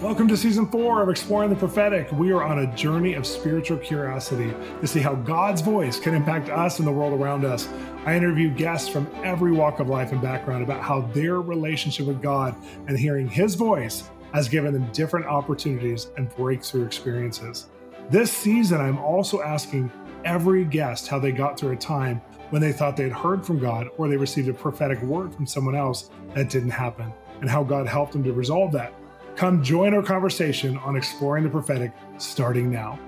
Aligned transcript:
Welcome 0.00 0.28
to 0.28 0.36
season 0.36 0.66
four 0.66 1.00
of 1.00 1.08
Exploring 1.08 1.48
the 1.48 1.56
Prophetic. 1.56 2.12
We 2.12 2.30
are 2.30 2.42
on 2.42 2.58
a 2.58 2.76
journey 2.76 3.14
of 3.14 3.26
spiritual 3.26 3.78
curiosity 3.78 4.52
to 4.82 4.86
see 4.86 5.00
how 5.00 5.14
God's 5.14 5.62
voice 5.62 5.98
can 5.98 6.12
impact 6.12 6.50
us 6.50 6.78
and 6.78 6.86
the 6.86 6.92
world 6.92 7.18
around 7.18 7.46
us. 7.46 7.66
I 8.04 8.14
interview 8.14 8.50
guests 8.50 8.90
from 8.90 9.10
every 9.24 9.52
walk 9.52 9.80
of 9.80 9.88
life 9.88 10.12
and 10.12 10.20
background 10.20 10.62
about 10.62 10.82
how 10.82 11.00
their 11.14 11.40
relationship 11.40 12.06
with 12.06 12.20
God 12.20 12.54
and 12.86 12.98
hearing 12.98 13.26
His 13.26 13.54
voice 13.54 14.10
has 14.34 14.50
given 14.50 14.74
them 14.74 14.86
different 14.92 15.24
opportunities 15.24 16.08
and 16.18 16.28
breakthrough 16.36 16.84
experiences. 16.84 17.68
This 18.10 18.30
season, 18.30 18.82
I'm 18.82 18.98
also 18.98 19.40
asking 19.40 19.90
every 20.26 20.66
guest 20.66 21.08
how 21.08 21.18
they 21.18 21.32
got 21.32 21.58
through 21.58 21.72
a 21.72 21.76
time 21.76 22.20
when 22.50 22.60
they 22.60 22.72
thought 22.72 22.98
they 22.98 23.04
had 23.04 23.12
heard 23.12 23.46
from 23.46 23.58
God 23.58 23.88
or 23.96 24.08
they 24.08 24.18
received 24.18 24.50
a 24.50 24.54
prophetic 24.54 25.00
word 25.00 25.34
from 25.34 25.46
someone 25.46 25.74
else 25.74 26.10
that 26.34 26.50
didn't 26.50 26.68
happen, 26.68 27.14
and 27.40 27.48
how 27.48 27.64
God 27.64 27.86
helped 27.86 28.12
them 28.12 28.22
to 28.24 28.34
resolve 28.34 28.72
that. 28.72 28.92
Come 29.36 29.62
join 29.62 29.92
our 29.92 30.02
conversation 30.02 30.78
on 30.78 30.96
exploring 30.96 31.44
the 31.44 31.50
prophetic 31.50 31.92
starting 32.16 32.70
now. 32.70 32.98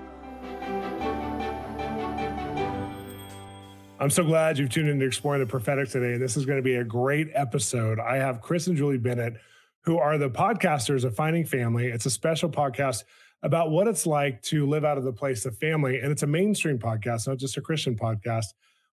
I'm 3.99 4.11
so 4.11 4.23
glad 4.23 4.59
you've 4.59 4.69
tuned 4.69 4.89
in 4.89 4.99
to 4.99 5.07
Exploring 5.07 5.39
the 5.41 5.47
Prophetic 5.47 5.89
today. 5.89 6.17
This 6.17 6.37
is 6.37 6.45
going 6.45 6.59
to 6.59 6.63
be 6.63 6.75
a 6.75 6.83
great 6.83 7.29
episode. 7.33 7.99
I 7.99 8.17
have 8.17 8.41
Chris 8.41 8.67
and 8.67 8.77
Julie 8.77 8.99
Bennett, 8.99 9.37
who 9.81 9.97
are 9.97 10.19
the 10.19 10.29
podcasters 10.29 11.03
of 11.03 11.15
Finding 11.15 11.45
Family. 11.45 11.87
It's 11.87 12.05
a 12.05 12.11
special 12.11 12.49
podcast 12.49 13.05
about 13.41 13.71
what 13.71 13.87
it's 13.87 14.05
like 14.05 14.39
to 14.43 14.67
live 14.67 14.85
out 14.85 14.99
of 14.99 15.05
the 15.05 15.11
place 15.11 15.47
of 15.47 15.57
family. 15.57 15.99
And 15.99 16.11
it's 16.11 16.23
a 16.23 16.27
mainstream 16.27 16.77
podcast, 16.77 17.27
not 17.27 17.37
just 17.37 17.57
a 17.57 17.61
Christian 17.61 17.95
podcast. 17.97 18.45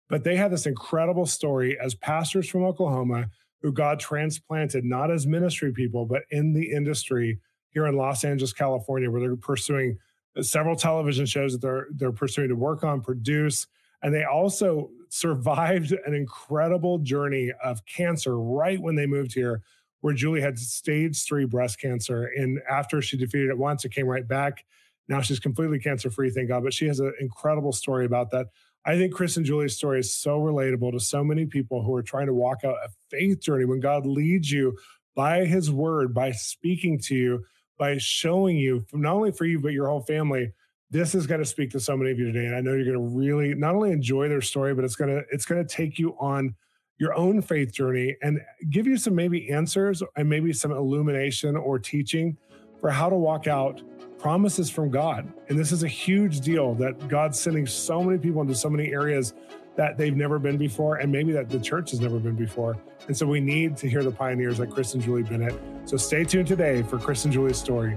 But 0.08 0.24
they 0.24 0.36
have 0.36 0.52
this 0.52 0.64
incredible 0.64 1.26
story 1.26 1.78
as 1.78 1.94
pastors 1.94 2.48
from 2.48 2.64
Oklahoma 2.64 3.28
who 3.66 3.72
God 3.72 3.98
transplanted 3.98 4.84
not 4.84 5.10
as 5.10 5.26
ministry 5.26 5.72
people, 5.72 6.06
but 6.06 6.22
in 6.30 6.52
the 6.52 6.70
industry 6.70 7.40
here 7.70 7.86
in 7.86 7.96
Los 7.96 8.22
Angeles, 8.22 8.52
California, 8.52 9.10
where 9.10 9.20
they're 9.20 9.34
pursuing 9.34 9.98
several 10.40 10.76
television 10.76 11.26
shows 11.26 11.50
that 11.50 11.60
they're 11.62 11.88
they're 11.90 12.12
pursuing 12.12 12.48
to 12.48 12.54
work 12.54 12.84
on, 12.84 13.00
produce, 13.00 13.66
and 14.02 14.14
they 14.14 14.22
also 14.22 14.88
survived 15.08 15.90
an 16.06 16.14
incredible 16.14 16.98
journey 16.98 17.50
of 17.64 17.84
cancer 17.86 18.38
right 18.38 18.80
when 18.80 18.94
they 18.94 19.04
moved 19.04 19.34
here, 19.34 19.62
where 20.00 20.14
Julie 20.14 20.40
had 20.40 20.56
stage 20.60 21.24
three 21.24 21.44
breast 21.44 21.80
cancer, 21.80 22.30
and 22.36 22.60
after 22.70 23.02
she 23.02 23.16
defeated 23.16 23.50
it 23.50 23.58
once, 23.58 23.84
it 23.84 23.90
came 23.90 24.06
right 24.06 24.28
back. 24.28 24.64
Now 25.08 25.22
she's 25.22 25.40
completely 25.40 25.80
cancer 25.80 26.08
free, 26.08 26.30
thank 26.30 26.50
God. 26.50 26.62
But 26.62 26.72
she 26.72 26.86
has 26.86 27.00
an 27.00 27.14
incredible 27.18 27.72
story 27.72 28.06
about 28.06 28.30
that. 28.30 28.46
I 28.86 28.96
think 28.96 29.12
Chris 29.12 29.36
and 29.36 29.44
Julie's 29.44 29.76
story 29.76 29.98
is 29.98 30.14
so 30.14 30.38
relatable 30.38 30.92
to 30.92 31.00
so 31.00 31.24
many 31.24 31.44
people 31.44 31.82
who 31.82 31.92
are 31.96 32.04
trying 32.04 32.26
to 32.26 32.34
walk 32.34 32.64
out 32.64 32.76
a 32.84 32.88
faith 33.10 33.40
journey 33.40 33.64
when 33.64 33.80
God 33.80 34.06
leads 34.06 34.50
you 34.50 34.78
by 35.16 35.44
his 35.44 35.72
word, 35.72 36.14
by 36.14 36.30
speaking 36.30 37.00
to 37.00 37.16
you, 37.16 37.44
by 37.78 37.98
showing 37.98 38.56
you, 38.56 38.86
not 38.92 39.14
only 39.14 39.32
for 39.32 39.44
you, 39.44 39.58
but 39.58 39.72
your 39.72 39.88
whole 39.88 40.02
family. 40.02 40.52
This 40.88 41.16
is 41.16 41.26
going 41.26 41.40
to 41.40 41.44
speak 41.44 41.72
to 41.72 41.80
so 41.80 41.96
many 41.96 42.12
of 42.12 42.18
you 42.20 42.26
today. 42.30 42.46
And 42.46 42.54
I 42.54 42.60
know 42.60 42.74
you're 42.74 42.84
going 42.84 43.10
to 43.10 43.16
really 43.16 43.56
not 43.56 43.74
only 43.74 43.90
enjoy 43.90 44.28
their 44.28 44.40
story, 44.40 44.72
but 44.72 44.84
it's 44.84 44.94
going 44.94 45.10
to, 45.10 45.24
it's 45.32 45.46
going 45.46 45.66
to 45.66 45.74
take 45.74 45.98
you 45.98 46.16
on 46.20 46.54
your 46.98 47.12
own 47.14 47.42
faith 47.42 47.72
journey 47.72 48.16
and 48.22 48.40
give 48.70 48.86
you 48.86 48.96
some 48.96 49.16
maybe 49.16 49.50
answers 49.50 50.00
and 50.16 50.28
maybe 50.28 50.52
some 50.52 50.70
illumination 50.70 51.56
or 51.56 51.80
teaching 51.80 52.36
for 52.80 52.90
how 52.90 53.10
to 53.10 53.16
walk 53.16 53.48
out 53.48 53.82
promises 54.18 54.70
from 54.70 54.90
God. 54.90 55.32
And 55.48 55.58
this 55.58 55.72
is 55.72 55.82
a 55.82 55.88
huge 55.88 56.40
deal 56.40 56.74
that 56.74 57.08
God's 57.08 57.38
sending 57.38 57.66
so 57.66 58.02
many 58.02 58.18
people 58.18 58.40
into 58.42 58.54
so 58.54 58.70
many 58.70 58.92
areas 58.92 59.34
that 59.76 59.98
they've 59.98 60.16
never 60.16 60.38
been 60.38 60.56
before, 60.56 60.96
and 60.96 61.12
maybe 61.12 61.32
that 61.32 61.50
the 61.50 61.60
church 61.60 61.90
has 61.90 62.00
never 62.00 62.18
been 62.18 62.34
before. 62.34 62.76
And 63.08 63.16
so 63.16 63.26
we 63.26 63.40
need 63.40 63.76
to 63.78 63.88
hear 63.88 64.02
the 64.02 64.10
pioneers 64.10 64.58
like 64.58 64.70
Chris 64.70 64.94
and 64.94 65.02
Julie 65.02 65.22
Bennett. 65.22 65.54
So 65.84 65.96
stay 65.96 66.24
tuned 66.24 66.48
today 66.48 66.82
for 66.82 66.98
Chris 66.98 67.24
and 67.24 67.32
Julie's 67.32 67.58
story. 67.58 67.96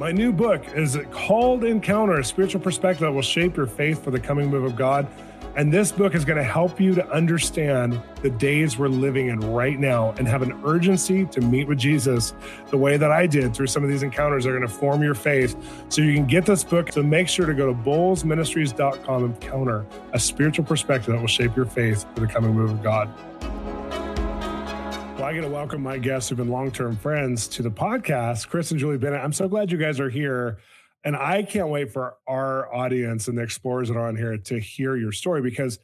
My 0.00 0.10
new 0.12 0.32
book 0.32 0.64
is 0.74 0.96
called 1.10 1.64
Encounter, 1.64 2.18
a 2.18 2.24
spiritual 2.24 2.60
perspective 2.60 3.00
that 3.00 3.12
will 3.12 3.20
shape 3.20 3.56
your 3.56 3.66
faith 3.66 4.02
for 4.02 4.10
the 4.10 4.20
coming 4.20 4.48
move 4.48 4.64
of 4.64 4.76
God. 4.76 5.06
And 5.58 5.72
this 5.72 5.90
book 5.90 6.14
is 6.14 6.24
going 6.24 6.36
to 6.36 6.44
help 6.44 6.80
you 6.80 6.94
to 6.94 7.04
understand 7.10 8.00
the 8.22 8.30
days 8.30 8.78
we're 8.78 8.86
living 8.86 9.26
in 9.26 9.40
right 9.40 9.76
now 9.76 10.14
and 10.16 10.28
have 10.28 10.40
an 10.42 10.52
urgency 10.64 11.24
to 11.26 11.40
meet 11.40 11.66
with 11.66 11.78
Jesus 11.78 12.32
the 12.68 12.78
way 12.78 12.96
that 12.96 13.10
I 13.10 13.26
did 13.26 13.56
through 13.56 13.66
some 13.66 13.82
of 13.82 13.90
these 13.90 14.04
encounters 14.04 14.46
are 14.46 14.50
going 14.50 14.62
to 14.62 14.72
form 14.72 15.02
your 15.02 15.16
faith. 15.16 15.56
So 15.88 16.00
you 16.00 16.14
can 16.14 16.28
get 16.28 16.46
this 16.46 16.62
book. 16.62 16.92
So 16.92 17.02
make 17.02 17.26
sure 17.26 17.44
to 17.44 17.54
go 17.54 17.66
to 17.66 17.74
bolzministries.com 17.74 19.24
and 19.24 19.34
encounter 19.34 19.84
a 20.12 20.20
spiritual 20.20 20.64
perspective 20.64 21.12
that 21.12 21.20
will 21.20 21.26
shape 21.26 21.56
your 21.56 21.66
faith 21.66 22.06
for 22.14 22.20
the 22.20 22.28
coming 22.28 22.52
move 22.52 22.70
of 22.70 22.80
God. 22.80 23.12
Well, 25.18 25.24
I 25.24 25.32
get 25.32 25.40
to 25.40 25.48
welcome 25.48 25.82
my 25.82 25.98
guests 25.98 26.28
who've 26.28 26.38
been 26.38 26.50
long 26.50 26.70
term 26.70 26.94
friends 26.94 27.48
to 27.48 27.64
the 27.64 27.70
podcast, 27.72 28.46
Chris 28.46 28.70
and 28.70 28.78
Julie 28.78 28.98
Bennett. 28.98 29.24
I'm 29.24 29.32
so 29.32 29.48
glad 29.48 29.72
you 29.72 29.78
guys 29.78 29.98
are 29.98 30.08
here. 30.08 30.58
And 31.04 31.16
I 31.16 31.42
can't 31.42 31.68
wait 31.68 31.92
for 31.92 32.16
our 32.26 32.72
audience 32.74 33.28
and 33.28 33.38
the 33.38 33.42
explorers 33.42 33.88
that 33.88 33.96
are 33.96 34.08
on 34.08 34.16
here 34.16 34.36
to 34.36 34.58
hear 34.58 34.96
your 34.96 35.12
story 35.12 35.42
because 35.42 35.78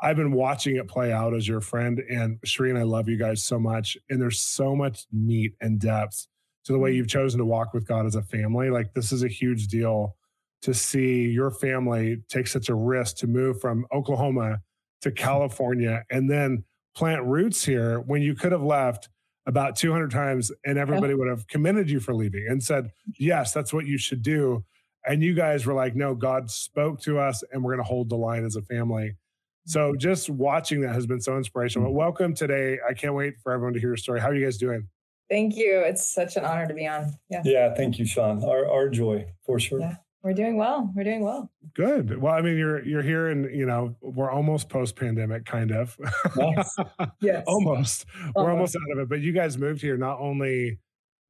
I've 0.00 0.16
been 0.16 0.32
watching 0.32 0.76
it 0.76 0.88
play 0.88 1.12
out 1.12 1.34
as 1.34 1.46
your 1.46 1.60
friend. 1.60 2.00
And 2.08 2.38
Cherie, 2.44 2.78
I 2.78 2.84
love 2.84 3.08
you 3.08 3.16
guys 3.16 3.42
so 3.42 3.58
much. 3.58 3.96
And 4.08 4.20
there's 4.20 4.40
so 4.40 4.74
much 4.76 5.06
meat 5.12 5.54
and 5.60 5.78
depth 5.78 6.26
to 6.64 6.72
the 6.72 6.78
way 6.78 6.92
you've 6.92 7.06
mm-hmm. 7.06 7.18
chosen 7.18 7.38
to 7.38 7.44
walk 7.44 7.74
with 7.74 7.86
God 7.86 8.06
as 8.06 8.14
a 8.14 8.22
family. 8.22 8.70
Like, 8.70 8.94
this 8.94 9.12
is 9.12 9.22
a 9.22 9.28
huge 9.28 9.68
deal 9.68 10.16
to 10.62 10.74
see 10.74 11.28
your 11.28 11.50
family 11.50 12.22
take 12.28 12.46
such 12.46 12.68
a 12.68 12.74
risk 12.74 13.16
to 13.16 13.26
move 13.26 13.60
from 13.60 13.86
Oklahoma 13.92 14.60
to 15.02 15.10
California 15.12 16.04
and 16.10 16.28
then 16.28 16.64
plant 16.94 17.22
roots 17.24 17.64
here 17.64 18.00
when 18.00 18.22
you 18.22 18.34
could 18.34 18.50
have 18.50 18.62
left 18.62 19.08
about 19.48 19.76
200 19.76 20.10
times 20.10 20.52
and 20.66 20.78
everybody 20.78 21.14
would 21.14 21.26
have 21.26 21.46
commended 21.48 21.90
you 21.90 22.00
for 22.00 22.14
leaving 22.14 22.46
and 22.48 22.62
said 22.62 22.92
yes 23.18 23.52
that's 23.52 23.72
what 23.72 23.86
you 23.86 23.98
should 23.98 24.22
do. 24.22 24.62
And 25.06 25.22
you 25.22 25.32
guys 25.34 25.64
were 25.64 25.72
like 25.72 25.96
no 25.96 26.14
god 26.14 26.50
spoke 26.50 27.00
to 27.02 27.18
us 27.18 27.42
and 27.50 27.64
we're 27.64 27.72
going 27.74 27.84
to 27.84 27.88
hold 27.88 28.10
the 28.10 28.16
line 28.16 28.44
as 28.44 28.56
a 28.56 28.62
family. 28.62 29.16
So 29.64 29.90
mm-hmm. 29.92 29.98
just 29.98 30.28
watching 30.28 30.82
that 30.82 30.94
has 30.94 31.06
been 31.06 31.20
so 31.20 31.38
inspirational. 31.38 31.88
But 31.88 31.94
welcome 31.94 32.34
today. 32.34 32.78
I 32.86 32.92
can't 32.92 33.14
wait 33.14 33.34
for 33.42 33.52
everyone 33.52 33.72
to 33.72 33.80
hear 33.80 33.88
your 33.88 33.96
story. 33.96 34.20
How 34.20 34.28
are 34.28 34.34
you 34.34 34.44
guys 34.44 34.58
doing? 34.58 34.86
Thank 35.30 35.56
you. 35.56 35.80
It's 35.80 36.06
such 36.06 36.36
an 36.36 36.44
honor 36.44 36.68
to 36.68 36.74
be 36.74 36.86
on. 36.86 37.14
Yeah. 37.30 37.42
Yeah 37.44 37.74
thank 37.74 37.98
you 37.98 38.04
Shawn. 38.04 38.44
Our, 38.44 38.70
our 38.70 38.90
joy 38.90 39.32
for 39.46 39.58
sure. 39.58 39.80
Yeah. 39.80 39.96
We're 40.22 40.32
doing 40.32 40.56
well. 40.56 40.90
We're 40.96 41.04
doing 41.04 41.22
well. 41.22 41.50
Good. 41.74 42.20
Well, 42.20 42.34
I 42.34 42.40
mean, 42.40 42.58
you're 42.58 42.84
you're 42.84 43.02
here, 43.02 43.28
and 43.28 43.54
you 43.54 43.66
know, 43.66 43.94
we're 44.00 44.30
almost 44.30 44.68
post 44.68 44.96
pandemic, 44.96 45.44
kind 45.44 45.70
of. 45.70 45.96
Yes. 46.36 46.76
yes. 47.20 47.44
almost. 47.46 48.06
almost. 48.14 48.34
We're 48.34 48.50
almost 48.50 48.76
out 48.76 48.92
of 48.92 48.98
it. 48.98 49.08
But 49.08 49.20
you 49.20 49.32
guys 49.32 49.56
moved 49.56 49.80
here 49.80 49.96
not 49.96 50.18
only 50.18 50.78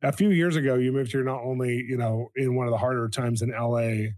a 0.03 0.13
few 0.13 0.31
years 0.31 0.57
ago. 0.57 0.77
You 0.77 0.93
moved 0.93 1.13
here 1.13 1.23
not 1.23 1.43
only 1.43 1.85
you 1.87 1.99
know 1.99 2.31
in 2.35 2.55
one 2.55 2.67
of 2.67 2.71
the 2.71 2.79
harder 2.79 3.09
times 3.09 3.43
in 3.43 3.51
LA, 3.51 4.13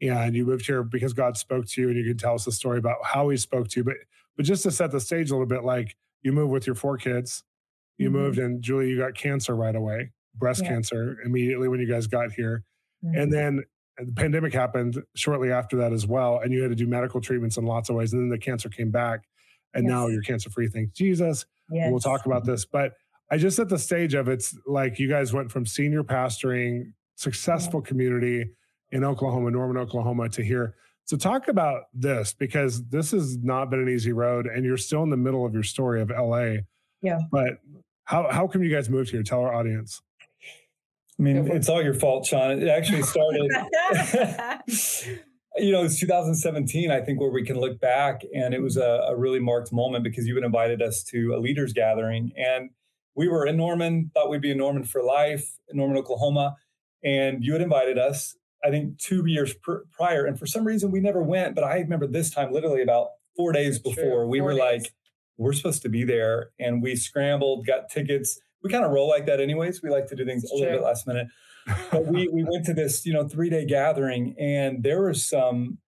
and 0.00 0.34
you 0.34 0.46
moved 0.46 0.64
here 0.64 0.82
because 0.82 1.12
God 1.12 1.36
spoke 1.36 1.66
to 1.66 1.80
you, 1.82 1.88
and 1.88 1.96
you 1.98 2.04
can 2.04 2.16
tell 2.16 2.34
us 2.34 2.46
a 2.46 2.52
story 2.52 2.78
about 2.78 2.96
how 3.04 3.28
He 3.28 3.36
spoke 3.36 3.68
to 3.68 3.80
you. 3.80 3.84
But 3.84 3.96
but 4.38 4.46
just 4.46 4.62
to 4.62 4.70
set 4.70 4.90
the 4.90 5.00
stage 5.00 5.30
a 5.30 5.34
little 5.34 5.46
bit, 5.46 5.64
like 5.64 5.96
you 6.22 6.32
moved 6.32 6.52
with 6.52 6.66
your 6.66 6.76
four 6.76 6.96
kids. 6.96 7.44
You 7.98 8.08
mm-hmm. 8.08 8.18
moved, 8.18 8.38
and 8.38 8.62
Julie, 8.62 8.88
you 8.88 8.96
got 8.96 9.14
cancer 9.14 9.54
right 9.54 9.74
away, 9.74 10.12
breast 10.34 10.62
yeah. 10.62 10.68
cancer 10.68 11.18
immediately 11.24 11.68
when 11.68 11.80
you 11.80 11.86
guys 11.86 12.06
got 12.06 12.32
here. 12.32 12.64
Mm-hmm. 13.04 13.20
And 13.20 13.32
then 13.32 13.64
the 14.06 14.12
pandemic 14.12 14.52
happened 14.52 15.02
shortly 15.14 15.50
after 15.50 15.76
that 15.78 15.92
as 15.92 16.06
well, 16.06 16.40
and 16.42 16.52
you 16.52 16.62
had 16.62 16.70
to 16.70 16.76
do 16.76 16.86
medical 16.86 17.20
treatments 17.20 17.56
in 17.56 17.64
lots 17.64 17.88
of 17.88 17.96
ways. 17.96 18.12
And 18.12 18.22
then 18.22 18.28
the 18.28 18.38
cancer 18.38 18.68
came 18.68 18.90
back, 18.90 19.20
and 19.74 19.84
yes. 19.84 19.90
now 19.90 20.06
you're 20.06 20.22
cancer 20.22 20.50
free. 20.50 20.68
Thank 20.68 20.92
Jesus. 20.92 21.46
Yes. 21.70 21.90
We'll 21.90 22.00
talk 22.00 22.26
about 22.26 22.44
this, 22.44 22.64
but 22.64 22.92
I 23.30 23.36
just 23.36 23.56
set 23.56 23.68
the 23.68 23.78
stage 23.78 24.14
of 24.14 24.28
it's 24.28 24.56
like 24.66 24.98
you 24.98 25.08
guys 25.08 25.32
went 25.32 25.50
from 25.50 25.66
senior 25.66 26.02
pastoring, 26.02 26.92
successful 27.16 27.80
yeah. 27.84 27.88
community 27.88 28.50
in 28.90 29.04
Oklahoma, 29.04 29.50
Norman, 29.50 29.76
Oklahoma, 29.76 30.28
to 30.30 30.42
here. 30.42 30.74
So 31.04 31.16
talk 31.16 31.48
about 31.48 31.84
this 31.92 32.32
because 32.32 32.84
this 32.88 33.10
has 33.10 33.38
not 33.38 33.70
been 33.70 33.80
an 33.80 33.88
easy 33.88 34.12
road, 34.12 34.46
and 34.46 34.64
you're 34.64 34.76
still 34.76 35.02
in 35.02 35.10
the 35.10 35.16
middle 35.16 35.44
of 35.44 35.54
your 35.54 35.62
story 35.62 36.00
of 36.00 36.10
LA. 36.10 36.58
Yeah. 37.02 37.18
But 37.30 37.58
how 38.04 38.30
how 38.30 38.46
come 38.46 38.62
you 38.62 38.70
guys 38.70 38.88
moved 38.88 39.10
here? 39.10 39.22
Tell 39.22 39.40
our 39.40 39.52
audience. 39.52 40.00
I 41.18 41.22
mean, 41.22 41.50
it's 41.50 41.68
all 41.68 41.82
your 41.82 41.94
fault, 41.94 42.26
Shawn. 42.26 42.62
It 42.62 42.68
actually 42.68 43.02
started, 43.02 43.50
you 45.56 45.72
know, 45.72 45.82
it's 45.82 45.98
2017, 45.98 46.92
I 46.92 47.00
think, 47.00 47.20
where 47.20 47.30
we 47.30 47.44
can 47.44 47.58
look 47.58 47.80
back. 47.80 48.22
And 48.32 48.54
it 48.54 48.62
was 48.62 48.76
a, 48.76 49.06
a, 49.08 49.16
really 49.16 49.40
marked 49.40 49.72
moment 49.72 50.04
because 50.04 50.28
you 50.28 50.36
had 50.36 50.44
invited 50.44 50.80
us 50.80 51.02
to 51.04 51.34
a 51.34 51.38
leaders 51.38 51.72
gathering. 51.72 52.30
And 52.36 52.70
we 53.16 53.26
were 53.26 53.46
in 53.46 53.56
Norman, 53.56 54.12
thought 54.14 54.30
we'd 54.30 54.40
be 54.40 54.52
in 54.52 54.58
Norman 54.58 54.84
for 54.84 55.02
life, 55.02 55.58
in 55.68 55.78
Norman, 55.78 55.96
Oklahoma. 55.96 56.56
And 57.02 57.44
you 57.44 57.52
had 57.52 57.62
invited 57.62 57.98
us, 57.98 58.36
I 58.64 58.70
think, 58.70 58.98
two 58.98 59.26
years 59.26 59.54
pr- 59.54 59.86
prior. 59.90 60.24
And 60.24 60.38
for 60.38 60.46
some 60.46 60.64
reason, 60.64 60.92
we 60.92 61.00
never 61.00 61.22
went. 61.22 61.56
But 61.56 61.64
I 61.64 61.78
remember 61.78 62.06
this 62.06 62.30
time, 62.30 62.52
literally 62.52 62.82
about 62.82 63.08
four 63.36 63.50
days 63.50 63.80
before, 63.80 64.22
True. 64.22 64.28
we 64.28 64.38
four 64.38 64.46
were 64.46 64.52
days. 64.52 64.60
like, 64.60 64.94
we're 65.36 65.52
supposed 65.52 65.82
to 65.82 65.88
be 65.88 66.04
there. 66.04 66.50
And 66.60 66.80
we 66.80 66.94
scrambled, 66.94 67.66
got 67.66 67.88
tickets 67.88 68.38
we 68.62 68.70
kind 68.70 68.84
of 68.84 68.90
roll 68.90 69.08
like 69.08 69.26
that 69.26 69.40
anyways. 69.40 69.82
We 69.82 69.90
like 69.90 70.06
to 70.08 70.16
do 70.16 70.24
things 70.24 70.44
a 70.50 70.54
little 70.54 70.78
bit 70.78 70.82
last 70.82 71.06
minute. 71.06 71.28
But 71.90 72.06
we 72.06 72.28
we 72.28 72.44
went 72.44 72.64
to 72.66 72.74
this, 72.74 73.04
you 73.04 73.12
know, 73.12 73.28
three 73.28 73.50
day 73.50 73.66
gathering, 73.66 74.34
and 74.38 74.82
there 74.82 75.00
were 75.00 75.14
some 75.14 75.78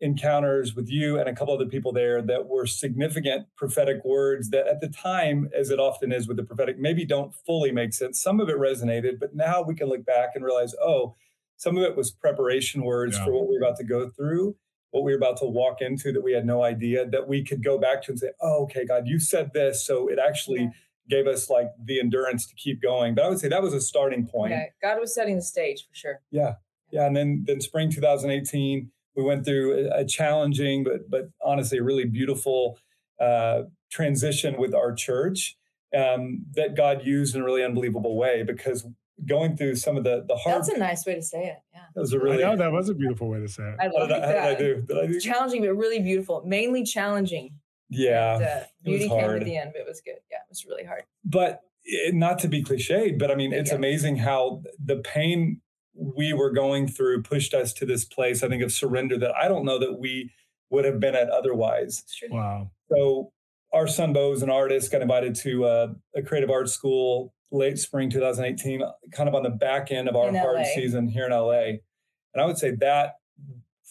encounters 0.00 0.74
with 0.74 0.90
you 0.90 1.18
and 1.18 1.28
a 1.28 1.34
couple 1.34 1.54
other 1.54 1.66
people 1.66 1.92
there 1.92 2.20
that 2.20 2.46
were 2.46 2.66
significant 2.66 3.46
prophetic 3.56 4.04
words 4.04 4.50
that 4.50 4.66
at 4.66 4.80
the 4.80 4.88
time, 4.88 5.48
as 5.58 5.70
it 5.70 5.78
often 5.78 6.12
is 6.12 6.28
with 6.28 6.36
the 6.36 6.44
prophetic, 6.44 6.78
maybe 6.78 7.04
don't 7.04 7.34
fully 7.46 7.72
make 7.72 7.94
sense. 7.94 8.22
Some 8.22 8.40
of 8.40 8.48
it 8.48 8.56
resonated, 8.56 9.18
but 9.18 9.34
now 9.34 9.62
we 9.62 9.74
can 9.74 9.88
look 9.88 10.04
back 10.04 10.30
and 10.34 10.44
realize, 10.44 10.74
oh, 10.82 11.16
some 11.56 11.78
of 11.78 11.82
it 11.82 11.96
was 11.96 12.10
preparation 12.10 12.82
words 12.82 13.16
yeah. 13.16 13.24
for 13.24 13.32
what 13.32 13.48
we 13.48 13.54
we're 13.54 13.64
about 13.64 13.78
to 13.78 13.84
go 13.84 14.10
through, 14.10 14.54
what 14.90 15.02
we 15.02 15.14
are 15.14 15.16
about 15.16 15.38
to 15.38 15.46
walk 15.46 15.80
into 15.80 16.12
that 16.12 16.22
we 16.22 16.34
had 16.34 16.44
no 16.44 16.62
idea 16.62 17.08
that 17.08 17.26
we 17.26 17.42
could 17.42 17.64
go 17.64 17.78
back 17.78 18.02
to 18.02 18.12
and 18.12 18.18
say, 18.18 18.30
oh, 18.42 18.64
okay, 18.64 18.84
God, 18.84 19.04
you 19.06 19.18
said 19.18 19.52
this. 19.54 19.86
So 19.86 20.08
it 20.08 20.18
actually 20.18 20.64
yeah. 20.64 20.70
Gave 21.08 21.26
us 21.26 21.48
like 21.48 21.68
the 21.82 22.00
endurance 22.00 22.46
to 22.46 22.54
keep 22.54 22.82
going. 22.82 23.14
But 23.14 23.24
I 23.24 23.28
would 23.28 23.38
say 23.38 23.48
that 23.48 23.62
was 23.62 23.74
a 23.74 23.80
starting 23.80 24.26
point. 24.26 24.52
Yeah, 24.52 24.64
God 24.82 25.00
was 25.00 25.14
setting 25.14 25.36
the 25.36 25.42
stage 25.42 25.86
for 25.86 25.94
sure. 25.94 26.20
Yeah. 26.30 26.54
Yeah. 26.90 27.06
And 27.06 27.16
then 27.16 27.44
then 27.46 27.60
spring 27.60 27.90
2018 27.90 28.90
we 29.16 29.22
went 29.22 29.44
through 29.44 29.88
a, 29.88 30.00
a 30.00 30.04
challenging 30.04 30.84
but 30.84 31.10
but 31.10 31.30
honestly 31.44 31.78
a 31.78 31.82
really 31.82 32.04
beautiful 32.04 32.78
uh, 33.20 33.62
transition 33.90 34.56
with 34.58 34.74
our 34.74 34.92
church 34.92 35.56
um, 35.96 36.44
that 36.54 36.76
God 36.76 37.04
used 37.04 37.34
in 37.34 37.40
a 37.40 37.44
really 37.44 37.64
unbelievable 37.64 38.16
way 38.16 38.42
because 38.42 38.86
going 39.24 39.56
through 39.56 39.76
some 39.76 39.96
of 39.96 40.04
the 40.04 40.24
the 40.28 40.36
hard. 40.36 40.56
That's 40.56 40.68
a 40.68 40.78
nice 40.78 41.06
way 41.06 41.14
to 41.14 41.22
say 41.22 41.44
it. 41.44 41.56
Yeah, 41.72 41.80
that 41.94 42.00
was 42.00 42.12
a 42.12 42.18
really. 42.18 42.44
I 42.44 42.50
know 42.50 42.56
that 42.56 42.72
was 42.72 42.88
a 42.88 42.94
beautiful 42.94 43.28
way 43.28 43.40
to 43.40 43.48
say 43.48 43.62
it. 43.62 43.76
I 43.80 43.86
love 43.86 44.08
that. 44.10 44.26
Did 44.26 44.36
I 44.36 44.54
do? 44.54 44.82
Did 44.86 44.98
I 44.98 45.06
do? 45.06 45.20
Challenging, 45.20 45.62
but 45.62 45.74
really 45.74 46.00
beautiful. 46.00 46.42
Mainly 46.44 46.84
challenging. 46.84 47.54
Yeah, 47.88 48.34
and, 48.34 48.44
uh, 48.44 48.60
beauty 48.84 49.08
came 49.08 49.30
at 49.30 49.44
the 49.44 49.56
end, 49.56 49.70
but 49.72 49.80
it 49.80 49.86
was 49.86 50.00
good. 50.00 50.16
Yeah, 50.30 50.38
it 50.38 50.50
was 50.50 50.64
really 50.66 50.84
hard. 50.84 51.04
But 51.24 51.60
it, 51.84 52.14
not 52.14 52.38
to 52.40 52.48
be 52.48 52.62
cliched, 52.62 53.18
but 53.18 53.30
I 53.30 53.34
mean, 53.34 53.52
it's 53.52 53.70
yeah. 53.70 53.76
amazing 53.76 54.16
how 54.16 54.62
the 54.82 54.96
pain 54.96 55.60
we 55.94 56.32
were 56.32 56.50
going 56.50 56.88
through 56.88 57.22
pushed 57.22 57.54
us 57.54 57.72
to 57.74 57.86
this 57.86 58.04
place, 58.04 58.42
I 58.42 58.48
think, 58.48 58.62
of 58.62 58.72
surrender 58.72 59.18
that 59.18 59.34
I 59.34 59.48
don't 59.48 59.64
know 59.64 59.78
that 59.78 59.98
we 59.98 60.32
would 60.70 60.84
have 60.84 61.00
been 61.00 61.14
at 61.14 61.30
otherwise. 61.30 62.04
Wow. 62.28 62.70
So 62.90 63.32
our 63.72 63.86
son 63.86 64.12
Bo 64.12 64.32
is 64.32 64.42
an 64.42 64.50
artist, 64.50 64.92
got 64.92 65.02
invited 65.02 65.34
to 65.36 65.64
uh, 65.64 65.88
a 66.14 66.22
creative 66.22 66.50
arts 66.50 66.72
school 66.72 67.32
late 67.50 67.78
spring 67.78 68.10
2018, 68.10 68.82
kind 69.12 69.28
of 69.28 69.34
on 69.34 69.42
the 69.42 69.50
back 69.50 69.90
end 69.90 70.08
of 70.08 70.16
our 70.16 70.28
in 70.28 70.34
hard 70.34 70.66
season 70.74 71.08
here 71.08 71.26
in 71.26 71.32
LA. 71.32 71.78
And 72.34 72.42
I 72.42 72.44
would 72.44 72.58
say 72.58 72.72
that 72.72 73.14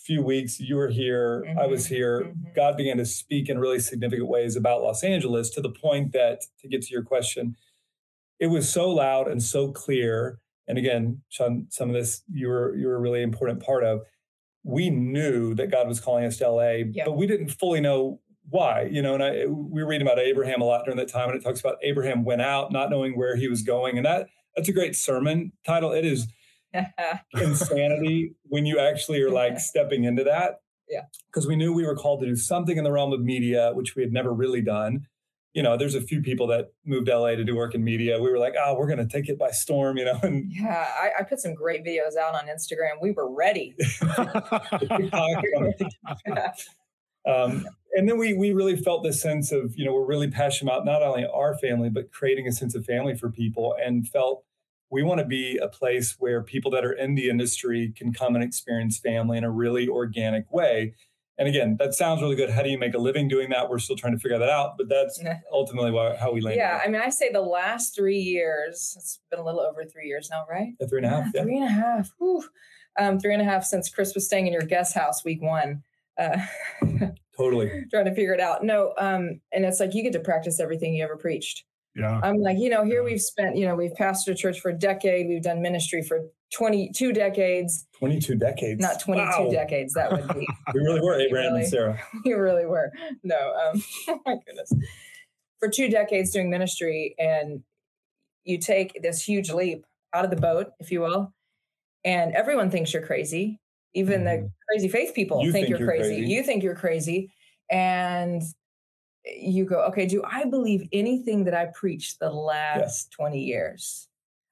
few 0.05 0.21
weeks 0.21 0.59
you 0.59 0.75
were 0.75 0.89
here, 0.89 1.43
mm-hmm. 1.47 1.59
I 1.59 1.65
was 1.65 1.85
mm-hmm. 1.85 1.95
here, 1.95 2.21
mm-hmm. 2.21 2.53
God 2.55 2.77
began 2.77 2.97
to 2.97 3.05
speak 3.05 3.49
in 3.49 3.59
really 3.59 3.79
significant 3.79 4.27
ways 4.27 4.55
about 4.55 4.81
Los 4.81 5.03
Angeles 5.03 5.49
to 5.51 5.61
the 5.61 5.71
point 5.71 6.11
that, 6.13 6.41
to 6.61 6.67
get 6.67 6.81
to 6.83 6.91
your 6.91 7.03
question, 7.03 7.55
it 8.39 8.47
was 8.47 8.69
so 8.69 8.89
loud 8.89 9.27
and 9.27 9.41
so 9.41 9.71
clear 9.71 10.39
and 10.67 10.77
again, 10.77 11.21
Shawn, 11.29 11.67
some 11.69 11.89
of 11.89 11.95
this 11.95 12.23
you 12.31 12.47
were 12.47 12.75
you 12.75 12.87
were 12.87 12.95
a 12.95 12.99
really 12.99 13.21
important 13.21 13.61
part 13.61 13.83
of. 13.83 14.01
We 14.63 14.89
knew 14.89 15.53
that 15.55 15.69
God 15.69 15.87
was 15.87 15.99
calling 15.99 16.25
us 16.25 16.37
to 16.37 16.49
LA, 16.49 16.71
yep. 16.91 17.05
but 17.05 17.17
we 17.17 17.27
didn't 17.27 17.49
fully 17.49 17.81
know 17.81 18.19
why. 18.49 18.83
You 18.91 19.01
know, 19.01 19.13
and 19.13 19.23
I, 19.23 19.45
we 19.45 19.83
were 19.83 19.89
reading 19.89 20.07
about 20.07 20.19
Abraham 20.19 20.61
a 20.61 20.65
lot 20.65 20.85
during 20.85 20.97
that 20.97 21.09
time, 21.09 21.29
and 21.29 21.37
it 21.37 21.43
talks 21.43 21.59
about 21.59 21.77
Abraham 21.83 22.23
went 22.23 22.41
out 22.41 22.71
not 22.71 22.89
knowing 22.89 23.17
where 23.17 23.35
he 23.35 23.47
was 23.47 23.61
going, 23.61 23.97
and 23.97 24.05
that 24.05 24.27
that's 24.55 24.69
a 24.69 24.73
great 24.73 24.95
sermon 24.95 25.51
title. 25.65 25.91
It 25.91 26.05
is 26.05 26.27
insanity 27.33 28.33
when 28.43 28.65
you 28.65 28.79
actually 28.79 29.21
are 29.21 29.31
like 29.31 29.59
stepping 29.71 30.03
into 30.03 30.23
that. 30.23 30.61
Yeah, 30.89 31.01
because 31.27 31.47
we 31.47 31.55
knew 31.55 31.73
we 31.73 31.85
were 31.85 31.95
called 31.95 32.21
to 32.21 32.27
do 32.27 32.35
something 32.35 32.77
in 32.77 32.83
the 32.83 32.91
realm 32.91 33.11
of 33.11 33.21
media, 33.21 33.71
which 33.73 33.95
we 33.95 34.03
had 34.03 34.13
never 34.13 34.33
really 34.33 34.61
done 34.61 35.07
you 35.55 35.63
know, 35.63 35.77
there's 35.77 35.95
a 35.95 36.01
few 36.01 36.21
people 36.21 36.47
that 36.47 36.73
moved 36.83 37.07
LA 37.07 37.29
to 37.29 37.45
do 37.45 37.55
work 37.55 37.73
in 37.73 37.83
media. 37.83 38.21
We 38.21 38.29
were 38.29 38.37
like, 38.37 38.55
oh, 38.61 38.75
we're 38.77 38.87
going 38.87 38.99
to 38.99 39.07
take 39.07 39.29
it 39.29 39.39
by 39.39 39.51
storm, 39.51 39.97
you 39.97 40.03
know. 40.03 40.19
And 40.21 40.51
yeah, 40.51 40.85
I, 41.01 41.21
I, 41.21 41.23
put 41.23 41.39
some 41.39 41.55
great 41.55 41.85
videos 41.85 42.17
out 42.17 42.35
on 42.35 42.47
Instagram. 42.47 43.01
We 43.01 43.11
were 43.11 43.33
ready. 43.33 43.73
um, 47.25 47.65
and 47.93 48.09
then 48.09 48.17
we 48.17 48.33
we 48.33 48.51
really 48.51 48.75
felt 48.75 49.03
this 49.03 49.21
sense 49.21 49.53
of, 49.53 49.73
you 49.77 49.85
know, 49.85 49.93
we're 49.93 50.05
really 50.05 50.29
passionate 50.29 50.73
about 50.73 50.85
not 50.85 51.01
only 51.01 51.25
our 51.25 51.57
family 51.57 51.89
but 51.89 52.11
creating 52.11 52.47
a 52.47 52.51
sense 52.51 52.75
of 52.75 52.83
family 52.83 53.15
for 53.15 53.31
people, 53.31 53.77
and 53.81 54.05
felt 54.09 54.43
we 54.95 55.03
want 55.03 55.19
to 55.19 55.25
be 55.25 55.57
a 55.57 55.67
place 55.67 56.15
where 56.19 56.41
people 56.41 56.71
that 56.71 56.85
are 56.85 56.93
in 56.93 57.15
the 57.15 57.29
industry 57.29 57.93
can 57.95 58.13
come 58.13 58.33
and 58.35 58.43
experience 58.43 58.97
family 58.97 59.37
in 59.37 59.43
a 59.43 59.51
really 59.51 59.87
organic 59.87 60.51
way 60.51 60.93
and 61.37 61.49
again, 61.49 61.75
that 61.79 61.93
sounds 61.93 62.21
really 62.21 62.35
good. 62.35 62.49
How 62.49 62.63
do 62.63 62.69
you 62.69 62.77
make 62.77 62.93
a 62.93 62.97
living 62.97 63.27
doing 63.27 63.49
that? 63.49 63.69
We're 63.69 63.79
still 63.79 63.97
trying 63.97 64.13
to 64.13 64.19
figure 64.19 64.39
that 64.39 64.49
out, 64.49 64.77
but 64.77 64.87
that's 64.87 65.21
ultimately 65.51 65.91
how 66.17 66.31
we 66.31 66.39
landed. 66.39 66.59
Yeah, 66.59 66.79
I 66.83 66.87
mean, 66.87 67.01
I 67.01 67.09
say 67.09 67.29
the 67.31 67.41
last 67.41 67.93
three 67.93 68.19
years. 68.19 68.95
It's 68.97 69.19
been 69.29 69.39
a 69.39 69.43
little 69.43 69.59
over 69.59 69.83
three 69.83 70.07
years 70.07 70.29
now, 70.31 70.45
right? 70.49 70.73
Yeah, 70.79 70.87
three 70.87 70.99
and 70.99 71.05
a 71.05 71.09
half. 71.09 71.31
Yeah, 71.33 71.43
Three 71.43 71.57
and 71.57 71.65
a 71.65 71.69
half. 71.69 72.11
Um, 72.97 73.19
three 73.19 73.33
and 73.33 73.41
a 73.41 73.45
half 73.45 73.65
since 73.65 73.89
Chris 73.89 74.15
was 74.15 74.25
staying 74.25 74.47
in 74.47 74.53
your 74.53 74.61
guest 74.61 74.95
house 74.95 75.25
week 75.25 75.41
one. 75.41 75.83
Uh, 76.17 76.37
totally 77.37 77.85
trying 77.91 78.05
to 78.05 78.15
figure 78.15 78.33
it 78.33 78.39
out. 78.39 78.63
No, 78.63 78.93
um, 78.97 79.41
and 79.51 79.65
it's 79.65 79.81
like 79.81 79.93
you 79.93 80.03
get 80.03 80.13
to 80.13 80.21
practice 80.21 80.61
everything 80.61 80.95
you 80.95 81.03
ever 81.03 81.17
preached. 81.17 81.65
Yeah. 81.95 82.19
I'm 82.23 82.39
like, 82.39 82.57
you 82.57 82.69
know, 82.69 82.83
here 82.83 83.03
we've 83.03 83.21
spent, 83.21 83.55
you 83.55 83.65
know, 83.65 83.75
we've 83.75 83.93
pastored 83.93 84.33
a 84.33 84.35
church 84.35 84.59
for 84.59 84.69
a 84.69 84.77
decade. 84.77 85.27
We've 85.27 85.41
done 85.41 85.61
ministry 85.61 86.03
for 86.03 86.25
22 86.53 87.13
decades. 87.13 87.87
22 87.99 88.35
decades. 88.35 88.81
Not 88.81 88.99
22 88.99 89.25
wow. 89.25 89.49
decades. 89.49 89.93
That 89.93 90.11
would 90.11 90.27
be. 90.27 90.45
we 90.73 90.81
really 90.81 90.99
were, 91.01 91.19
Abraham 91.19 91.53
really, 91.53 91.61
and 91.61 91.69
Sarah. 91.69 92.01
We 92.25 92.33
really 92.33 92.65
were. 92.65 92.91
No, 93.23 93.35
um, 93.35 93.83
oh 94.09 94.19
my 94.25 94.37
goodness. 94.45 94.71
For 95.59 95.69
two 95.69 95.89
decades 95.89 96.31
doing 96.31 96.49
ministry, 96.49 97.15
and 97.17 97.63
you 98.43 98.57
take 98.57 99.01
this 99.01 99.23
huge 99.23 99.49
leap 99.49 99.85
out 100.13 100.25
of 100.25 100.31
the 100.31 100.37
boat, 100.37 100.67
if 100.79 100.91
you 100.91 100.99
will, 101.01 101.33
and 102.03 102.33
everyone 102.33 102.69
thinks 102.69 102.93
you're 102.93 103.05
crazy. 103.05 103.59
Even 103.93 104.21
mm. 104.21 104.23
the 104.25 104.29
mm-hmm. 104.31 104.47
crazy 104.69 104.89
faith 104.89 105.13
people 105.15 105.41
you 105.41 105.53
think, 105.53 105.67
think, 105.67 105.69
you're, 105.69 105.79
you're 105.79 105.87
crazy. 105.87 106.15
crazy. 106.17 106.31
You 106.31 106.43
think 106.43 106.63
you're 106.63 106.75
crazy. 106.75 107.31
And 107.71 108.41
you 109.25 109.65
go, 109.65 109.81
okay, 109.85 110.05
do 110.05 110.23
I 110.25 110.45
believe 110.45 110.87
anything 110.91 111.43
that 111.45 111.53
I 111.53 111.65
preached 111.67 112.19
the 112.19 112.29
last 112.29 113.09
yeah. 113.11 113.25
20 113.25 113.39
years? 113.39 114.07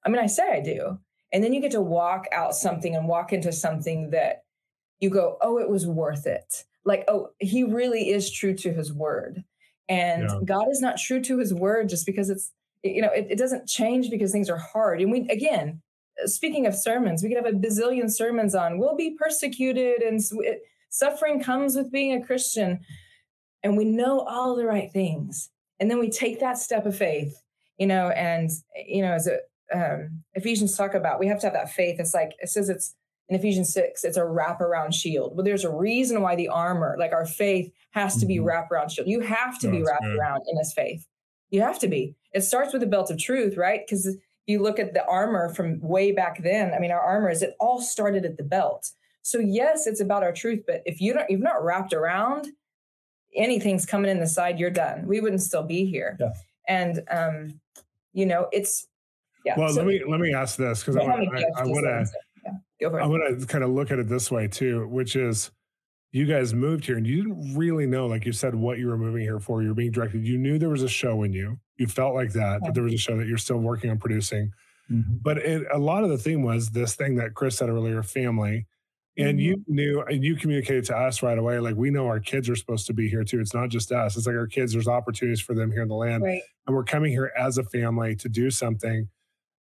I 0.06 0.10
mean, 0.10 0.20
I 0.20 0.28
say 0.28 0.50
I 0.52 0.60
do. 0.60 1.00
And 1.32 1.44
then 1.44 1.54
you 1.54 1.62
get 1.62 1.72
to 1.72 1.82
walk 1.82 2.28
out 2.32 2.56
something 2.56 2.96
and 2.96 3.08
walk 3.08 3.34
into 3.34 3.52
something 3.52 4.12
that 4.12 4.44
you 5.00 5.10
go, 5.10 5.38
oh, 5.42 5.58
it 5.58 5.70
was 5.70 5.88
worth 5.88 6.28
it. 6.28 6.64
Like, 6.86 7.06
oh, 7.08 7.30
he 7.40 7.64
really 7.64 8.10
is 8.10 8.32
true 8.32 8.54
to 8.56 8.72
his 8.72 8.94
word. 8.94 9.44
And 9.90 10.24
yeah. 10.24 10.40
God 10.46 10.70
is 10.70 10.82
not 10.82 10.98
true 10.98 11.22
to 11.22 11.40
his 11.40 11.54
word 11.54 11.90
just 11.90 12.06
because 12.06 12.30
it's, 12.30 12.52
you 12.84 13.02
know, 13.02 13.10
it, 13.10 13.28
it 13.32 13.38
doesn't 13.38 13.68
change 13.68 14.10
because 14.10 14.32
things 14.32 14.50
are 14.50 14.58
hard. 14.58 15.02
And 15.02 15.12
we, 15.12 15.28
again, 15.30 15.82
uh, 16.22 16.28
speaking 16.28 16.68
of 16.68 16.76
sermons, 16.76 17.24
we 17.24 17.30
could 17.30 17.44
have 17.44 17.54
a 17.54 17.58
bazillion 17.58 18.12
sermons 18.12 18.54
on 18.56 18.78
we'll 18.78 18.96
be 18.96 19.16
persecuted 19.20 20.02
and 20.02 20.22
suffering 20.90 21.42
comes 21.42 21.76
with 21.76 21.92
being 21.92 22.14
a 22.14 22.26
Christian 22.26 22.80
and 23.64 23.78
we 23.78 23.86
know 23.86 24.22
all 24.22 24.56
the 24.56 24.66
right 24.66 24.92
things. 24.92 25.50
And 25.80 25.90
then 25.90 26.00
we 26.00 26.10
take 26.10 26.40
that 26.40 26.58
step 26.58 26.86
of 26.86 26.96
faith 26.96 27.44
you 27.78 27.88
know 27.88 28.10
and 28.10 28.50
you 28.88 29.02
know 29.02 29.14
as 29.14 29.28
a, 29.28 29.38
um, 29.74 30.24
ephesians 30.34 30.78
talk 30.78 30.94
about 30.94 31.20
we 31.20 31.28
have 31.28 31.40
to 31.40 31.48
have 31.48 31.54
that 31.54 31.72
faith. 31.72 32.00
It's 32.00 32.14
like 32.14 32.32
it 32.40 32.50
says 32.50 32.70
it's 32.70 32.96
in 33.30 33.36
ephesians 33.36 33.74
6 33.74 34.04
it's 34.04 34.18
a 34.18 34.22
wraparound 34.22 34.94
shield. 34.94 35.36
Well 35.36 35.44
there's 35.44 35.64
a 35.64 35.72
reason 35.72 36.22
why 36.22 36.36
the 36.36 36.50
armor 36.50 36.96
like 37.00 37.14
our 37.14 37.26
faith 37.26 37.72
has 37.92 38.18
to 38.18 38.26
be 38.26 38.38
mm-hmm. 38.38 38.48
wraparound 38.48 38.92
shield. 38.92 39.08
You 39.08 39.22
have 39.22 39.60
to 39.60 39.70
be 39.70 39.82
wrapped 39.84 40.04
good. 40.04 40.18
around 40.18 40.42
in 40.48 40.58
this 40.58 40.74
faith. 40.74 41.08
You 41.50 41.62
have 41.62 41.80
to 41.80 41.88
be. 41.88 42.16
It 42.34 42.42
starts 42.42 42.74
with 42.74 42.82
the 42.82 42.88
belt 42.88 43.10
of 43.12 43.18
truth 43.18 43.58
right? 43.58 43.82
Because 43.86 44.16
you 44.46 44.62
look 44.62 44.78
at 44.78 44.94
the 44.94 45.06
armor 45.06 45.54
from 45.54 45.80
way 45.80 46.12
back 46.12 46.44
then 46.44 46.74
i 46.74 46.80
mean 46.80 46.92
our 46.92 47.00
armor 47.00 47.30
is 47.30 47.42
it 47.42 47.56
all 47.62 47.82
started 47.82 48.26
at 48.26 48.38
the 48.38 48.44
belt. 48.44 48.92
So 49.24 49.40
yes 49.40 49.88
it's 49.88 50.02
about 50.02 50.24
our 50.24 50.34
truth 50.34 50.64
but 50.68 50.84
if 50.86 51.02
you 51.02 51.14
don't 51.14 51.30
you've 51.30 51.42
not 51.42 51.64
wrapped 51.64 51.94
around 51.94 52.50
anything's 53.36 53.86
coming 53.86 54.10
in 54.10 54.20
the 54.20 54.28
side, 54.28 54.60
you're 54.60 54.70
done. 54.70 55.06
We 55.08 55.20
wouldn't 55.20 55.42
still 55.42 55.64
be 55.64 55.86
here. 55.86 56.18
Yeah. 56.20 56.34
And 56.68 57.02
um, 57.10 57.60
you 58.14 58.26
know, 58.26 58.48
it's 58.52 58.88
yeah. 59.46 59.56
Well, 59.58 59.70
so, 59.70 59.78
let 59.78 59.88
me 59.88 60.02
let 60.08 60.20
me 60.20 60.34
ask 60.34 60.58
this 60.58 60.82
because 60.82 60.96
I 60.96 61.04
want 61.04 61.24
to 61.24 61.52
I 61.58 61.66
want 61.66 61.86
to 61.86 62.06
yeah. 62.80 62.90
I 62.90 63.08
want 63.08 63.40
to 63.40 63.46
kind 63.46 63.64
of 63.64 63.72
look 63.72 63.92
at 63.92 64.00
it 64.00 64.08
this 64.08 64.32
way 64.32 64.48
too, 64.48 64.88
which 64.88 65.16
is 65.16 65.52
you 66.12 66.26
guys 66.26 66.54
moved 66.54 66.86
here 66.86 66.96
and 66.96 67.08
you 67.08 67.24
didn't 67.24 67.58
really 67.58 67.88
know, 67.88 68.06
like 68.06 68.26
you 68.26 68.32
said, 68.32 68.54
what 68.54 68.78
you 68.78 68.88
were 68.88 68.98
moving 68.98 69.24
here 69.24 69.40
for. 69.40 69.64
You 69.64 69.70
were 69.70 69.74
being 69.74 69.92
directed. 69.92 70.26
You 70.26 70.38
knew 70.38 70.60
there 70.60 70.70
was 70.70 70.84
a 70.84 70.90
show 70.90 71.24
in 71.24 71.34
you. 71.34 71.58
You 71.78 71.88
felt 71.88 72.14
like 72.14 72.32
that, 72.34 72.60
yeah. 72.62 72.68
that 72.68 72.76
there 72.76 72.84
was 72.84 72.94
a 72.94 72.98
show 72.98 73.18
that 73.18 73.28
you're 73.28 73.40
still 73.40 73.58
working 73.58 73.90
on 73.90 73.98
producing. 73.98 74.52
Mm-hmm. 74.92 75.16
But 75.24 75.40
it, 75.40 75.66
a 75.74 75.80
lot 75.80 76.04
of 76.04 76.10
the 76.10 76.18
theme 76.20 76.44
was 76.44 76.70
this 76.70 76.96
thing 76.96 77.16
that 77.16 77.34
Chris 77.34 77.58
said 77.58 77.70
earlier, 77.70 78.04
family. 78.04 78.68
And 79.18 79.38
mm-hmm. 79.38 79.40
you 79.40 79.64
knew, 79.68 80.02
and 80.02 80.24
you 80.24 80.36
communicated 80.36 80.86
to 80.86 80.98
us 80.98 81.22
right 81.22 81.38
away, 81.38 81.60
like 81.60 81.76
we 81.76 81.92
know 81.92 82.08
our 82.08 82.20
kids 82.20 82.50
are 82.50 82.56
supposed 82.56 82.88
to 82.88 82.94
be 82.94 83.08
here 83.08 83.24
too. 83.24 83.40
It's 83.40 83.54
not 83.54 83.70
just 83.70 83.92
us. 83.92 84.18
It's 84.18 84.26
like 84.26 84.36
our 84.36 84.48
kids. 84.48 84.74
There's 84.74 84.88
opportunities 84.88 85.42
for 85.42 85.54
them 85.54 85.72
here 85.72 85.84
in 85.84 85.88
the 85.88 85.96
land, 85.96 86.24
right. 86.24 86.42
and 86.66 86.76
we're 86.76 86.84
coming 86.84 87.12
here 87.12 87.32
as 87.38 87.58
a 87.58 87.64
family 87.64 88.16
to 88.16 88.30
do 88.30 88.50
something. 88.50 89.10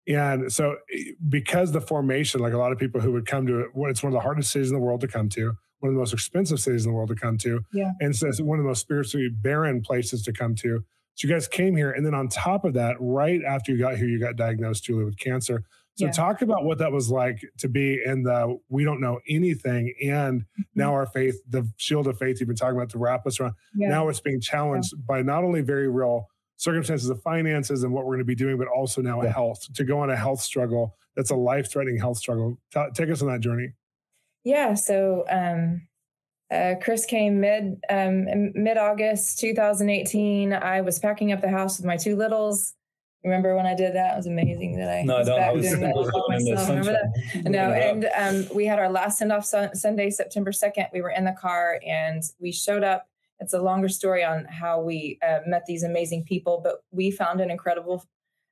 And 0.08 0.52
so, 0.52 0.78
eh, 0.94 1.14
because 1.28 1.72
the 1.72 1.82
formation, 1.82 2.42
like 2.42 2.54
a 2.54 2.58
lot 2.58 2.72
of 2.72 2.78
people 2.78 3.02
who 3.02 3.12
would 3.14 3.26
come 3.26 3.48
to 3.48 3.62
it, 3.62 3.70
it's 3.76 4.04
one 4.04 4.14
of 4.14 4.18
the 4.18 4.24
hardest 4.24 4.52
cities 4.52 4.70
in 4.70 4.76
the 4.76 4.82
world 4.82 5.02
to 5.02 5.08
come 5.08 5.30
to, 5.30 5.58
one 5.80 5.90
of 5.90 5.94
the 5.94 6.00
most 6.00 6.14
expensive 6.14 6.60
cities 6.60 6.86
in 6.86 6.92
the 6.92 6.96
world 6.96 7.10
to 7.10 7.16
come 7.16 7.38
to, 7.40 7.62
yeah. 7.74 7.92
and 8.02 8.16
so 8.16 8.28
it's 8.28 8.42
one 8.42 8.60
of 8.60 8.64
the 8.64 8.70
most 8.70 8.82
spiritually 8.82 9.30
barren 9.30 9.82
places 9.82 10.22
to 10.24 10.34
come 10.34 10.54
to. 10.56 10.84
So 11.16 11.28
you 11.28 11.34
guys 11.34 11.48
came 11.48 11.76
here, 11.76 11.92
and 11.92 12.06
then 12.06 12.14
on 12.14 12.30
top 12.30 12.66
of 12.66 12.74
that, 12.76 12.96
right 13.00 13.42
after 13.44 13.72
you 13.72 13.80
got 13.80 13.98
here, 13.98 14.08
you 14.08 14.20
got 14.20 14.36
diagnosed, 14.36 14.84
Julie, 14.86 15.06
with 15.06 15.18
cancer. 15.18 15.64
So 16.00 16.06
Yeah. 16.06 16.12
talk 16.12 16.42
about 16.42 16.64
what 16.64 16.78
that 16.78 16.94
was 16.94 17.10
like 17.12 17.44
to 17.58 17.68
be 17.68 18.02
in 18.06 18.24
the 18.24 18.58
we 18.70 18.86
don't 18.86 19.02
know 19.02 19.20
anything, 19.28 19.94
and 20.02 20.42
Mm-hmm. 20.42 20.62
now 20.76 20.94
our 20.94 21.06
faith, 21.06 21.36
the 21.50 21.68
shield 21.76 22.08
of 22.08 22.18
faith 22.18 22.40
you've 22.40 22.48
been 22.48 22.56
talking 22.56 22.78
about 22.78 22.90
to 22.92 22.98
wrap 22.98 23.28
us 23.28 23.38
around. 23.40 23.56
Yeah. 23.76 23.90
Now 23.90 24.08
it's 24.08 24.22
being 24.22 24.40
challenged 24.40 24.94
by 25.06 25.22
not 25.24 25.44
only 25.44 25.60
very 25.60 25.90
real 25.90 26.28
circumstances 26.56 27.10
of 27.10 27.22
finances 27.22 27.84
and 27.84 27.92
what 27.92 28.06
we're 28.06 28.12
going 28.16 28.20
to 28.20 28.24
be 28.26 28.36
doing, 28.36 28.58
but 28.58 28.68
also 28.70 29.02
now 29.02 29.22
Yeah. 29.22 29.34
health 29.34 29.62
to 29.74 29.84
go 29.84 30.00
on 30.00 30.10
a 30.10 30.16
health 30.16 30.40
struggle 30.40 30.96
that's 31.18 31.32
a 31.32 31.36
life 31.36 31.70
threatening 31.70 32.00
health 32.00 32.18
struggle. 32.18 32.58
Ta- 32.74 32.92
take 32.92 33.10
us 33.10 33.22
on 33.22 33.28
that 33.28 33.42
journey. 33.42 33.74
Yeah. 34.46 34.76
So 34.76 35.26
um, 35.30 35.82
uh, 36.50 36.76
Chris 36.82 37.06
came 37.06 37.42
mid 37.42 37.78
um, 37.90 38.26
mid 38.56 38.78
August 38.78 39.40
2018. 39.40 40.54
I 40.54 40.80
was 40.80 40.98
packing 40.98 41.34
up 41.34 41.42
the 41.42 41.50
house 41.50 41.78
with 41.78 41.86
my 41.86 41.98
two 41.98 42.16
littles. 42.16 42.74
Remember 43.24 43.56
when 43.56 43.66
I 43.66 43.76
did 43.76 43.96
that? 43.96 44.14
It 44.14 44.18
was 44.18 44.28
amazing 44.28 44.78
that 44.78 44.90
I 44.90 45.02
No, 45.04 45.18
was. 45.18 45.28
I 45.28 45.38
back 45.38 45.54
was 45.54 45.68
doing 45.68 45.82
that 45.82 45.94
all 45.94 46.32
in 46.32 46.46
the 46.46 46.52
myself. 46.54 46.70
Remember 46.70 46.92
that? 46.94 47.50
No, 47.52 47.72
and 47.72 48.10
um, 48.16 48.56
we 48.56 48.66
had 48.66 48.80
our 48.80 48.90
last 48.90 49.18
send 49.18 49.32
off 49.34 49.44
sun- 49.46 49.76
Sunday, 49.76 50.10
September 50.10 50.52
2nd. 50.52 50.88
We 50.94 51.02
were 51.02 51.10
in 51.10 51.26
the 51.26 51.34
car 51.40 51.80
and 51.86 52.24
we 52.40 52.52
showed 52.54 52.84
up. 52.84 53.08
It's 53.42 53.54
a 53.54 53.62
longer 53.62 53.90
story 53.90 54.24
on 54.24 54.46
how 54.46 54.82
we 54.82 55.18
uh, 55.26 55.40
met 55.46 55.66
these 55.66 55.84
amazing 55.84 56.24
people, 56.24 56.62
but 56.64 56.84
we 56.92 57.12
found 57.12 57.42
an 57.42 57.52
incredible 57.52 58.06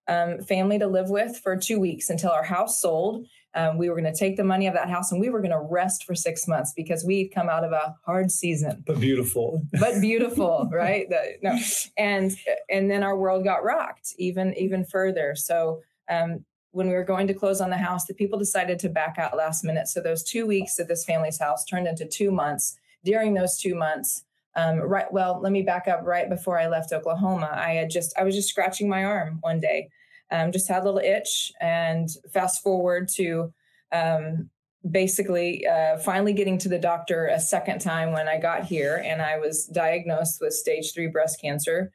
um, 0.09 0.41
family 0.41 0.79
to 0.79 0.87
live 0.87 1.09
with 1.09 1.37
for 1.37 1.55
two 1.57 1.79
weeks 1.79 2.09
until 2.09 2.31
our 2.31 2.43
house 2.43 2.81
sold. 2.81 3.25
Um, 3.55 3.77
we 3.77 3.89
were 3.89 3.99
going 3.99 4.11
to 4.11 4.17
take 4.17 4.37
the 4.37 4.43
money 4.43 4.67
of 4.67 4.73
that 4.75 4.89
house 4.89 5.11
and 5.11 5.19
we 5.19 5.29
were 5.29 5.39
going 5.39 5.51
to 5.51 5.59
rest 5.59 6.03
for 6.03 6.13
six 6.13 6.47
months 6.47 6.73
because 6.75 7.03
we'd 7.03 7.29
come 7.29 7.49
out 7.49 7.63
of 7.63 7.71
a 7.71 7.95
hard 8.05 8.29
season 8.29 8.83
but 8.85 8.99
beautiful. 8.99 9.63
but 9.79 9.99
beautiful, 9.99 10.69
right? 10.73 11.09
The- 11.09 11.37
no, 11.41 11.57
and 11.97 12.31
and 12.69 12.91
then 12.91 13.03
our 13.03 13.17
world 13.17 13.43
got 13.43 13.63
rocked 13.63 14.13
even 14.17 14.53
even 14.57 14.85
further. 14.85 15.33
So 15.35 15.81
um, 16.09 16.45
when 16.71 16.87
we 16.87 16.93
were 16.93 17.03
going 17.03 17.25
to 17.27 17.33
close 17.33 17.59
on 17.61 17.69
the 17.71 17.77
house, 17.77 18.05
the 18.05 18.13
people 18.13 18.37
decided 18.37 18.77
to 18.79 18.89
back 18.89 19.15
out 19.17 19.35
last 19.35 19.63
minute. 19.63 19.87
So 19.87 20.01
those 20.01 20.23
two 20.23 20.45
weeks 20.45 20.79
at 20.79 20.87
this 20.87 21.03
family's 21.05 21.39
house 21.39 21.65
turned 21.65 21.87
into 21.87 22.05
two 22.05 22.31
months. 22.31 22.77
During 23.03 23.33
those 23.33 23.57
two 23.57 23.73
months, 23.73 24.25
um, 24.55 24.79
right? 24.79 25.11
Well, 25.11 25.39
let 25.41 25.51
me 25.51 25.61
back 25.61 25.87
up. 25.87 26.01
Right 26.03 26.29
before 26.29 26.59
I 26.59 26.67
left 26.67 26.91
Oklahoma, 26.91 27.49
I 27.53 27.73
had 27.73 27.89
just 27.89 28.13
I 28.17 28.23
was 28.23 28.35
just 28.35 28.49
scratching 28.49 28.89
my 28.89 29.05
arm 29.05 29.37
one 29.41 29.59
day, 29.59 29.89
um, 30.31 30.51
just 30.51 30.67
had 30.67 30.83
a 30.83 30.85
little 30.85 30.99
itch, 30.99 31.51
and 31.61 32.09
fast 32.31 32.61
forward 32.63 33.09
to 33.15 33.53
um, 33.91 34.49
basically 34.89 35.65
uh, 35.67 35.97
finally 35.99 36.33
getting 36.33 36.57
to 36.59 36.69
the 36.69 36.79
doctor 36.79 37.27
a 37.27 37.39
second 37.39 37.79
time 37.79 38.11
when 38.13 38.27
I 38.27 38.39
got 38.39 38.65
here, 38.65 39.01
and 39.03 39.21
I 39.21 39.37
was 39.37 39.65
diagnosed 39.67 40.39
with 40.41 40.53
stage 40.53 40.93
three 40.93 41.07
breast 41.07 41.41
cancer 41.41 41.91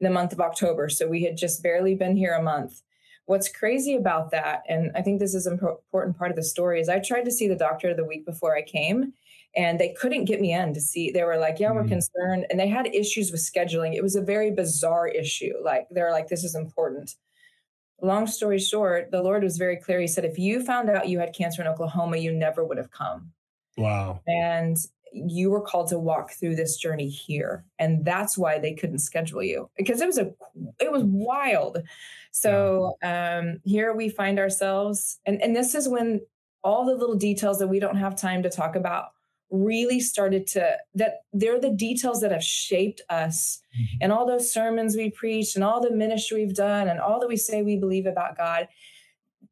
in 0.00 0.04
the 0.04 0.10
month 0.10 0.32
of 0.32 0.40
October. 0.40 0.88
So 0.88 1.06
we 1.08 1.22
had 1.24 1.36
just 1.36 1.62
barely 1.62 1.94
been 1.94 2.16
here 2.16 2.34
a 2.34 2.42
month. 2.42 2.82
What's 3.26 3.48
crazy 3.48 3.96
about 3.96 4.30
that, 4.30 4.62
and 4.68 4.92
I 4.94 5.02
think 5.02 5.18
this 5.18 5.34
is 5.34 5.46
an 5.46 5.54
important 5.54 6.16
part 6.16 6.30
of 6.30 6.36
the 6.36 6.44
story, 6.44 6.80
is 6.80 6.88
I 6.88 7.00
tried 7.00 7.24
to 7.24 7.32
see 7.32 7.48
the 7.48 7.56
doctor 7.56 7.92
the 7.94 8.04
week 8.04 8.24
before 8.24 8.56
I 8.56 8.62
came, 8.62 9.14
and 9.56 9.80
they 9.80 9.94
couldn't 9.94 10.26
get 10.26 10.40
me 10.40 10.52
in 10.52 10.74
to 10.74 10.80
see. 10.80 11.10
They 11.10 11.24
were 11.24 11.38
like, 11.38 11.58
"Yeah, 11.58 11.72
we're 11.72 11.84
Mhm. 11.84 11.88
concerned," 11.88 12.46
and 12.50 12.60
they 12.60 12.68
had 12.68 12.86
issues 12.94 13.32
with 13.32 13.40
scheduling. 13.40 13.94
It 13.94 14.02
was 14.02 14.14
a 14.14 14.20
very 14.20 14.50
bizarre 14.52 15.08
issue. 15.08 15.54
Like 15.62 15.88
they're 15.90 16.12
like, 16.12 16.28
"This 16.28 16.44
is 16.44 16.54
important." 16.54 17.16
Long 18.02 18.26
story 18.26 18.58
short, 18.58 19.10
the 19.10 19.22
Lord 19.22 19.42
was 19.42 19.56
very 19.56 19.76
clear. 19.76 20.00
He 20.00 20.06
said, 20.06 20.24
if 20.24 20.38
you 20.38 20.64
found 20.64 20.90
out 20.90 21.08
you 21.08 21.18
had 21.18 21.34
cancer 21.34 21.62
in 21.62 21.68
Oklahoma, 21.68 22.18
you 22.18 22.32
never 22.32 22.64
would 22.64 22.78
have 22.78 22.90
come. 22.90 23.32
Wow. 23.76 24.20
And 24.26 24.76
you 25.12 25.50
were 25.50 25.60
called 25.60 25.88
to 25.88 25.98
walk 25.98 26.32
through 26.32 26.56
this 26.56 26.76
journey 26.76 27.08
here. 27.08 27.64
And 27.78 28.04
that's 28.04 28.36
why 28.36 28.58
they 28.58 28.74
couldn't 28.74 28.98
schedule 28.98 29.42
you 29.42 29.70
because 29.76 30.00
it 30.00 30.06
was 30.06 30.18
a 30.18 30.32
it 30.80 30.92
was 30.92 31.04
wild. 31.04 31.78
So 32.32 32.96
um 33.02 33.60
here 33.64 33.94
we 33.94 34.08
find 34.08 34.38
ourselves, 34.38 35.18
and, 35.24 35.40
and 35.40 35.56
this 35.56 35.74
is 35.74 35.88
when 35.88 36.20
all 36.62 36.84
the 36.84 36.94
little 36.94 37.14
details 37.14 37.58
that 37.60 37.68
we 37.68 37.78
don't 37.78 37.96
have 37.96 38.16
time 38.16 38.42
to 38.42 38.50
talk 38.50 38.76
about 38.76 39.10
really 39.50 40.00
started 40.00 40.46
to 40.46 40.76
that 40.94 41.20
they're 41.32 41.60
the 41.60 41.70
details 41.70 42.20
that 42.20 42.32
have 42.32 42.42
shaped 42.42 43.00
us 43.08 43.60
and 44.00 44.12
all 44.12 44.26
those 44.26 44.52
sermons 44.52 44.96
we 44.96 45.10
preach 45.10 45.54
and 45.54 45.64
all 45.64 45.80
the 45.80 45.90
ministry 45.90 46.44
we've 46.44 46.54
done 46.54 46.88
and 46.88 47.00
all 47.00 47.20
that 47.20 47.28
we 47.28 47.36
say 47.36 47.62
we 47.62 47.76
believe 47.76 48.06
about 48.06 48.36
God. 48.36 48.68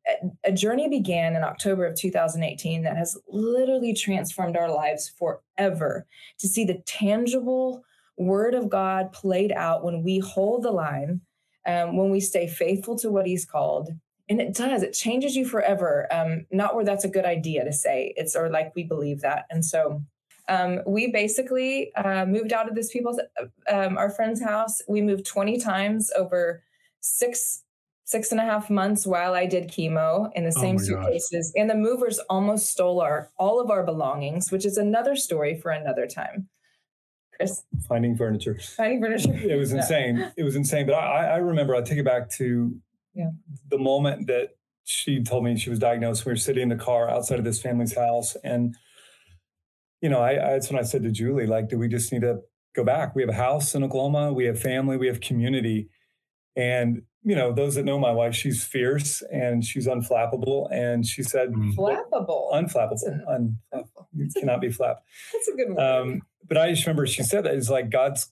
A, 0.08 0.48
a 0.50 0.52
journey 0.52 0.88
began 0.88 1.36
in 1.36 1.42
October 1.42 1.86
of 1.86 1.94
2018 1.96 2.82
that 2.82 2.96
has 2.96 3.16
literally 3.28 3.94
transformed 3.94 4.56
our 4.56 4.70
lives 4.70 5.08
forever 5.08 6.06
to 6.38 6.48
see 6.48 6.64
the 6.64 6.82
tangible 6.86 7.84
word 8.16 8.54
of 8.54 8.68
God 8.68 9.12
played 9.12 9.52
out 9.52 9.84
when 9.84 10.02
we 10.02 10.18
hold 10.18 10.62
the 10.62 10.70
line, 10.70 11.20
um, 11.66 11.96
when 11.96 12.10
we 12.10 12.20
stay 12.20 12.46
faithful 12.46 12.96
to 12.98 13.10
what 13.10 13.26
He's 13.26 13.44
called. 13.44 13.90
And 14.28 14.40
it 14.40 14.54
does, 14.54 14.82
it 14.82 14.92
changes 14.94 15.36
you 15.36 15.44
forever. 15.46 16.06
Um, 16.10 16.46
not 16.50 16.74
where 16.74 16.84
that's 16.84 17.04
a 17.04 17.08
good 17.08 17.26
idea 17.26 17.64
to 17.64 17.72
say, 17.72 18.14
it's 18.16 18.34
or 18.34 18.48
like 18.48 18.74
we 18.74 18.82
believe 18.84 19.20
that. 19.20 19.44
And 19.50 19.62
so 19.64 20.02
um, 20.48 20.80
we 20.86 21.10
basically 21.12 21.94
uh, 21.94 22.24
moved 22.24 22.52
out 22.52 22.68
of 22.68 22.74
this 22.74 22.90
people's 22.90 23.20
um, 23.68 23.98
our 23.98 24.08
friend's 24.10 24.42
house. 24.42 24.80
We 24.88 25.02
moved 25.02 25.26
20 25.26 25.58
times 25.60 26.10
over 26.16 26.62
six 27.00 27.60
six 28.06 28.30
and 28.32 28.40
a 28.40 28.44
half 28.44 28.68
months 28.68 29.06
while 29.06 29.32
I 29.34 29.46
did 29.46 29.68
chemo 29.68 30.30
in 30.34 30.44
the 30.44 30.52
Oh 30.56 30.60
same 30.60 30.76
gosh. 30.76 30.86
suitcases. 30.86 31.52
And 31.56 31.68
the 31.70 31.74
movers 31.74 32.18
almost 32.30 32.70
stole 32.70 33.00
our 33.00 33.30
all 33.38 33.60
of 33.60 33.70
our 33.70 33.82
belongings, 33.82 34.52
which 34.52 34.66
is 34.66 34.76
another 34.76 35.16
story 35.16 35.58
for 35.58 35.70
another 35.70 36.06
time. 36.06 36.48
Chris, 37.34 37.62
Finding 37.88 38.14
furniture. 38.16 38.58
finding 38.76 39.00
furniture. 39.00 39.32
It 39.50 39.56
was 39.56 39.70
Yeah. 39.72 39.78
insane. 39.78 40.32
It 40.36 40.44
was 40.44 40.54
insane. 40.56 40.86
But 40.86 40.94
I, 40.96 41.26
I 41.32 41.36
remember, 41.38 41.74
I'll 41.74 41.82
take 41.82 41.98
it 41.98 42.04
back 42.04 42.28
to 42.32 42.74
Yeah. 43.14 43.30
the 43.70 43.78
moment 43.78 44.26
that 44.26 44.56
she 44.84 45.22
told 45.22 45.44
me 45.44 45.56
she 45.56 45.70
was 45.70 45.78
diagnosed. 45.78 46.26
We 46.26 46.32
were 46.32 46.36
sitting 46.36 46.64
in 46.64 46.68
the 46.68 46.76
car 46.76 47.08
outside 47.08 47.38
of 47.38 47.44
this 47.44 47.60
family's 47.62 47.94
house. 47.94 48.36
And, 48.44 48.76
you 50.00 50.08
know, 50.10 50.20
I, 50.20 50.30
I 50.32 50.50
that's 50.52 50.70
when 50.70 50.78
I 50.78 50.82
said 50.82 51.02
to 51.04 51.10
Julie, 51.10 51.46
like, 51.46 51.68
do 51.68 51.78
we 51.78 51.88
just 51.88 52.12
need 52.12 52.22
to 52.22 52.40
go 52.76 52.84
back? 52.84 53.14
We 53.14 53.22
have 53.22 53.30
a 53.30 53.34
house 53.34 53.74
in 53.74 53.82
Oklahoma, 53.84 54.32
we 54.32 54.44
have 54.46 54.58
family, 54.60 54.96
we 54.96 55.06
have 55.06 55.20
community. 55.20 55.88
And, 56.56 57.02
you 57.22 57.34
know, 57.34 57.52
those 57.52 57.76
that 57.76 57.84
know 57.84 57.98
my 57.98 58.12
wife, 58.12 58.34
she's 58.34 58.62
fierce 58.62 59.22
and 59.32 59.64
she's 59.64 59.86
unflappable. 59.86 60.68
And 60.70 61.06
she 61.06 61.22
said, 61.22 61.50
Mm. 61.52 61.74
Flappable. 61.74 62.52
unflappable. 62.52 63.26
Un, 63.28 63.56
you 64.14 64.28
cannot 64.38 64.60
be 64.60 64.70
flapped. 64.70 65.02
That's 65.32 65.48
a 65.48 65.56
good 65.56 65.74
one. 65.74 65.82
Um, 65.84 66.22
but 66.46 66.58
I 66.58 66.70
just 66.70 66.84
remember 66.86 67.06
she 67.06 67.22
said 67.22 67.44
that 67.44 67.54
it's 67.54 67.70
like 67.70 67.90
God's 67.90 68.30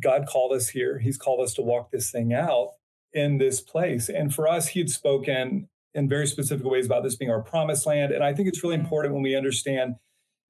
God 0.00 0.26
called 0.26 0.52
us 0.52 0.68
here. 0.68 0.98
He's 0.98 1.18
called 1.18 1.40
us 1.44 1.54
to 1.54 1.62
walk 1.62 1.90
this 1.90 2.10
thing 2.10 2.32
out 2.32 2.70
in 3.14 3.38
this 3.38 3.60
place. 3.60 4.08
And 4.08 4.34
for 4.34 4.48
us, 4.48 4.68
he 4.68 4.80
had 4.80 4.90
spoken 4.90 5.68
in 5.94 6.08
very 6.08 6.26
specific 6.26 6.66
ways 6.66 6.86
about 6.86 7.02
this 7.02 7.16
being 7.16 7.30
our 7.30 7.42
promised 7.42 7.86
land. 7.86 8.12
And 8.12 8.24
I 8.24 8.32
think 8.32 8.48
it's 8.48 8.62
really 8.62 8.76
Mhm. 8.76 8.80
important 8.80 9.14
when 9.14 9.22
we 9.22 9.36
understand, 9.36 9.96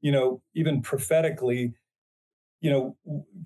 you 0.00 0.12
know, 0.12 0.42
even 0.54 0.82
prophetically, 0.82 1.74
you 2.60 2.70
know, 2.70 2.96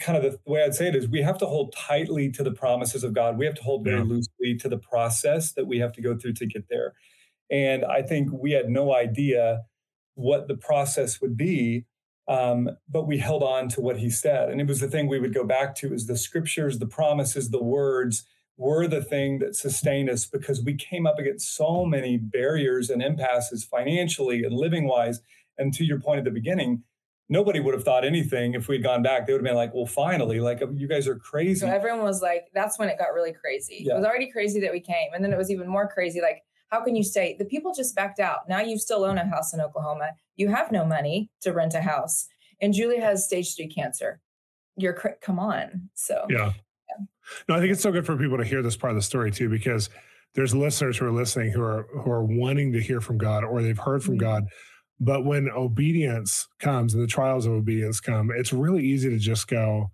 kind 0.01 0.19
of 0.19 0.25
the, 0.25 0.39
the 0.45 0.53
way 0.53 0.63
I'd 0.65 0.75
say 0.75 0.89
it 0.89 0.97
is 0.97 1.09
we 1.09 1.23
have 1.23 1.39
to 1.39 1.47
hold 1.47 1.73
tightly 1.75 2.31
to 2.33 2.43
the 2.45 2.53
promises 2.53 3.05
of 3.05 3.15
God. 3.15 3.39
We 3.39 3.47
have 3.47 3.55
to 3.57 3.63
hold 3.63 3.85
very 3.85 3.99
Yeah. 3.99 4.05
loosely 4.05 4.57
to 4.59 4.69
the 4.69 4.79
process 4.79 5.53
that 5.55 5.67
we 5.67 5.79
have 5.79 5.93
to 5.95 6.03
go 6.03 6.17
through 6.19 6.35
to 6.35 6.47
get 6.47 6.69
there. 6.69 6.95
And 7.51 7.85
I 7.85 8.03
think 8.03 8.31
we 8.33 8.53
had 8.53 8.69
no 8.71 8.95
idea 8.95 9.65
what 10.15 10.49
the 10.49 10.57
process 10.57 11.21
would 11.21 11.37
be 11.37 11.87
um, 12.29 12.71
but 12.89 13.07
we 13.07 13.19
held 13.19 13.43
on 13.45 13.69
to 13.69 13.81
what 13.81 13.99
he 13.99 14.11
said 14.11 14.51
and 14.51 14.61
it 14.61 14.67
was 14.69 14.81
the 14.81 14.89
thing 14.89 15.09
we 15.09 15.21
would 15.21 15.35
go 15.35 15.45
back 15.45 15.75
to 15.77 15.95
is 15.95 16.07
the 16.09 16.17
scriptures 16.19 16.79
the 16.81 16.87
promises 16.87 17.51
the 17.51 17.63
words 17.63 18.25
were 18.57 18.87
the 18.89 19.03
thing 19.03 19.39
that 19.41 19.55
sustained 19.55 20.09
us 20.09 20.25
because 20.25 20.63
we 20.65 20.75
came 20.75 21.07
up 21.07 21.19
against 21.19 21.55
so 21.55 21.85
many 21.85 22.17
barriers 22.17 22.91
and 22.91 23.03
impasses 23.03 23.65
financially 23.65 24.45
and 24.45 24.55
living 24.55 24.87
wise 24.89 25.21
and 25.59 25.75
to 25.75 25.85
your 25.85 26.01
point 26.01 26.19
at 26.19 26.25
the 26.25 26.31
beginning 26.31 26.83
nobody 27.29 27.59
would 27.61 27.75
have 27.75 27.83
thought 27.85 28.05
anything 28.05 28.55
if 28.55 28.69
we'd 28.69 28.83
gone 28.83 29.03
back 29.03 29.27
they 29.27 29.33
would 29.33 29.41
have 29.41 29.45
been 29.45 29.57
like 29.57 29.75
well 29.75 29.87
finally 29.87 30.39
like 30.41 30.63
uh, 30.63 30.71
you 30.71 30.87
guys 30.87 31.09
are 31.09 31.17
crazy 31.17 31.61
So 31.61 31.67
everyone 31.67 32.03
was 32.03 32.23
like, 32.23 32.47
that's 32.55 32.79
when 32.79 32.89
it 32.89 32.99
got 32.99 33.13
really 33.15 33.33
crazy. 33.33 33.79
Yeah. 33.81 33.95
It 33.95 33.97
was 33.97 34.07
already 34.07 34.31
crazy 34.31 34.61
that 34.61 34.73
we 34.73 34.81
came. 34.81 35.13
And 35.15 35.25
then 35.25 35.33
it 35.33 35.37
was 35.37 35.51
even 35.51 35.69
more 35.69 35.89
crazy. 35.89 36.21
Like, 36.21 36.43
how 36.69 36.83
can 36.85 36.95
you 36.95 37.03
say 37.03 37.37
The 37.39 37.45
people 37.45 37.75
just 37.75 37.95
backed 37.97 38.21
out. 38.21 38.49
Now 38.49 38.61
you 38.61 38.79
still 38.79 39.05
own 39.05 39.19
a 39.19 39.27
house 39.27 39.53
in 39.53 39.61
Oklahoma. 39.61 40.11
You 40.37 40.49
have 40.49 40.71
no 40.71 40.85
money 40.85 41.31
to 41.43 41.53
rent 41.53 41.75
a 41.75 41.81
house. 41.81 42.27
And 42.61 42.73
Julie 42.73 43.01
has 43.01 43.25
stage 43.25 43.55
three 43.57 43.69
cancer. 43.69 44.21
You're, 44.77 44.93
cra- 44.93 45.17
come 45.21 45.39
on. 45.39 45.89
So, 45.95 46.27
Yeah. 46.31 46.53
No, 47.49 47.55
I 47.55 47.61
think 47.61 47.73
it's 47.73 47.83
so 47.83 47.93
good 47.93 48.07
for 48.07 48.17
people 48.17 48.39
to 48.39 48.45
hear 48.45 48.63
this 48.63 48.77
part 48.77 48.91
of 48.93 48.97
the 48.97 49.03
story 49.03 49.31
too, 49.31 49.49
because 49.49 49.91
there's 50.35 50.55
listeners 50.55 50.99
who 50.99 51.07
are 51.07 51.13
listening 51.13 51.51
who 51.53 51.63
are 51.63 51.87
who 52.03 52.11
are 52.11 52.25
wanting 52.25 52.73
to 52.73 52.81
hear 52.81 53.01
from 53.01 53.19
God 53.19 53.45
or 53.45 53.63
they've 53.63 53.79
heard 53.79 54.03
from 54.05 54.17
Mhm. 54.17 54.21
God. 54.21 54.45
But 55.01 55.25
when 55.25 55.49
obedience 55.51 56.49
comes 56.59 56.95
and 56.95 57.03
the 57.03 57.07
trials 57.07 57.47
of 57.47 57.53
obedience 57.53 58.01
come, 58.01 58.31
it's 58.35 58.53
really 58.53 58.83
easy 58.85 59.11
to 59.11 59.19
just 59.19 59.47
go, 59.49 59.91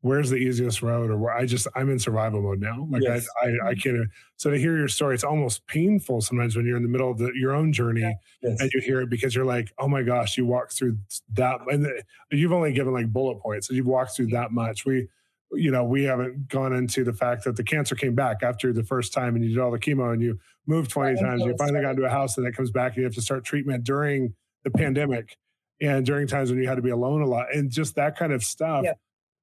where's 0.00 0.30
the 0.30 0.36
easiest 0.36 0.82
road? 0.82 1.10
Or 1.10 1.16
where 1.16 1.32
I 1.34 1.46
just 1.46 1.66
I'm 1.74 1.90
in 1.90 1.98
survival 1.98 2.42
mode 2.42 2.60
now. 2.60 2.86
Like 2.90 3.02
Yes. 3.02 3.26
I, 3.42 3.48
I 3.48 3.68
I 3.70 3.74
can't 3.74 4.08
so 4.36 4.50
to 4.50 4.58
hear 4.58 4.76
your 4.76 4.88
story, 4.88 5.14
it's 5.14 5.24
almost 5.24 5.66
painful 5.66 6.20
sometimes 6.20 6.56
when 6.56 6.66
you're 6.66 6.76
in 6.76 6.82
the 6.82 6.88
middle 6.88 7.10
of 7.10 7.18
the, 7.18 7.30
your 7.34 7.52
own 7.52 7.72
journey 7.72 8.02
Yes. 8.42 8.60
and 8.60 8.70
you 8.72 8.80
hear 8.80 9.00
it 9.00 9.10
because 9.10 9.34
you're 9.34 9.44
like, 9.46 9.72
oh 9.78 9.88
my 9.88 10.02
gosh, 10.02 10.36
you 10.36 10.44
walked 10.46 10.72
through 10.76 10.98
that, 11.34 11.60
and 11.70 11.84
the- 11.84 12.02
you've 12.30 12.52
only 12.52 12.72
given 12.72 12.92
like 12.92 13.12
bullet 13.12 13.40
points, 13.40 13.68
so 13.68 13.74
you've 13.74 13.86
walked 13.86 14.14
through 14.16 14.26
that 14.28 14.52
much. 14.52 14.84
We 14.84 15.08
you 15.52 15.70
know, 15.70 15.84
we 15.84 16.04
haven't 16.04 16.48
gone 16.48 16.72
into 16.72 17.04
the 17.04 17.12
fact 17.12 17.44
that 17.44 17.56
the 17.56 17.64
cancer 17.64 17.94
came 17.94 18.14
back 18.14 18.42
after 18.42 18.72
the 18.72 18.82
first 18.82 19.12
time 19.12 19.36
and 19.36 19.44
you 19.44 19.50
did 19.54 19.58
all 19.58 19.70
the 19.70 19.78
chemo 19.78 20.12
and 20.12 20.22
you 20.22 20.38
moved 20.66 20.90
20 20.90 21.20
times. 21.20 21.42
You 21.42 21.54
finally 21.58 21.80
got 21.80 21.90
into 21.90 22.04
a 22.04 22.10
house 22.10 22.36
and 22.36 22.46
it 22.46 22.56
comes 22.56 22.70
back 22.70 22.92
and 22.92 22.98
you 22.98 23.04
have 23.04 23.14
to 23.14 23.22
start 23.22 23.44
treatment 23.44 23.84
during 23.84 24.34
the 24.64 24.70
pandemic 24.70 25.36
and 25.80 26.04
during 26.06 26.26
times 26.26 26.50
when 26.50 26.60
you 26.60 26.68
had 26.68 26.76
to 26.76 26.82
be 26.82 26.90
alone 26.90 27.20
a 27.20 27.26
lot 27.26 27.54
and 27.54 27.70
just 27.70 27.94
that 27.96 28.16
kind 28.16 28.32
of 28.32 28.42
stuff. 28.42 28.84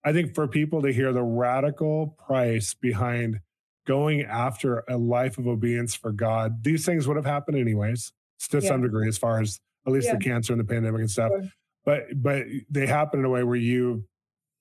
I 0.04 0.14
think 0.14 0.34
for 0.34 0.48
people 0.48 0.82
to 0.82 0.92
hear 0.92 1.14
the 1.14 1.24
radical 1.24 2.16
price 2.26 2.74
behind 2.74 3.40
going 3.86 4.24
after 4.24 4.84
a 4.90 4.98
life 4.98 5.38
of 5.38 5.48
obedience 5.48 5.94
for 5.94 6.12
God, 6.12 6.64
these 6.64 6.86
things 6.86 7.08
would 7.08 7.18
have 7.18 7.26
happened 7.26 7.58
anyways 7.58 8.12
to 8.50 8.60
yeah. 8.60 8.68
some 8.68 8.82
degree, 8.82 9.08
as 9.08 9.18
far 9.18 9.42
as 9.42 9.60
at 9.86 9.94
least 9.94 10.08
yeah. 10.08 10.16
the 10.16 10.24
cancer 10.24 10.54
and 10.54 10.60
the 10.60 10.66
pandemic 10.66 11.02
and 11.02 11.12
stuff. 11.12 11.32
Sure. 11.32 11.50
But 11.86 12.06
but 12.16 12.46
they 12.70 12.86
happen 12.86 13.20
in 13.20 13.26
a 13.26 13.30
way 13.30 13.44
where 13.44 13.56
you 13.56 14.06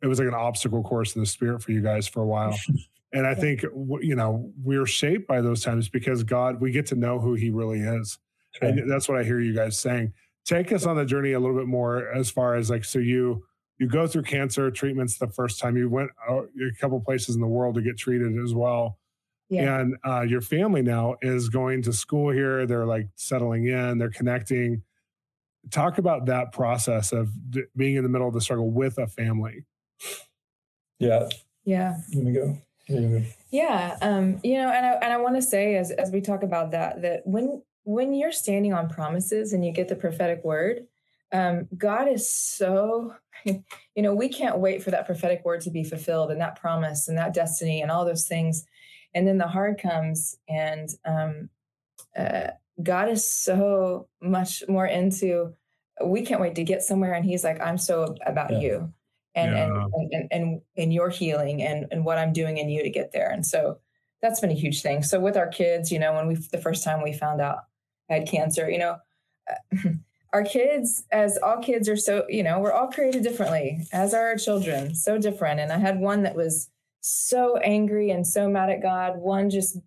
it 0.03 0.07
was 0.07 0.19
like 0.19 0.29
an 0.29 0.35
obstacle 0.35 0.83
course 0.83 1.15
in 1.15 1.21
the 1.21 1.27
spirit 1.27 1.63
for 1.63 1.73
you 1.73 1.81
guys 1.81 2.09
for 2.09 2.23
a 2.23 2.27
while. 2.27 2.57
And 3.13 3.27
I 3.27 3.35
think 3.35 3.63
you 3.63 4.15
know 4.15 4.53
we're 4.63 4.87
shaped 4.87 5.27
by 5.27 5.41
those 5.41 5.65
times 5.65 5.89
because 5.89 6.23
God, 6.23 6.61
we 6.61 6.71
get 6.71 6.87
to 6.87 6.95
know 6.95 7.19
who 7.19 7.35
He 7.35 7.51
really 7.51 7.81
is, 7.81 8.21
and 8.63 8.89
that's 8.89 9.09
what 9.09 9.19
I 9.19 9.25
hear 9.25 9.41
you 9.41 9.53
guys 9.53 9.77
saying. 9.81 10.13
Take 10.45 10.71
us 10.71 10.87
on 10.87 10.97
the 10.97 11.05
journey 11.05 11.33
a 11.33 11.41
little 11.41 11.57
bit 11.57 11.67
more 11.67 12.09
as 12.13 12.31
far 12.31 12.55
as 12.55 12.71
like 12.71 12.85
so 12.85 13.01
you 13.01 13.45
you 13.81 13.89
go 13.89 14.07
through 14.07 14.23
cancer 14.23 14.71
treatments 14.71 15.19
the 15.19 15.27
first 15.27 15.59
time 15.59 15.77
you 15.77 15.89
went 15.89 16.11
a 16.29 16.45
couple 16.79 17.01
places 17.01 17.35
in 17.35 17.41
the 17.41 17.49
world 17.49 17.75
to 17.77 17.83
get 17.83 17.97
treated 17.97 18.39
as 18.39 18.55
well. 18.55 18.99
Yeah. 19.49 19.81
And 19.81 19.97
uh, 20.07 20.21
your 20.21 20.43
family 20.43 20.83
now 20.83 21.17
is 21.23 21.49
going 21.49 21.83
to 21.83 21.93
school 21.93 22.31
here. 22.31 22.67
They're 22.67 22.87
like 22.87 23.09
settling 23.17 23.67
in. 23.67 23.99
They're 23.99 24.11
connecting. 24.11 24.83
Talk 25.71 25.97
about 25.97 26.27
that 26.27 26.53
process 26.53 27.13
of 27.13 27.31
d- 27.51 27.65
being 27.75 27.97
in 27.97 28.03
the 28.03 28.11
middle 28.11 28.29
of 28.29 28.35
the 28.35 28.41
struggle 28.41 28.71
with 28.71 28.99
a 28.99 29.07
family. 29.07 29.65
Yeah. 30.99 31.29
Yeah. 31.65 31.97
Let 32.15 32.25
me 32.25 32.33
go. 32.33 32.59
go. 32.89 33.23
Yeah. 33.51 33.97
Um, 34.01 34.41
you 34.43 34.55
know, 34.55 34.71
and 34.71 34.87
I 34.87 34.91
and 35.03 35.13
I 35.13 35.19
want 35.19 35.37
to 35.37 35.43
say 35.43 35.77
as 35.77 35.91
as 35.91 36.11
we 36.11 36.21
talk 36.21 36.43
about 36.43 36.73
that, 36.73 37.03
that 37.03 37.23
when 37.25 37.63
when 37.85 38.15
you're 38.15 38.33
standing 38.33 38.73
on 38.73 38.89
promises 38.89 39.53
and 39.53 39.65
you 39.65 39.73
get 39.73 39.89
the 39.89 39.97
prophetic 39.97 40.45
word, 40.45 40.87
um, 41.33 41.69
God 41.77 42.09
is 42.09 42.33
so, 42.33 43.15
you 43.45 43.63
know, 43.97 44.15
we 44.15 44.29
can't 44.29 44.59
wait 44.59 44.83
for 44.83 44.91
that 44.91 45.07
prophetic 45.07 45.45
word 45.45 45.63
to 45.63 45.71
be 45.71 45.85
fulfilled 45.85 46.31
and 46.31 46.41
that 46.41 46.61
promise 46.61 47.09
and 47.09 47.19
that 47.19 47.35
destiny 47.35 47.81
and 47.81 47.91
all 47.91 48.05
those 48.05 48.27
things. 48.27 48.65
And 49.15 49.27
then 49.27 49.39
the 49.39 49.49
hard 49.49 49.81
comes, 49.81 50.37
and 50.49 50.89
um, 51.05 51.49
uh, 52.17 52.49
God 52.81 53.09
is 53.09 53.29
so 53.29 54.09
much 54.23 54.63
more 54.69 54.87
into. 54.87 55.55
We 56.03 56.23
can't 56.23 56.41
wait 56.41 56.55
to 56.55 56.63
get 56.63 56.83
somewhere, 56.83 57.15
and 57.15 57.25
He's 57.25 57.43
like, 57.43 57.61
"I'm 57.61 57.77
so 57.77 58.15
about 58.25 58.53
yeah. 58.53 58.61
you." 58.61 58.95
And, 59.35 59.53
yeah. 59.53 59.87
and, 59.95 60.13
and 60.13 60.29
and 60.31 60.61
and 60.77 60.93
your 60.93 61.09
healing 61.09 61.63
and 61.63 61.87
and 61.91 62.05
what 62.05 62.19
I'm 62.19 62.33
doing 62.33 62.59
in 62.59 62.69
you 62.69 62.83
to 62.83 62.91
get 62.91 63.13
there. 63.13 63.31
And 63.31 63.47
so 63.47 63.79
that's 64.23 64.41
been 64.41 64.51
a 64.51 64.55
huge 64.55 64.83
thing. 64.83 65.03
So 65.03 65.21
with 65.21 65.37
our 65.37 65.49
kids, 65.49 65.91
you 65.91 65.99
know, 65.99 66.15
when 66.15 66.27
we 66.27 66.35
the 66.35 66.59
first 66.59 66.85
time 66.85 67.03
we 67.03 67.13
found 67.13 67.41
out 67.41 67.59
I 68.11 68.15
had 68.15 68.29
cancer, 68.29 68.69
you 68.69 68.79
know, 68.79 68.97
uh, 69.51 69.89
our 70.33 70.43
kids, 70.43 71.05
as 71.11 71.39
all 71.43 71.59
kids 71.59 71.89
are 71.89 71.97
so, 71.97 72.25
you 72.29 72.43
know, 72.43 72.59
we're 72.59 72.73
all 72.73 72.89
created 72.89 73.23
differently, 73.23 73.87
as 73.93 74.15
are 74.15 74.29
our 74.29 74.37
children, 74.37 74.95
so 74.95 75.19
different. 75.19 75.61
And 75.61 75.73
I 75.73 75.79
had 75.79 75.99
one 75.99 76.23
that 76.25 76.37
was 76.37 76.69
so 77.01 77.57
angry 77.59 78.11
and 78.11 78.27
so 78.27 78.49
mad 78.49 78.71
at 78.71 78.83
God. 78.83 79.17
One 79.17 79.51
just 79.51 79.79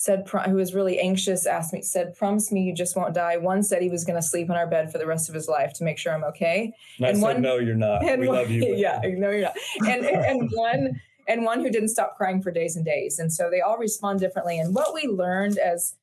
said 0.00 0.26
who 0.46 0.54
was 0.54 0.72
really 0.72 0.98
anxious 0.98 1.44
asked 1.44 1.74
me 1.74 1.82
said 1.82 2.14
promise 2.16 2.50
me 2.50 2.62
you 2.62 2.74
just 2.74 2.96
won't 2.96 3.12
die. 3.12 3.36
One 3.36 3.62
said 3.62 3.82
he 3.82 3.90
was 3.90 4.02
going 4.02 4.16
to 4.16 4.26
sleep 4.26 4.48
in 4.48 4.56
our 4.56 4.66
bed 4.66 4.90
for 4.90 4.96
the 4.96 5.04
rest 5.04 5.28
of 5.28 5.34
his 5.34 5.46
life 5.46 5.74
to 5.74 5.84
make 5.84 5.98
sure 5.98 6.14
i'm 6.14 6.24
okay. 6.24 6.72
And, 6.96 7.08
and 7.08 7.22
one 7.22 7.42
no 7.42 7.58
you're 7.58 7.74
not. 7.74 8.00
we 8.02 8.26
one, 8.26 8.38
love 8.38 8.50
you 8.50 8.60
but. 8.62 8.78
yeah 8.78 8.98
no 9.04 9.28
you're 9.28 9.42
not. 9.42 9.56
And 9.86 10.06
and 10.06 10.50
one 10.54 10.98
and 11.28 11.44
one 11.44 11.60
who 11.60 11.68
didn't 11.68 11.88
stop 11.88 12.16
crying 12.16 12.40
for 12.40 12.50
days 12.50 12.76
and 12.76 12.84
days. 12.84 13.18
And 13.18 13.30
so 13.30 13.50
they 13.50 13.60
all 13.60 13.76
respond 13.76 14.20
differently. 14.20 14.58
And 14.58 14.74
what 14.74 14.94
we 14.94 15.06
learned 15.06 15.58
as 15.58 15.96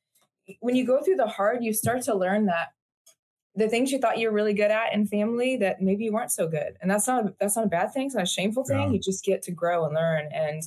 when 0.60 0.76
you 0.76 0.86
go 0.86 1.02
through 1.02 1.16
the 1.16 1.26
hard 1.26 1.64
you 1.64 1.72
start 1.72 2.02
to 2.02 2.14
learn 2.14 2.46
that 2.46 2.68
the 3.56 3.68
things 3.68 3.90
you 3.90 3.98
thought 3.98 4.18
you 4.18 4.28
were 4.28 4.34
really 4.34 4.54
good 4.54 4.70
at 4.70 4.92
in 4.94 5.06
family 5.08 5.56
that 5.56 5.82
maybe 5.82 6.04
you 6.04 6.12
weren't 6.12 6.30
so 6.30 6.46
good. 6.46 6.76
And 6.80 6.88
that's 6.88 7.08
not 7.08 7.24
a, 7.24 7.34
that's 7.40 7.56
not 7.56 7.64
a 7.64 7.68
bad 7.68 7.92
thing. 7.92 8.06
It's 8.06 8.14
not 8.14 8.22
a 8.22 8.26
shameful 8.26 8.62
thing. 8.62 8.78
Yeah. 8.78 8.90
you 8.90 9.00
just 9.00 9.24
get 9.24 9.42
to 9.42 9.50
grow 9.50 9.86
and 9.86 9.94
learn. 9.96 10.28
And 10.32 10.62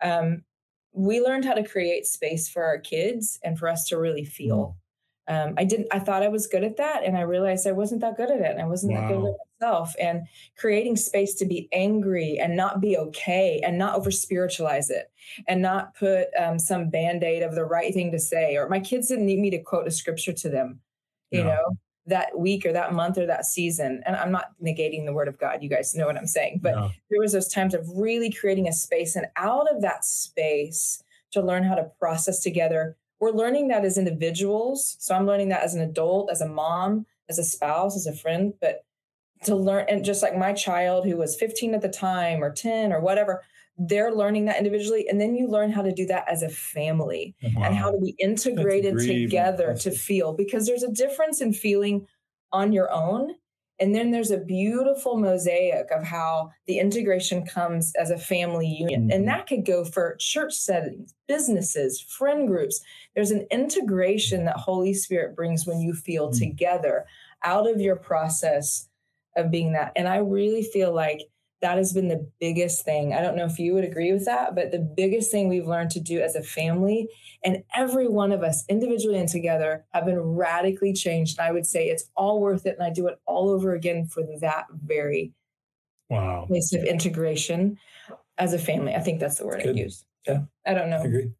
um, 0.00 0.44
we 0.98 1.20
learned 1.20 1.44
how 1.44 1.54
to 1.54 1.62
create 1.62 2.06
space 2.06 2.48
for 2.48 2.64
our 2.64 2.78
kids 2.78 3.38
and 3.44 3.58
for 3.58 3.68
us 3.68 3.86
to 3.86 3.98
really 3.98 4.24
feel. 4.24 4.76
Mm. 5.28 5.48
Um, 5.48 5.54
I 5.58 5.64
didn't. 5.64 5.88
I 5.92 5.98
thought 5.98 6.22
I 6.22 6.28
was 6.28 6.46
good 6.46 6.64
at 6.64 6.78
that, 6.78 7.04
and 7.04 7.16
I 7.16 7.20
realized 7.20 7.66
I 7.66 7.72
wasn't 7.72 8.00
that 8.00 8.16
good 8.16 8.30
at 8.30 8.40
it, 8.40 8.50
and 8.50 8.62
I 8.62 8.64
wasn't 8.64 8.94
wow. 8.94 9.00
that 9.02 9.08
good 9.08 9.28
at 9.28 9.34
myself. 9.60 9.94
And 10.00 10.22
creating 10.56 10.96
space 10.96 11.34
to 11.34 11.44
be 11.44 11.68
angry 11.70 12.38
and 12.38 12.56
not 12.56 12.80
be 12.80 12.96
okay, 12.96 13.60
and 13.62 13.76
not 13.76 13.94
over 13.94 14.10
spiritualize 14.10 14.88
it, 14.88 15.10
and 15.46 15.60
not 15.60 15.94
put 15.94 16.28
um, 16.38 16.58
some 16.58 16.88
band 16.88 17.22
aid 17.24 17.42
of 17.42 17.54
the 17.54 17.66
right 17.66 17.92
thing 17.92 18.10
to 18.12 18.18
say. 18.18 18.56
Or 18.56 18.70
my 18.70 18.80
kids 18.80 19.08
didn't 19.08 19.26
need 19.26 19.38
me 19.38 19.50
to 19.50 19.58
quote 19.58 19.86
a 19.86 19.90
scripture 19.90 20.32
to 20.32 20.48
them, 20.48 20.80
you 21.30 21.40
yeah. 21.40 21.48
know 21.48 21.76
that 22.08 22.38
week 22.38 22.66
or 22.66 22.72
that 22.72 22.92
month 22.92 23.18
or 23.18 23.26
that 23.26 23.46
season. 23.46 24.02
And 24.06 24.16
I'm 24.16 24.32
not 24.32 24.52
negating 24.62 25.04
the 25.04 25.12
word 25.12 25.28
of 25.28 25.38
God. 25.38 25.62
You 25.62 25.68
guys 25.68 25.94
know 25.94 26.06
what 26.06 26.16
I'm 26.16 26.26
saying. 26.26 26.60
But 26.62 26.74
no. 26.74 26.90
there 27.10 27.20
was 27.20 27.32
those 27.32 27.48
times 27.48 27.74
of 27.74 27.88
really 27.94 28.30
creating 28.30 28.68
a 28.68 28.72
space 28.72 29.16
and 29.16 29.26
out 29.36 29.70
of 29.72 29.82
that 29.82 30.04
space 30.04 31.02
to 31.32 31.42
learn 31.42 31.62
how 31.62 31.74
to 31.74 31.90
process 31.98 32.40
together. 32.40 32.96
We're 33.20 33.32
learning 33.32 33.68
that 33.68 33.84
as 33.84 33.98
individuals. 33.98 34.96
So 34.98 35.14
I'm 35.14 35.26
learning 35.26 35.50
that 35.50 35.62
as 35.62 35.74
an 35.74 35.82
adult, 35.82 36.30
as 36.30 36.40
a 36.40 36.48
mom, 36.48 37.06
as 37.28 37.38
a 37.38 37.44
spouse, 37.44 37.96
as 37.96 38.06
a 38.06 38.14
friend, 38.14 38.54
but 38.60 38.84
to 39.44 39.54
learn 39.54 39.86
and 39.88 40.04
just 40.04 40.22
like 40.22 40.36
my 40.36 40.52
child 40.52 41.04
who 41.04 41.16
was 41.16 41.36
15 41.36 41.74
at 41.74 41.80
the 41.80 41.88
time 41.88 42.42
or 42.42 42.52
10 42.52 42.92
or 42.92 43.00
whatever, 43.00 43.42
they're 43.78 44.12
learning 44.12 44.44
that 44.46 44.58
individually 44.58 45.06
and 45.08 45.20
then 45.20 45.34
you 45.36 45.48
learn 45.48 45.70
how 45.70 45.82
to 45.82 45.92
do 45.92 46.04
that 46.06 46.24
as 46.28 46.42
a 46.42 46.48
family 46.48 47.34
wow. 47.42 47.62
and 47.64 47.76
how 47.76 47.90
to 47.90 47.98
be 47.98 48.14
integrated 48.18 48.98
together 48.98 49.74
to 49.74 49.90
feel 49.90 50.32
because 50.32 50.66
there's 50.66 50.82
a 50.82 50.90
difference 50.90 51.40
in 51.40 51.52
feeling 51.52 52.06
on 52.52 52.72
your 52.72 52.90
own 52.90 53.34
and 53.80 53.94
then 53.94 54.10
there's 54.10 54.32
a 54.32 54.38
beautiful 54.38 55.16
mosaic 55.16 55.88
of 55.92 56.02
how 56.02 56.50
the 56.66 56.80
integration 56.80 57.46
comes 57.46 57.92
as 57.94 58.10
a 58.10 58.18
family 58.18 58.66
union 58.66 59.02
mm-hmm. 59.02 59.12
and 59.12 59.28
that 59.28 59.46
could 59.46 59.64
go 59.64 59.84
for 59.84 60.16
church 60.18 60.54
settings 60.54 61.14
businesses 61.28 62.00
friend 62.00 62.48
groups 62.48 62.80
there's 63.14 63.30
an 63.30 63.46
integration 63.52 64.44
that 64.44 64.56
holy 64.56 64.92
spirit 64.92 65.36
brings 65.36 65.66
when 65.66 65.80
you 65.80 65.94
feel 65.94 66.28
mm-hmm. 66.28 66.38
together 66.38 67.04
out 67.44 67.70
of 67.70 67.80
your 67.80 67.96
process 67.96 68.88
of 69.36 69.52
being 69.52 69.72
that 69.72 69.92
and 69.94 70.08
i 70.08 70.16
really 70.16 70.64
feel 70.64 70.92
like 70.92 71.20
that 71.60 71.76
has 71.76 71.92
been 71.92 72.08
the 72.08 72.30
biggest 72.40 72.84
thing. 72.84 73.12
I 73.14 73.20
don't 73.20 73.36
know 73.36 73.44
if 73.44 73.58
you 73.58 73.74
would 73.74 73.84
agree 73.84 74.12
with 74.12 74.24
that, 74.26 74.54
but 74.54 74.70
the 74.70 74.78
biggest 74.78 75.30
thing 75.30 75.48
we've 75.48 75.66
learned 75.66 75.90
to 75.90 76.00
do 76.00 76.20
as 76.20 76.36
a 76.36 76.42
family, 76.42 77.08
and 77.44 77.62
every 77.74 78.08
one 78.08 78.32
of 78.32 78.42
us 78.42 78.64
individually 78.68 79.18
and 79.18 79.28
together 79.28 79.84
have 79.92 80.06
been 80.06 80.20
radically 80.20 80.92
changed. 80.92 81.38
And 81.38 81.46
I 81.48 81.52
would 81.52 81.66
say 81.66 81.86
it's 81.86 82.08
all 82.14 82.40
worth 82.40 82.66
it. 82.66 82.76
And 82.78 82.86
I 82.86 82.90
do 82.90 83.06
it 83.08 83.20
all 83.26 83.50
over 83.50 83.74
again 83.74 84.06
for 84.06 84.22
that 84.40 84.66
very 84.84 85.32
wow 86.10 86.46
place 86.46 86.72
of 86.72 86.84
integration 86.84 87.78
as 88.38 88.52
a 88.52 88.58
family. 88.58 88.94
I 88.94 89.00
think 89.00 89.20
that's 89.20 89.36
the 89.36 89.46
word 89.46 89.62
Good. 89.62 89.76
I 89.76 89.80
use. 89.80 90.04
Yeah. 90.26 90.42
I 90.66 90.74
don't 90.74 90.90
know. 90.90 91.00
I 91.00 91.04
agree. 91.04 91.32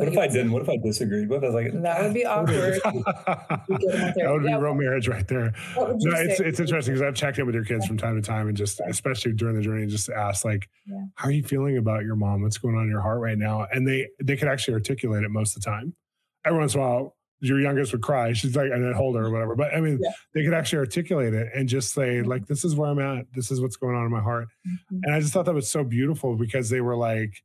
What 0.00 0.08
if 0.08 0.18
I 0.18 0.28
didn't? 0.28 0.52
What 0.52 0.62
if 0.62 0.68
I 0.70 0.78
disagreed? 0.78 1.28
What 1.28 1.36
if 1.36 1.42
I 1.42 1.46
was 1.48 1.54
like, 1.54 1.82
that 1.82 2.02
would 2.02 2.14
be 2.14 2.24
awkward. 2.24 2.80
that 2.84 3.64
would 3.68 4.42
be 4.42 4.48
yeah. 4.48 4.58
real 4.58 4.74
marriage 4.74 5.08
right 5.08 5.28
there. 5.28 5.52
No, 5.76 5.98
it's 6.00 6.40
it's 6.40 6.58
interesting 6.58 6.94
because 6.94 7.06
I've 7.06 7.14
checked 7.14 7.38
in 7.38 7.44
with 7.44 7.54
your 7.54 7.66
kids 7.66 7.86
from 7.86 7.98
time 7.98 8.16
to 8.16 8.26
time 8.26 8.48
and 8.48 8.56
just 8.56 8.80
especially 8.86 9.34
during 9.34 9.56
the 9.56 9.62
journey, 9.62 9.86
just 9.86 10.08
ask 10.08 10.42
like, 10.42 10.70
yeah. 10.86 11.04
how 11.16 11.28
are 11.28 11.32
you 11.32 11.42
feeling 11.42 11.76
about 11.76 12.04
your 12.04 12.16
mom? 12.16 12.40
What's 12.40 12.56
going 12.56 12.76
on 12.76 12.84
in 12.84 12.88
your 12.88 13.02
heart 13.02 13.20
right 13.20 13.36
now? 13.36 13.66
And 13.72 13.86
they 13.86 14.08
they 14.22 14.38
could 14.38 14.48
actually 14.48 14.72
articulate 14.72 15.22
it 15.22 15.30
most 15.30 15.54
of 15.54 15.62
the 15.62 15.70
time. 15.70 15.94
Every 16.46 16.58
once 16.58 16.74
in 16.74 16.80
a 16.80 16.82
while, 16.82 17.16
your 17.40 17.60
youngest 17.60 17.92
would 17.92 18.00
cry. 18.00 18.32
She's 18.32 18.56
like, 18.56 18.70
and 18.70 18.82
then 18.82 18.94
hold 18.94 19.16
her 19.16 19.26
or 19.26 19.30
whatever. 19.30 19.54
But 19.54 19.74
I 19.74 19.80
mean, 19.80 19.98
yeah. 20.02 20.12
they 20.32 20.44
could 20.44 20.54
actually 20.54 20.78
articulate 20.78 21.34
it 21.34 21.50
and 21.54 21.68
just 21.68 21.92
say, 21.92 22.16
mm-hmm. 22.16 22.28
like, 22.28 22.46
this 22.46 22.64
is 22.64 22.74
where 22.74 22.88
I'm 22.88 22.98
at. 22.98 23.26
This 23.34 23.50
is 23.50 23.60
what's 23.60 23.76
going 23.76 23.96
on 23.96 24.06
in 24.06 24.10
my 24.10 24.20
heart. 24.20 24.48
Mm-hmm. 24.66 25.00
And 25.04 25.14
I 25.14 25.20
just 25.20 25.34
thought 25.34 25.44
that 25.44 25.54
was 25.54 25.70
so 25.70 25.84
beautiful 25.84 26.36
because 26.36 26.70
they 26.70 26.80
were 26.80 26.96
like, 26.96 27.42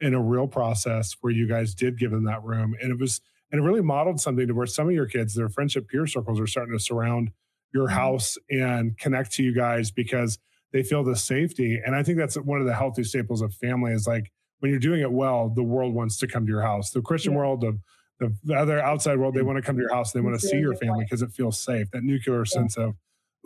in 0.00 0.14
a 0.14 0.20
real 0.20 0.46
process 0.46 1.16
where 1.20 1.32
you 1.32 1.46
guys 1.46 1.74
did 1.74 1.98
give 1.98 2.10
them 2.10 2.24
that 2.24 2.42
room. 2.42 2.76
And 2.80 2.92
it 2.92 2.98
was, 2.98 3.20
and 3.50 3.60
it 3.60 3.64
really 3.64 3.80
modeled 3.80 4.20
something 4.20 4.46
to 4.46 4.54
where 4.54 4.66
some 4.66 4.88
of 4.88 4.94
your 4.94 5.06
kids, 5.06 5.34
their 5.34 5.48
friendship 5.48 5.88
peer 5.88 6.06
circles 6.06 6.40
are 6.40 6.46
starting 6.46 6.76
to 6.76 6.82
surround 6.82 7.30
your 7.72 7.86
mm-hmm. 7.86 7.96
house 7.96 8.38
and 8.50 8.98
connect 8.98 9.32
to 9.32 9.42
you 9.42 9.54
guys 9.54 9.90
because 9.90 10.38
they 10.72 10.82
feel 10.82 11.04
the 11.04 11.16
safety. 11.16 11.80
And 11.84 11.94
I 11.94 12.02
think 12.02 12.18
that's 12.18 12.36
one 12.36 12.60
of 12.60 12.66
the 12.66 12.74
healthy 12.74 13.04
staples 13.04 13.40
of 13.40 13.54
family 13.54 13.92
is 13.92 14.06
like 14.06 14.30
when 14.60 14.70
you're 14.70 14.80
doing 14.80 15.00
it 15.00 15.12
well, 15.12 15.48
the 15.48 15.62
world 15.62 15.94
wants 15.94 16.18
to 16.18 16.26
come 16.26 16.46
to 16.46 16.50
your 16.50 16.62
house. 16.62 16.90
The 16.90 17.02
Christian 17.02 17.32
yeah. 17.32 17.38
world, 17.38 17.60
the, 17.60 17.78
the, 18.18 18.34
the 18.44 18.54
other 18.54 18.80
outside 18.80 19.18
world, 19.18 19.34
they 19.34 19.42
want 19.42 19.56
to 19.56 19.62
come 19.62 19.76
to 19.76 19.82
your 19.82 19.94
house. 19.94 20.12
They 20.12 20.20
want 20.20 20.38
to 20.40 20.46
see 20.46 20.58
your 20.58 20.74
family 20.74 21.04
because 21.04 21.22
it 21.22 21.30
feels 21.32 21.58
safe. 21.58 21.90
That 21.92 22.02
nuclear 22.02 22.38
yeah. 22.38 22.44
sense 22.44 22.76
of, 22.76 22.94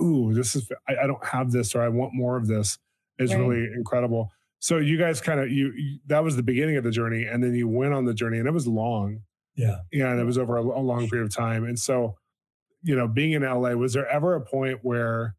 ooh, 0.01 0.33
this 0.33 0.57
is, 0.57 0.71
I, 0.89 0.97
I, 1.03 1.07
don't 1.07 1.25
have 1.25 1.51
this 1.53 1.75
or 1.75 1.83
I 1.83 1.89
want 1.89 2.15
more 2.15 2.37
of 2.37 2.47
this 2.47 2.79
is 3.19 3.35
right. 3.35 3.41
really 3.41 3.69
incredible. 3.75 4.33
So 4.61 4.77
you 4.77 4.99
guys 4.99 5.21
kind 5.21 5.41
of 5.41 5.51
you, 5.51 5.73
you, 5.75 5.99
that 6.07 6.23
was 6.23 6.37
the 6.37 6.43
beginning 6.43 6.77
of 6.77 6.85
the 6.85 6.91
journey, 6.91 7.25
and 7.25 7.43
then 7.43 7.55
you 7.55 7.67
went 7.67 7.95
on 7.95 8.05
the 8.05 8.15
journey, 8.15 8.39
and 8.39 8.47
it 8.47 8.53
was 8.53 8.67
long. 8.67 9.23
Yeah, 9.57 9.79
yeah, 9.91 10.11
and 10.11 10.21
it 10.21 10.25
was 10.25 10.39
over 10.39 10.59
a, 10.59 10.63
a 10.63 10.81
long 10.81 11.09
period 11.09 11.27
of 11.27 11.35
time. 11.35 11.65
And 11.65 11.79
so, 11.79 12.17
you 12.83 12.95
know, 12.95 13.09
being 13.09 13.33
in 13.33 13.43
LA, 13.43 13.71
was 13.71 13.95
there 13.95 14.07
ever 14.07 14.35
a 14.37 14.41
point 14.41 14.81
where 14.83 15.35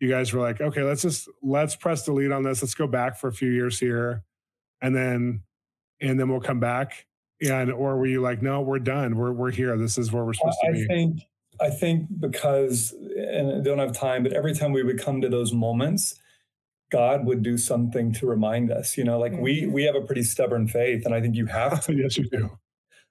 you 0.00 0.08
guys 0.08 0.32
were 0.32 0.40
like, 0.40 0.60
okay, 0.60 0.82
let's 0.82 1.02
just 1.02 1.28
let's 1.42 1.76
press 1.76 2.04
delete 2.04 2.32
on 2.32 2.42
this. 2.42 2.62
Let's 2.62 2.74
go 2.74 2.88
back 2.88 3.16
for 3.16 3.28
a 3.28 3.32
few 3.32 3.50
years 3.50 3.78
here, 3.78 4.24
and 4.82 4.94
then 4.94 5.42
and 6.00 6.18
then 6.18 6.28
we'll 6.28 6.40
come 6.40 6.60
back. 6.60 7.06
And 7.40 7.70
or 7.70 7.96
were 7.96 8.06
you 8.06 8.20
like, 8.20 8.42
no, 8.42 8.60
we're 8.60 8.80
done. 8.80 9.16
We're 9.16 9.32
we're 9.32 9.52
here. 9.52 9.76
This 9.76 9.98
is 9.98 10.10
where 10.10 10.24
we're 10.24 10.34
supposed 10.34 10.58
I, 10.64 10.66
to 10.66 10.72
be. 10.72 10.84
I 10.84 10.86
think 10.86 11.20
I 11.60 11.70
think 11.70 12.08
because 12.18 12.92
and 12.92 13.56
I 13.56 13.60
don't 13.60 13.78
have 13.78 13.92
time, 13.92 14.24
but 14.24 14.32
every 14.32 14.54
time 14.54 14.72
we 14.72 14.82
would 14.82 15.00
come 15.00 15.20
to 15.20 15.28
those 15.28 15.52
moments, 15.52 16.18
God 16.94 17.26
would 17.26 17.42
do 17.42 17.58
something 17.58 18.12
to 18.12 18.26
remind 18.26 18.70
us. 18.70 18.96
You 18.96 19.02
know, 19.02 19.18
like 19.18 19.32
mm-hmm. 19.32 19.42
we 19.42 19.66
we 19.66 19.82
have 19.84 19.96
a 19.96 20.00
pretty 20.00 20.22
stubborn 20.22 20.68
faith, 20.68 21.04
and 21.04 21.14
I 21.14 21.20
think 21.20 21.34
you 21.34 21.46
have 21.46 21.84
to. 21.86 21.94
yes, 21.94 22.16
you 22.16 22.28
do. 22.30 22.58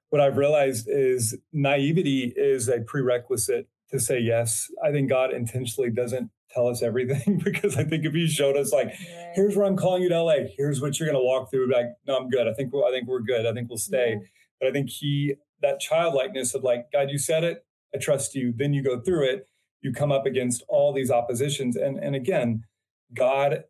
What 0.09 0.21
I've 0.21 0.37
realized 0.37 0.87
is 0.87 1.37
naivety 1.51 2.33
is 2.35 2.69
a 2.69 2.81
prerequisite 2.81 3.67
to 3.89 3.99
say 3.99 4.19
yes. 4.19 4.69
I 4.83 4.91
think 4.91 5.09
God 5.09 5.33
intentionally 5.33 5.89
doesn't 5.89 6.29
tell 6.51 6.67
us 6.67 6.81
everything 6.81 7.39
because 7.43 7.75
I 7.75 7.83
think 7.83 8.05
if 8.05 8.13
He 8.13 8.27
showed 8.27 8.55
us 8.55 8.71
like, 8.71 8.93
here's 9.33 9.57
where 9.57 9.65
I'm 9.65 9.75
calling 9.75 10.01
you 10.01 10.09
to 10.09 10.21
LA, 10.21 10.35
here's 10.55 10.79
what 10.79 10.99
you're 10.99 11.09
going 11.09 11.19
to 11.19 11.25
walk 11.25 11.51
through, 11.51 11.71
like, 11.71 11.87
no, 12.07 12.15
I'm 12.15 12.29
good. 12.29 12.47
I 12.47 12.53
think 12.53 12.71
we're, 12.71 12.85
I 12.85 12.91
think 12.91 13.07
we're 13.07 13.21
good. 13.21 13.45
I 13.45 13.53
think 13.53 13.69
we'll 13.69 13.77
stay. 13.77 14.11
Yeah. 14.11 14.27
But 14.61 14.69
I 14.69 14.71
think 14.71 14.89
He 14.89 15.35
that 15.61 15.79
childlikeness 15.79 16.53
of 16.53 16.63
like, 16.63 16.91
God, 16.93 17.09
you 17.09 17.17
said 17.17 17.43
it, 17.43 17.65
I 17.93 17.97
trust 17.97 18.33
you. 18.33 18.53
Then 18.55 18.73
you 18.73 18.83
go 18.83 19.01
through 19.01 19.29
it, 19.29 19.47
you 19.81 19.91
come 19.91 20.11
up 20.11 20.25
against 20.25 20.63
all 20.69 20.93
these 20.93 21.11
oppositions, 21.11 21.75
and 21.75 21.97
and 21.97 22.15
again, 22.15 22.63
God 23.13 23.63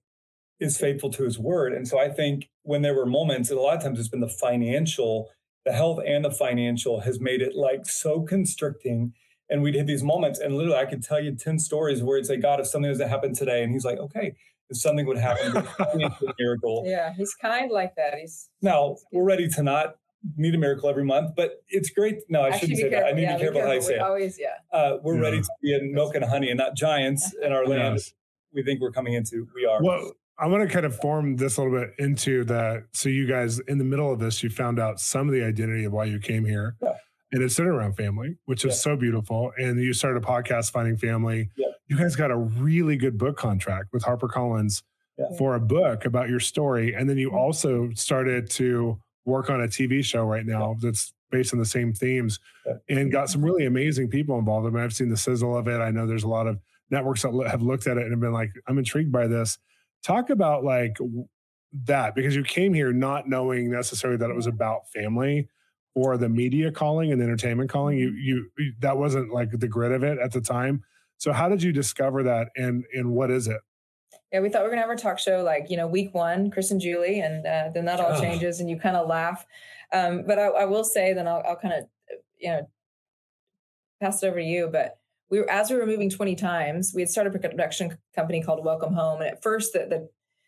is 0.63 0.77
faithful 0.77 1.09
to 1.11 1.23
His 1.23 1.37
word. 1.37 1.73
And 1.73 1.87
so 1.87 1.99
I 1.99 2.09
think 2.09 2.49
when 2.63 2.81
there 2.81 2.95
were 2.95 3.05
moments, 3.05 3.49
and 3.49 3.59
a 3.59 3.61
lot 3.61 3.77
of 3.77 3.83
times 3.83 3.99
it's 3.99 4.07
been 4.07 4.21
the 4.21 4.27
financial, 4.27 5.29
the 5.65 5.73
health 5.73 5.99
and 6.05 6.23
the 6.23 6.31
financial 6.31 7.01
has 7.01 7.19
made 7.19 7.41
it 7.41 7.55
like 7.55 7.85
so 7.85 8.21
constricting 8.21 9.13
and 9.49 9.61
we'd 9.61 9.75
hit 9.75 9.87
these 9.87 10.03
moments, 10.03 10.39
and 10.39 10.55
literally, 10.55 10.77
I 10.77 10.85
could 10.85 11.03
tell 11.03 11.19
you 11.19 11.35
10 11.35 11.59
stories 11.59 12.01
where 12.01 12.17
it's 12.17 12.29
like, 12.29 12.41
God, 12.41 12.59
if 12.59 12.67
something 12.67 12.89
doesn't 12.89 13.07
happen 13.07 13.35
today, 13.35 13.63
and 13.63 13.71
he's 13.71 13.85
like, 13.85 13.99
okay, 13.99 14.35
if 14.69 14.77
something 14.77 15.05
would 15.05 15.17
happen, 15.17 15.55
a 15.57 16.33
miracle. 16.39 16.83
Yeah, 16.87 17.13
he's 17.13 17.35
kind 17.35 17.69
like 17.71 17.95
that. 17.95 18.15
He's 18.15 18.49
now 18.61 18.95
we're 19.11 19.23
ready 19.23 19.47
to 19.49 19.63
not 19.63 19.97
need 20.37 20.55
a 20.55 20.57
miracle 20.57 20.89
every 20.89 21.03
month, 21.03 21.35
but 21.35 21.63
it's 21.67 21.89
great. 21.89 22.19
No, 22.29 22.41
I, 22.41 22.47
I 22.47 22.57
shouldn't 22.57 22.79
say 22.79 22.89
careful. 22.89 23.07
that. 23.07 23.13
I 23.13 23.15
need 23.15 23.21
yeah, 23.23 23.31
to 23.33 23.37
be 23.37 23.43
careful, 23.43 23.61
careful 23.61 23.71
how 23.71 23.77
I 23.77 23.79
say 23.79 23.97
always, 23.97 24.37
it. 24.37 24.43
yeah. 24.43 24.77
Uh, 24.77 24.97
we're 25.03 25.15
yeah. 25.15 25.21
ready 25.21 25.41
to 25.41 25.49
be 25.61 25.75
in 25.75 25.93
milk 25.93 26.15
and 26.15 26.25
honey 26.25 26.49
and 26.49 26.57
not 26.57 26.75
giants 26.75 27.33
in 27.41 27.51
our 27.51 27.65
land. 27.67 27.95
Yes. 27.95 28.13
We 28.53 28.63
think 28.63 28.81
we're 28.81 28.91
coming 28.91 29.13
into. 29.13 29.47
We 29.53 29.65
are. 29.65 29.83
Well, 29.83 30.13
I 30.39 30.47
want 30.47 30.67
to 30.67 30.73
kind 30.73 30.85
of 30.85 30.95
form 30.95 31.35
this 31.35 31.57
a 31.57 31.63
little 31.63 31.79
bit 31.79 31.91
into 31.99 32.43
that. 32.45 32.85
So 32.91 33.09
you 33.09 33.27
guys, 33.27 33.59
in 33.59 33.77
the 33.77 33.83
middle 33.83 34.11
of 34.11 34.19
this, 34.19 34.41
you 34.41 34.49
found 34.49 34.79
out 34.79 34.99
some 34.99 35.27
of 35.27 35.33
the 35.33 35.43
identity 35.43 35.83
of 35.83 35.93
why 35.93 36.05
you 36.05 36.19
came 36.19 36.45
here. 36.45 36.75
Yeah 36.81 36.93
and 37.33 37.41
it's 37.41 37.55
centered 37.55 37.73
around 37.73 37.97
family, 37.97 38.37
which 38.45 38.63
is 38.63 38.79
so 38.79 38.95
beautiful. 38.95 39.51
And 39.57 39.79
you 39.81 39.91
started 39.91 40.23
a 40.23 40.25
podcast, 40.25 40.71
Finding 40.71 40.97
Family. 40.97 41.49
Yeah. 41.57 41.67
You 41.87 41.97
guys 41.97 42.15
got 42.15 42.29
a 42.29 42.37
really 42.37 42.95
good 42.95 43.17
book 43.17 43.37
contract 43.37 43.89
with 43.91 44.03
HarperCollins 44.03 44.83
yeah. 45.17 45.25
for 45.37 45.55
a 45.55 45.59
book 45.59 46.05
about 46.05 46.29
your 46.29 46.39
story. 46.39 46.93
And 46.93 47.09
then 47.09 47.17
you 47.17 47.29
mm-hmm. 47.29 47.37
also 47.37 47.89
started 47.95 48.51
to 48.51 48.99
work 49.25 49.49
on 49.49 49.61
a 49.61 49.67
TV 49.67 50.05
show 50.05 50.25
right 50.25 50.45
now 50.45 50.75
that's 50.79 51.11
based 51.31 51.53
on 51.53 51.59
the 51.59 51.65
same 51.65 51.91
themes 51.91 52.39
and 52.87 53.11
got 53.11 53.29
some 53.29 53.43
really 53.43 53.65
amazing 53.65 54.09
people 54.09 54.37
involved. 54.37 54.67
I 54.67 54.69
mean, 54.69 54.83
I've 54.83 54.93
seen 54.93 55.09
the 55.09 55.17
sizzle 55.17 55.57
of 55.57 55.67
it. 55.67 55.81
I 55.81 55.89
know 55.89 56.05
there's 56.05 56.23
a 56.23 56.29
lot 56.29 56.45
of 56.45 56.59
networks 56.91 57.23
that 57.23 57.33
have 57.49 57.63
looked 57.63 57.87
at 57.87 57.97
it 57.97 58.03
and 58.03 58.11
have 58.11 58.19
been 58.19 58.33
like, 58.33 58.51
I'm 58.67 58.77
intrigued 58.77 59.11
by 59.11 59.25
this. 59.25 59.57
Talk 60.03 60.29
about 60.29 60.63
like 60.63 60.97
that 61.85 62.13
because 62.15 62.35
you 62.35 62.43
came 62.43 62.73
here 62.73 62.91
not 62.93 63.27
knowing 63.27 63.71
necessarily 63.71 64.17
that 64.17 64.29
it 64.29 64.35
was 64.35 64.47
about 64.47 64.89
family 64.89 65.47
or 65.95 66.17
the 66.17 66.29
media 66.29 66.71
calling 66.71 67.11
and 67.11 67.21
the 67.21 67.25
entertainment 67.25 67.69
calling. 67.69 67.97
You, 67.97 68.11
you 68.11 68.49
you 68.57 68.73
that 68.79 68.97
wasn't 68.97 69.33
like 69.33 69.51
the 69.51 69.67
grit 69.67 69.91
of 69.91 70.03
it 70.03 70.19
at 70.19 70.31
the 70.31 70.41
time. 70.41 70.83
So 71.17 71.31
how 71.31 71.49
did 71.49 71.63
you 71.63 71.71
discover 71.71 72.23
that 72.23 72.49
and 72.55 72.83
and 72.93 73.11
what 73.11 73.31
is 73.31 73.47
it? 73.47 73.61
Yeah 74.31 74.41
we 74.41 74.49
thought 74.49 74.61
we 74.61 74.65
were 74.65 74.69
gonna 74.71 74.81
have 74.81 74.89
our 74.89 74.95
talk 74.95 75.19
show 75.19 75.43
like 75.43 75.69
you 75.69 75.77
know 75.77 75.87
week 75.87 76.13
one 76.13 76.49
chris 76.51 76.71
and 76.71 76.81
julie 76.81 77.19
and 77.19 77.45
uh, 77.45 77.69
then 77.73 77.85
that 77.85 77.99
all 77.99 78.19
changes 78.19 78.59
and 78.59 78.69
you 78.69 78.79
kind 78.79 78.97
of 78.97 79.07
laugh. 79.07 79.45
Um, 79.91 80.23
but 80.25 80.39
I, 80.39 80.47
I, 80.47 80.65
will 80.65 80.83
say 80.83 81.13
then 81.13 81.27
i'll, 81.27 81.43
I'll 81.47 81.55
kind 81.55 81.75
of 81.75 81.85
you 82.39 82.49
know 82.49 82.69
pass 84.01 84.23
it 84.23 84.27
over 84.27 84.39
to 84.39 84.43
you 84.43 84.67
but 84.71 84.97
we 85.33 85.39
were 85.39 85.49
as 85.49 85.71
we 85.71 85.77
were 85.77 85.87
moving 85.87 86.11
20 86.11 86.35
times 86.35 86.91
we 86.93 87.01
had 87.01 87.09
started 87.09 87.35
a 87.35 87.39
production 87.39 87.97
company 88.15 88.41
called 88.43 88.63
welcome 88.63 88.93
home 88.93 89.19
and 89.19 89.29
at 89.31 89.41
first 89.41 89.73
the, 89.73 89.79
the 89.79 90.07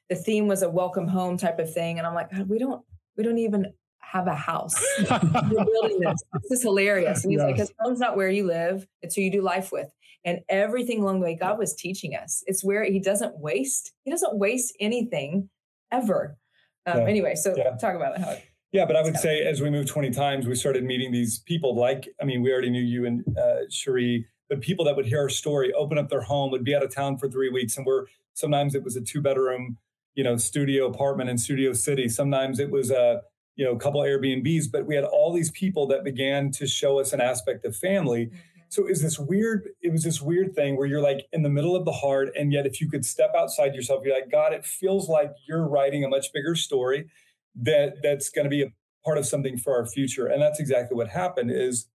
the 0.09 0.15
theme 0.15 0.47
was 0.47 0.61
a 0.61 0.69
welcome 0.69 1.07
home 1.07 1.37
type 1.37 1.57
of 1.57 1.73
thing 1.73 1.97
and 1.97 2.05
i'm 2.05 2.13
like 2.13 2.31
God, 2.31 2.47
we 2.47 2.59
don't 2.59 2.85
we 3.17 3.23
don't 3.23 3.39
even 3.39 3.73
have 3.99 4.27
a 4.27 4.35
house. 4.35 4.81
You're 4.99 5.65
building 5.65 5.99
this. 5.99 6.21
This 6.43 6.51
is 6.51 6.61
hilarious. 6.61 7.23
And 7.23 7.31
he's 7.31 7.39
yes. 7.39 7.45
like, 7.45 7.55
because 7.55 7.73
home's 7.79 7.99
not 7.99 8.15
where 8.15 8.29
you 8.29 8.45
live, 8.45 8.85
it's 9.01 9.15
who 9.15 9.21
you 9.21 9.31
do 9.31 9.41
life 9.41 9.71
with. 9.71 9.89
And 10.23 10.39
everything 10.47 11.01
along 11.01 11.19
the 11.19 11.25
way, 11.25 11.35
God 11.35 11.57
was 11.57 11.73
teaching 11.73 12.15
us. 12.15 12.43
It's 12.47 12.63
where 12.63 12.83
he 12.83 12.99
doesn't 12.99 13.39
waste. 13.39 13.91
He 14.03 14.11
doesn't 14.11 14.37
waste 14.37 14.75
anything 14.79 15.49
ever. 15.91 16.37
Um, 16.85 16.99
yeah. 16.99 17.07
Anyway, 17.07 17.35
so 17.35 17.55
yeah. 17.57 17.75
talk 17.77 17.95
about 17.95 18.15
it. 18.15 18.21
How 18.21 18.37
yeah, 18.71 18.85
but 18.85 18.97
I 18.97 19.03
would 19.03 19.15
say 19.15 19.41
as 19.41 19.61
we 19.61 19.69
moved 19.69 19.87
20 19.87 20.09
times, 20.09 20.47
we 20.47 20.55
started 20.55 20.83
meeting 20.83 21.11
these 21.11 21.39
people 21.39 21.75
like, 21.75 22.09
I 22.21 22.25
mean, 22.25 22.41
we 22.41 22.51
already 22.51 22.69
knew 22.69 22.81
you 22.81 23.05
and 23.05 23.23
uh, 23.37 23.69
Cherie, 23.69 24.27
but 24.49 24.61
people 24.61 24.85
that 24.85 24.95
would 24.95 25.05
hear 25.05 25.19
our 25.19 25.29
story, 25.29 25.73
open 25.73 25.97
up 25.97 26.09
their 26.09 26.21
home, 26.21 26.51
would 26.51 26.63
be 26.63 26.75
out 26.75 26.83
of 26.83 26.93
town 26.93 27.17
for 27.17 27.29
three 27.29 27.49
weeks. 27.49 27.77
And 27.77 27.85
we're 27.85 28.05
sometimes 28.33 28.75
it 28.75 28.83
was 28.83 28.95
a 28.95 29.01
two 29.01 29.21
bedroom, 29.21 29.77
you 30.13 30.23
know, 30.23 30.37
studio 30.37 30.87
apartment 30.87 31.29
in 31.29 31.37
Studio 31.37 31.73
City. 31.73 32.07
Sometimes 32.07 32.59
it 32.59 32.69
was 32.69 32.91
a, 32.91 33.21
you 33.55 33.65
know, 33.65 33.71
a 33.71 33.79
couple 33.79 34.01
Airbnbs, 34.01 34.65
but 34.71 34.85
we 34.85 34.95
had 34.95 35.03
all 35.03 35.33
these 35.33 35.51
people 35.51 35.87
that 35.87 36.03
began 36.03 36.51
to 36.51 36.67
show 36.67 36.99
us 36.99 37.13
an 37.13 37.21
aspect 37.21 37.65
of 37.65 37.75
family. 37.75 38.27
Mm-hmm. 38.27 38.37
So 38.69 38.87
is 38.87 39.01
this 39.01 39.17
weird? 39.17 39.69
It 39.81 39.91
was 39.91 40.03
this 40.03 40.21
weird 40.21 40.53
thing 40.53 40.75
where 40.75 40.87
you're 40.87 41.01
like 41.01 41.27
in 41.31 41.43
the 41.43 41.49
middle 41.49 41.75
of 41.75 41.85
the 41.85 41.91
heart, 41.91 42.29
and 42.37 42.51
yet 42.51 42.65
if 42.65 42.81
you 42.81 42.89
could 42.89 43.05
step 43.05 43.31
outside 43.37 43.73
yourself, 43.73 44.03
you're 44.03 44.13
like, 44.13 44.31
God, 44.31 44.53
it 44.53 44.65
feels 44.65 45.07
like 45.07 45.31
you're 45.47 45.67
writing 45.67 46.03
a 46.03 46.09
much 46.09 46.33
bigger 46.33 46.55
story 46.55 47.07
that 47.55 47.95
that's 48.03 48.29
going 48.29 48.43
to 48.43 48.49
be 48.49 48.63
a 48.63 48.67
part 49.05 49.17
of 49.17 49.25
something 49.25 49.57
for 49.57 49.77
our 49.77 49.85
future. 49.85 50.27
And 50.27 50.41
that's 50.41 50.59
exactly 50.59 50.95
what 50.97 51.07
happened. 51.07 51.51
Is 51.51 51.87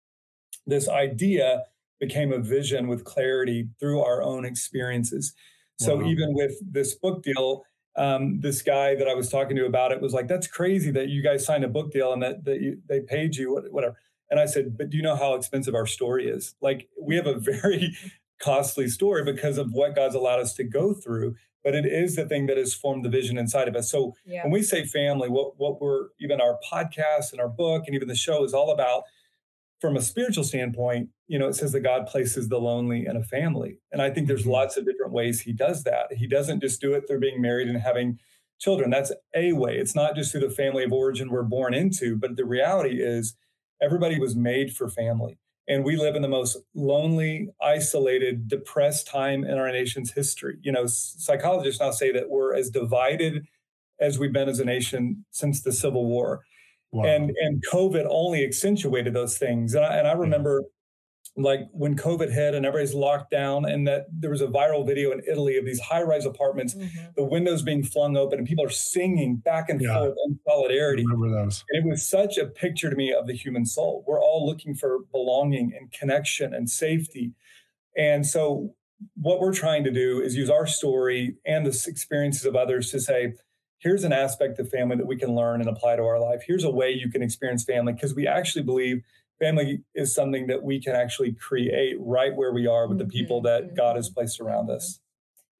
this 0.66 0.88
idea 0.88 1.64
became 2.00 2.32
a 2.32 2.38
vision 2.38 2.88
with 2.88 3.04
clarity 3.04 3.68
through 3.78 4.00
our 4.00 4.22
own 4.22 4.44
experiences. 4.44 5.34
So 5.78 5.96
wow. 5.96 6.06
even 6.06 6.34
with 6.34 6.52
this 6.60 6.94
book 6.94 7.22
deal, 7.22 7.64
um, 7.96 8.40
this 8.40 8.62
guy 8.62 8.94
that 8.96 9.08
I 9.08 9.14
was 9.14 9.28
talking 9.28 9.56
to 9.56 9.66
about 9.66 9.92
it 9.92 10.00
was 10.00 10.12
like, 10.12 10.28
"That's 10.28 10.46
crazy 10.46 10.90
that 10.92 11.08
you 11.08 11.22
guys 11.22 11.44
signed 11.44 11.64
a 11.64 11.68
book 11.68 11.92
deal 11.92 12.12
and 12.12 12.22
that, 12.22 12.44
that 12.44 12.60
you, 12.60 12.78
they 12.88 13.00
paid 13.00 13.36
you 13.36 13.62
whatever." 13.70 13.96
And 14.30 14.38
I 14.38 14.46
said, 14.46 14.76
"But 14.76 14.90
do 14.90 14.96
you 14.96 15.02
know 15.02 15.16
how 15.16 15.34
expensive 15.34 15.74
our 15.74 15.86
story 15.86 16.28
is? 16.28 16.54
Like, 16.60 16.88
we 17.00 17.16
have 17.16 17.26
a 17.26 17.38
very 17.38 17.96
costly 18.40 18.88
story 18.88 19.24
because 19.24 19.58
of 19.58 19.72
what 19.72 19.94
God's 19.94 20.14
allowed 20.14 20.40
us 20.40 20.54
to 20.54 20.64
go 20.64 20.94
through." 20.94 21.36
But 21.62 21.74
it 21.74 21.84
is 21.84 22.16
the 22.16 22.26
thing 22.26 22.46
that 22.46 22.56
has 22.56 22.72
formed 22.72 23.04
the 23.04 23.10
vision 23.10 23.36
inside 23.36 23.68
of 23.68 23.76
us. 23.76 23.90
So 23.90 24.14
yeah. 24.24 24.44
when 24.44 24.52
we 24.52 24.62
say 24.62 24.86
family, 24.86 25.28
what 25.28 25.58
what 25.58 25.80
we're 25.80 26.08
even 26.20 26.40
our 26.40 26.58
podcast 26.70 27.32
and 27.32 27.40
our 27.40 27.48
book 27.48 27.84
and 27.86 27.94
even 27.94 28.08
the 28.08 28.14
show 28.14 28.44
is 28.44 28.54
all 28.54 28.70
about 28.70 29.04
from 29.80 29.96
a 29.96 30.02
spiritual 30.02 30.44
standpoint, 30.44 31.08
you 31.26 31.38
know, 31.38 31.48
it 31.48 31.54
says 31.54 31.72
that 31.72 31.80
God 31.80 32.06
places 32.06 32.48
the 32.48 32.58
lonely 32.58 33.06
in 33.06 33.16
a 33.16 33.24
family. 33.24 33.78
And 33.92 34.02
I 34.02 34.10
think 34.10 34.28
there's 34.28 34.42
mm-hmm. 34.42 34.50
lots 34.50 34.76
of 34.76 34.84
different 34.84 35.12
ways 35.12 35.40
he 35.40 35.52
does 35.52 35.84
that. 35.84 36.12
He 36.12 36.26
doesn't 36.26 36.60
just 36.60 36.80
do 36.80 36.92
it 36.94 37.06
through 37.06 37.20
being 37.20 37.40
married 37.40 37.68
and 37.68 37.80
having 37.80 38.18
children. 38.58 38.90
That's 38.90 39.12
a 39.34 39.52
way. 39.52 39.78
It's 39.78 39.94
not 39.94 40.14
just 40.14 40.32
through 40.32 40.42
the 40.42 40.50
family 40.50 40.84
of 40.84 40.92
origin 40.92 41.30
we're 41.30 41.42
born 41.42 41.72
into, 41.72 42.16
but 42.16 42.36
the 42.36 42.44
reality 42.44 43.02
is 43.02 43.34
everybody 43.80 44.18
was 44.18 44.36
made 44.36 44.74
for 44.74 44.88
family. 44.88 45.38
And 45.66 45.84
we 45.84 45.96
live 45.96 46.16
in 46.16 46.22
the 46.22 46.28
most 46.28 46.58
lonely, 46.74 47.48
isolated, 47.62 48.48
depressed 48.48 49.06
time 49.06 49.44
in 49.44 49.56
our 49.56 49.70
nation's 49.70 50.12
history. 50.12 50.58
You 50.62 50.72
know, 50.72 50.86
psychologists 50.86 51.80
now 51.80 51.92
say 51.92 52.12
that 52.12 52.28
we're 52.28 52.54
as 52.54 52.70
divided 52.70 53.46
as 54.00 54.18
we've 54.18 54.32
been 54.32 54.48
as 54.48 54.58
a 54.58 54.64
nation 54.64 55.24
since 55.30 55.62
the 55.62 55.72
Civil 55.72 56.06
War. 56.06 56.42
Wow. 56.92 57.04
And 57.04 57.32
and 57.40 57.62
COVID 57.72 58.06
only 58.08 58.44
accentuated 58.44 59.14
those 59.14 59.38
things. 59.38 59.74
And 59.74 59.84
I, 59.84 59.96
and 59.96 60.08
I 60.08 60.12
remember 60.12 60.64
like 61.36 61.60
when 61.72 61.96
COVID 61.96 62.32
hit 62.32 62.54
and 62.54 62.66
everybody's 62.66 62.94
locked 62.94 63.30
down, 63.30 63.64
and 63.64 63.86
that 63.86 64.06
there 64.12 64.30
was 64.30 64.40
a 64.40 64.46
viral 64.46 64.86
video 64.86 65.12
in 65.12 65.22
Italy 65.30 65.56
of 65.56 65.64
these 65.64 65.80
high 65.80 66.02
rise 66.02 66.26
apartments, 66.26 66.74
mm-hmm. 66.74 67.06
the 67.16 67.24
windows 67.24 67.62
being 67.62 67.82
flung 67.82 68.16
open, 68.16 68.38
and 68.38 68.46
people 68.46 68.64
are 68.64 68.70
singing 68.70 69.36
back 69.36 69.68
and 69.68 69.80
yeah. 69.80 69.94
forth 69.94 70.14
in 70.26 70.38
solidarity. 70.46 71.02
I 71.02 71.12
remember 71.12 71.44
those. 71.44 71.64
And 71.70 71.84
it 71.84 71.88
was 71.88 72.06
such 72.06 72.36
a 72.36 72.46
picture 72.46 72.90
to 72.90 72.96
me 72.96 73.12
of 73.12 73.26
the 73.26 73.34
human 73.34 73.64
soul. 73.64 74.04
We're 74.06 74.20
all 74.20 74.46
looking 74.46 74.74
for 74.74 74.98
belonging 75.12 75.72
and 75.78 75.92
connection 75.92 76.52
and 76.52 76.68
safety. 76.68 77.32
And 77.96 78.26
so, 78.26 78.74
what 79.14 79.40
we're 79.40 79.54
trying 79.54 79.84
to 79.84 79.90
do 79.90 80.20
is 80.20 80.36
use 80.36 80.50
our 80.50 80.66
story 80.66 81.36
and 81.46 81.64
the 81.64 81.84
experiences 81.88 82.44
of 82.44 82.54
others 82.54 82.90
to 82.90 83.00
say, 83.00 83.34
here's 83.80 84.04
an 84.04 84.12
aspect 84.12 84.58
of 84.58 84.68
family 84.68 84.96
that 84.96 85.06
we 85.06 85.16
can 85.16 85.34
learn 85.34 85.60
and 85.60 85.68
apply 85.68 85.96
to 85.96 86.02
our 86.02 86.20
life. 86.20 86.42
Here's 86.46 86.64
a 86.64 86.70
way 86.70 86.92
you 86.92 87.10
can 87.10 87.22
experience 87.22 87.64
family 87.64 87.92
because 87.94 88.14
we 88.14 88.26
actually 88.26 88.62
believe 88.62 89.02
family 89.40 89.82
is 89.94 90.14
something 90.14 90.46
that 90.46 90.62
we 90.62 90.80
can 90.80 90.94
actually 90.94 91.32
create 91.32 91.96
right 91.98 92.34
where 92.36 92.52
we 92.52 92.66
are 92.66 92.86
with 92.86 92.98
the 92.98 93.06
people 93.06 93.38
mm-hmm, 93.38 93.46
that 93.46 93.64
mm-hmm. 93.64 93.76
God 93.76 93.96
has 93.96 94.08
placed 94.08 94.40
around 94.40 94.70
us. 94.70 95.00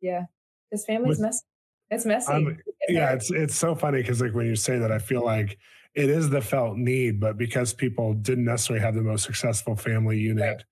Yeah, 0.00 0.24
because 0.70 0.84
family's 0.84 1.18
with, 1.18 1.20
messy. 1.20 1.44
It's 1.90 2.06
messy. 2.06 2.32
Um, 2.32 2.58
yeah, 2.88 3.12
it's 3.12 3.30
it's 3.30 3.56
so 3.56 3.74
funny 3.74 4.00
because 4.00 4.20
like 4.20 4.34
when 4.34 4.46
you 4.46 4.56
say 4.56 4.78
that, 4.78 4.92
I 4.92 4.98
feel 4.98 5.24
like 5.24 5.58
it 5.94 6.08
is 6.08 6.30
the 6.30 6.40
felt 6.40 6.76
need, 6.76 7.18
but 7.18 7.36
because 7.36 7.74
people 7.74 8.14
didn't 8.14 8.44
necessarily 8.44 8.84
have 8.84 8.94
the 8.94 9.02
most 9.02 9.24
successful 9.24 9.74
family 9.74 10.18
unit 10.18 10.56
right. 10.58 10.64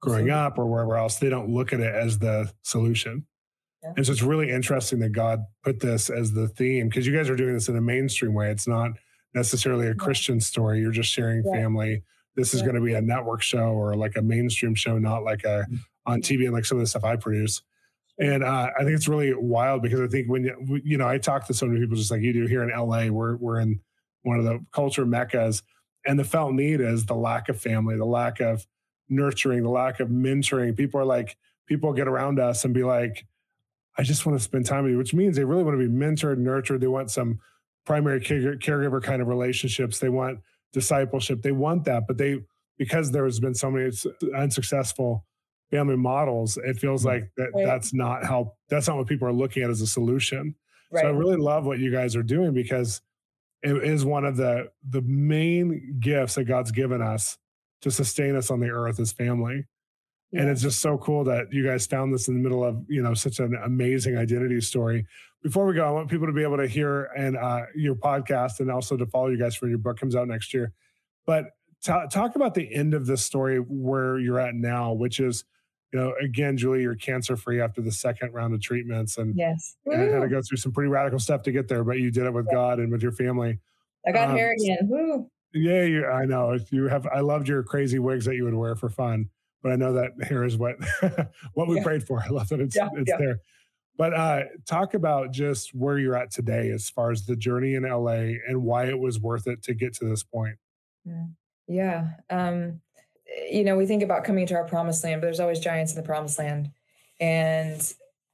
growing 0.00 0.30
up 0.30 0.58
or 0.58 0.66
wherever 0.66 0.96
else, 0.96 1.18
they 1.18 1.28
don't 1.28 1.50
look 1.50 1.72
at 1.72 1.80
it 1.80 1.92
as 1.92 2.18
the 2.18 2.52
solution. 2.62 3.26
Yeah. 3.82 3.92
And 3.96 4.06
so 4.06 4.12
it's 4.12 4.22
really 4.22 4.50
interesting 4.50 4.98
that 5.00 5.10
God 5.10 5.44
put 5.64 5.80
this 5.80 6.10
as 6.10 6.32
the 6.32 6.48
theme 6.48 6.88
because 6.88 7.06
you 7.06 7.16
guys 7.16 7.30
are 7.30 7.36
doing 7.36 7.54
this 7.54 7.68
in 7.68 7.76
a 7.76 7.80
mainstream 7.80 8.34
way. 8.34 8.50
It's 8.50 8.68
not 8.68 8.92
necessarily 9.34 9.86
a 9.86 9.94
Christian 9.94 10.40
story. 10.40 10.80
You're 10.80 10.90
just 10.90 11.10
sharing 11.10 11.42
yeah. 11.44 11.52
family. 11.52 12.02
This 12.36 12.52
is 12.52 12.60
yeah. 12.60 12.66
going 12.66 12.76
to 12.76 12.82
be 12.82 12.94
a 12.94 13.00
network 13.00 13.42
show 13.42 13.68
or 13.68 13.96
like 13.96 14.16
a 14.16 14.22
mainstream 14.22 14.74
show, 14.74 14.98
not 14.98 15.24
like 15.24 15.44
a 15.44 15.64
mm-hmm. 15.64 15.76
on 16.06 16.20
TV 16.20 16.44
and 16.44 16.52
like 16.52 16.64
some 16.64 16.78
of 16.78 16.82
the 16.82 16.88
stuff 16.88 17.04
I 17.04 17.16
produce. 17.16 17.62
And 18.18 18.44
uh, 18.44 18.70
I 18.78 18.84
think 18.84 18.90
it's 18.90 19.08
really 19.08 19.32
wild 19.32 19.80
because 19.80 20.00
I 20.00 20.06
think 20.06 20.28
when 20.28 20.44
you, 20.44 20.80
you 20.84 20.98
know, 20.98 21.08
I 21.08 21.16
talk 21.16 21.46
to 21.46 21.54
so 21.54 21.64
many 21.64 21.80
people 21.80 21.96
just 21.96 22.10
like 22.10 22.20
you 22.20 22.34
do 22.34 22.46
here 22.46 22.62
in 22.62 22.68
LA, 22.68 23.06
we're, 23.06 23.36
we're 23.36 23.60
in 23.60 23.80
one 24.22 24.38
of 24.38 24.44
the 24.44 24.62
culture 24.72 25.06
meccas 25.06 25.62
and 26.06 26.18
the 26.18 26.24
felt 26.24 26.52
need 26.52 26.80
is 26.80 27.06
the 27.06 27.14
lack 27.14 27.48
of 27.48 27.60
family, 27.60 27.96
the 27.96 28.04
lack 28.04 28.40
of 28.40 28.66
nurturing, 29.08 29.62
the 29.62 29.70
lack 29.70 30.00
of 30.00 30.08
mentoring. 30.08 30.76
People 30.76 31.00
are 31.00 31.04
like, 31.04 31.36
people 31.66 31.92
get 31.92 32.08
around 32.08 32.38
us 32.38 32.64
and 32.64 32.72
be 32.74 32.84
like, 32.84 33.26
I 33.98 34.02
just 34.02 34.24
want 34.24 34.38
to 34.38 34.42
spend 34.42 34.66
time 34.66 34.84
with 34.84 34.92
you, 34.92 34.98
which 34.98 35.14
means 35.14 35.36
they 35.36 35.44
really 35.44 35.64
want 35.64 35.78
to 35.78 35.88
be 35.88 35.92
mentored, 35.92 36.38
nurtured. 36.38 36.80
They 36.80 36.86
want 36.86 37.10
some 37.10 37.40
primary 37.84 38.20
care, 38.20 38.56
caregiver 38.56 39.02
kind 39.02 39.20
of 39.20 39.28
relationships. 39.28 39.98
They 39.98 40.08
want 40.08 40.40
discipleship. 40.72 41.42
They 41.42 41.52
want 41.52 41.84
that, 41.84 42.04
but 42.06 42.16
they, 42.16 42.40
because 42.78 43.10
there 43.10 43.24
has 43.24 43.40
been 43.40 43.54
so 43.54 43.70
many 43.70 43.90
unsuccessful 44.34 45.26
family 45.70 45.96
models, 45.96 46.56
it 46.56 46.78
feels 46.78 47.02
mm-hmm. 47.02 47.20
like 47.20 47.30
that 47.36 47.50
right. 47.54 47.66
that's 47.66 47.92
not 47.94 48.24
how 48.24 48.54
that's 48.68 48.88
not 48.88 48.96
what 48.96 49.06
people 49.06 49.28
are 49.28 49.32
looking 49.32 49.62
at 49.62 49.70
as 49.70 49.80
a 49.80 49.86
solution. 49.86 50.54
Right. 50.90 51.02
So 51.02 51.08
I 51.08 51.10
really 51.10 51.36
love 51.36 51.64
what 51.66 51.78
you 51.78 51.92
guys 51.92 52.16
are 52.16 52.22
doing 52.22 52.52
because 52.52 53.00
it 53.62 53.76
is 53.84 54.04
one 54.04 54.24
of 54.24 54.36
the 54.36 54.70
the 54.88 55.02
main 55.02 55.98
gifts 56.00 56.34
that 56.34 56.44
God's 56.44 56.72
given 56.72 57.02
us 57.02 57.38
to 57.82 57.90
sustain 57.90 58.36
us 58.36 58.50
on 58.50 58.60
the 58.60 58.70
earth 58.70 59.00
as 59.00 59.12
family. 59.12 59.66
Yeah. 60.32 60.42
And 60.42 60.50
it's 60.50 60.62
just 60.62 60.80
so 60.80 60.98
cool 60.98 61.24
that 61.24 61.52
you 61.52 61.66
guys 61.66 61.86
found 61.86 62.14
this 62.14 62.28
in 62.28 62.34
the 62.34 62.40
middle 62.40 62.64
of, 62.64 62.84
you 62.88 63.02
know, 63.02 63.14
such 63.14 63.40
an 63.40 63.56
amazing 63.64 64.16
identity 64.16 64.60
story. 64.60 65.06
Before 65.42 65.66
we 65.66 65.74
go, 65.74 65.86
I 65.86 65.90
want 65.90 66.10
people 66.10 66.26
to 66.26 66.32
be 66.32 66.42
able 66.42 66.58
to 66.58 66.66
hear 66.66 67.04
and 67.16 67.36
uh, 67.36 67.62
your 67.74 67.94
podcast 67.94 68.60
and 68.60 68.70
also 68.70 68.96
to 68.96 69.06
follow 69.06 69.28
you 69.28 69.38
guys 69.38 69.56
for 69.56 69.68
your 69.68 69.78
book 69.78 69.98
comes 69.98 70.14
out 70.14 70.28
next 70.28 70.54
year. 70.54 70.72
But 71.26 71.46
t- 71.82 71.92
talk 72.10 72.36
about 72.36 72.54
the 72.54 72.72
end 72.72 72.94
of 72.94 73.06
this 73.06 73.24
story 73.24 73.58
where 73.58 74.18
you're 74.18 74.38
at 74.38 74.54
now, 74.54 74.92
which 74.92 75.18
is 75.18 75.44
you 75.92 75.98
know, 75.98 76.14
again, 76.22 76.56
Julie, 76.56 76.82
you're 76.82 76.94
cancer 76.94 77.36
free 77.36 77.60
after 77.60 77.80
the 77.80 77.90
second 77.90 78.32
round 78.32 78.54
of 78.54 78.62
treatments, 78.62 79.18
and 79.18 79.34
yes, 79.36 79.76
and 79.86 80.12
had 80.12 80.20
to 80.20 80.28
go 80.28 80.40
through 80.40 80.58
some 80.58 80.72
pretty 80.72 80.88
radical 80.88 81.18
stuff 81.18 81.42
to 81.42 81.52
get 81.52 81.66
there, 81.66 81.82
but 81.82 81.98
you 81.98 82.12
did 82.12 82.26
it 82.26 82.32
with 82.32 82.46
yeah. 82.48 82.54
God 82.54 82.78
and 82.78 82.92
with 82.92 83.02
your 83.02 83.12
family. 83.12 83.58
I 84.06 84.12
got 84.12 84.30
um, 84.30 84.36
hair 84.36 84.52
again. 84.52 84.88
Woo. 84.88 85.28
Yeah, 85.52 85.82
you, 85.82 86.06
I 86.06 86.26
know. 86.26 86.56
You 86.70 86.86
have. 86.86 87.08
I 87.08 87.20
loved 87.20 87.48
your 87.48 87.64
crazy 87.64 87.98
wigs 87.98 88.24
that 88.26 88.36
you 88.36 88.44
would 88.44 88.54
wear 88.54 88.76
for 88.76 88.88
fun, 88.88 89.30
but 89.62 89.72
I 89.72 89.76
know 89.76 89.92
that 89.94 90.12
here 90.28 90.44
is 90.44 90.56
what 90.56 90.76
what 91.54 91.68
we 91.68 91.76
yeah. 91.76 91.82
prayed 91.82 92.06
for. 92.06 92.22
I 92.22 92.28
love 92.28 92.48
that 92.48 92.60
it's 92.60 92.76
yeah, 92.76 92.88
it's 92.94 93.12
there. 93.18 93.40
But 93.96 94.14
uh, 94.14 94.42
talk 94.66 94.94
about 94.94 95.30
just 95.30 95.74
where 95.74 95.98
you're 95.98 96.16
at 96.16 96.30
today 96.30 96.70
as 96.70 96.88
far 96.88 97.10
as 97.10 97.26
the 97.26 97.36
journey 97.36 97.74
in 97.74 97.82
LA 97.82 98.38
and 98.48 98.62
why 98.62 98.86
it 98.86 98.98
was 98.98 99.20
worth 99.20 99.46
it 99.46 99.62
to 99.64 99.74
get 99.74 99.92
to 99.94 100.06
this 100.06 100.22
point. 100.22 100.56
Yeah. 101.66 102.08
Um, 102.30 102.80
you 103.50 103.62
know, 103.62 103.76
we 103.76 103.86
think 103.86 104.02
about 104.02 104.24
coming 104.24 104.46
to 104.46 104.54
our 104.54 104.64
promised 104.64 105.04
land, 105.04 105.20
but 105.20 105.26
there's 105.26 105.40
always 105.40 105.60
giants 105.60 105.92
in 105.92 106.00
the 106.00 106.06
promised 106.06 106.38
land. 106.38 106.70
And 107.20 107.80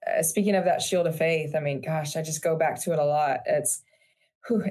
uh, 0.06 0.22
speaking 0.22 0.54
of 0.54 0.64
that 0.64 0.82
shield 0.82 1.06
of 1.06 1.18
faith, 1.18 1.54
I 1.56 1.60
mean, 1.60 1.80
gosh, 1.80 2.16
I 2.16 2.22
just 2.22 2.42
go 2.42 2.56
back 2.56 2.80
to 2.82 2.92
it 2.92 2.98
a 2.98 3.04
lot. 3.04 3.40
It's 3.46 3.82
who 4.46 4.64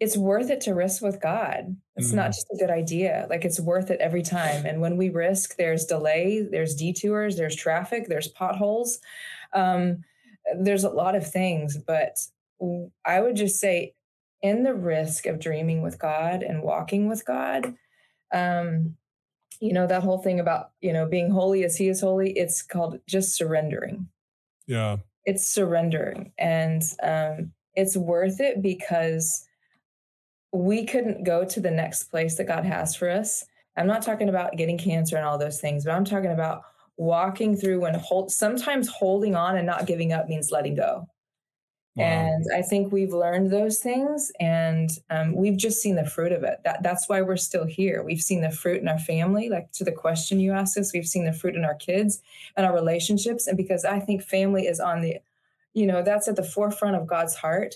it's 0.00 0.16
worth 0.16 0.50
it 0.50 0.60
to 0.62 0.74
risk 0.74 1.02
with 1.02 1.20
God. 1.20 1.76
It's 1.96 2.08
mm-hmm. 2.08 2.16
not 2.16 2.28
just 2.28 2.46
a 2.52 2.56
good 2.56 2.70
idea. 2.70 3.26
Like 3.28 3.44
it's 3.44 3.58
worth 3.58 3.90
it 3.90 4.00
every 4.00 4.22
time. 4.22 4.64
And 4.64 4.80
when 4.80 4.96
we 4.96 5.08
risk, 5.08 5.56
there's 5.56 5.84
delay, 5.84 6.46
there's 6.48 6.76
detours, 6.76 7.36
there's 7.36 7.56
traffic, 7.56 8.06
there's 8.08 8.28
potholes. 8.28 9.00
Um, 9.52 10.04
there's 10.56 10.84
a 10.84 10.90
lot 10.90 11.16
of 11.16 11.28
things, 11.28 11.76
but 11.76 12.16
I 13.04 13.20
would 13.20 13.36
just 13.36 13.58
say 13.58 13.94
in 14.40 14.62
the 14.62 14.74
risk 14.74 15.26
of 15.26 15.40
dreaming 15.40 15.82
with 15.82 15.98
God 15.98 16.42
and 16.42 16.62
walking 16.62 17.08
with 17.08 17.26
God, 17.26 17.74
um, 18.32 18.96
you 19.60 19.72
know 19.72 19.86
that 19.86 20.02
whole 20.02 20.18
thing 20.18 20.40
about 20.40 20.70
you 20.80 20.92
know 20.92 21.06
being 21.06 21.30
holy 21.30 21.64
as 21.64 21.76
he 21.76 21.88
is 21.88 22.00
holy 22.00 22.30
it's 22.32 22.62
called 22.62 23.00
just 23.06 23.34
surrendering 23.34 24.08
yeah 24.66 24.96
it's 25.24 25.48
surrendering 25.48 26.32
and 26.38 26.82
um 27.02 27.52
it's 27.74 27.96
worth 27.96 28.40
it 28.40 28.62
because 28.62 29.47
we 30.52 30.84
couldn't 30.84 31.24
go 31.24 31.44
to 31.44 31.60
the 31.60 31.70
next 31.70 32.04
place 32.04 32.36
that 32.36 32.46
god 32.46 32.64
has 32.64 32.94
for 32.94 33.10
us 33.10 33.44
i'm 33.76 33.86
not 33.86 34.02
talking 34.02 34.28
about 34.28 34.56
getting 34.56 34.78
cancer 34.78 35.16
and 35.16 35.24
all 35.24 35.38
those 35.38 35.60
things 35.60 35.84
but 35.84 35.92
i'm 35.92 36.04
talking 36.04 36.32
about 36.32 36.62
walking 36.96 37.56
through 37.56 37.84
and 37.84 37.96
hold 37.96 38.30
sometimes 38.30 38.88
holding 38.88 39.36
on 39.36 39.56
and 39.56 39.66
not 39.66 39.86
giving 39.86 40.12
up 40.12 40.28
means 40.28 40.50
letting 40.50 40.74
go 40.74 41.06
Wow. 41.98 42.04
And 42.04 42.44
I 42.54 42.62
think 42.62 42.92
we've 42.92 43.12
learned 43.12 43.50
those 43.50 43.80
things 43.80 44.30
and 44.38 44.88
um, 45.10 45.34
we've 45.34 45.56
just 45.56 45.82
seen 45.82 45.96
the 45.96 46.08
fruit 46.08 46.30
of 46.30 46.44
it. 46.44 46.60
That, 46.64 46.80
that's 46.84 47.08
why 47.08 47.22
we're 47.22 47.36
still 47.36 47.66
here. 47.66 48.04
We've 48.04 48.20
seen 48.20 48.40
the 48.40 48.52
fruit 48.52 48.80
in 48.80 48.86
our 48.86 49.00
family, 49.00 49.48
like 49.48 49.72
to 49.72 49.84
the 49.84 49.90
question 49.90 50.38
you 50.38 50.52
asked 50.52 50.78
us, 50.78 50.92
we've 50.92 51.08
seen 51.08 51.24
the 51.24 51.32
fruit 51.32 51.56
in 51.56 51.64
our 51.64 51.74
kids 51.74 52.22
and 52.56 52.64
our 52.64 52.72
relationships. 52.72 53.48
And 53.48 53.56
because 53.56 53.84
I 53.84 53.98
think 53.98 54.22
family 54.22 54.68
is 54.68 54.78
on 54.78 55.00
the, 55.00 55.16
you 55.74 55.86
know, 55.86 56.00
that's 56.00 56.28
at 56.28 56.36
the 56.36 56.44
forefront 56.44 56.94
of 56.94 57.08
God's 57.08 57.34
heart. 57.34 57.74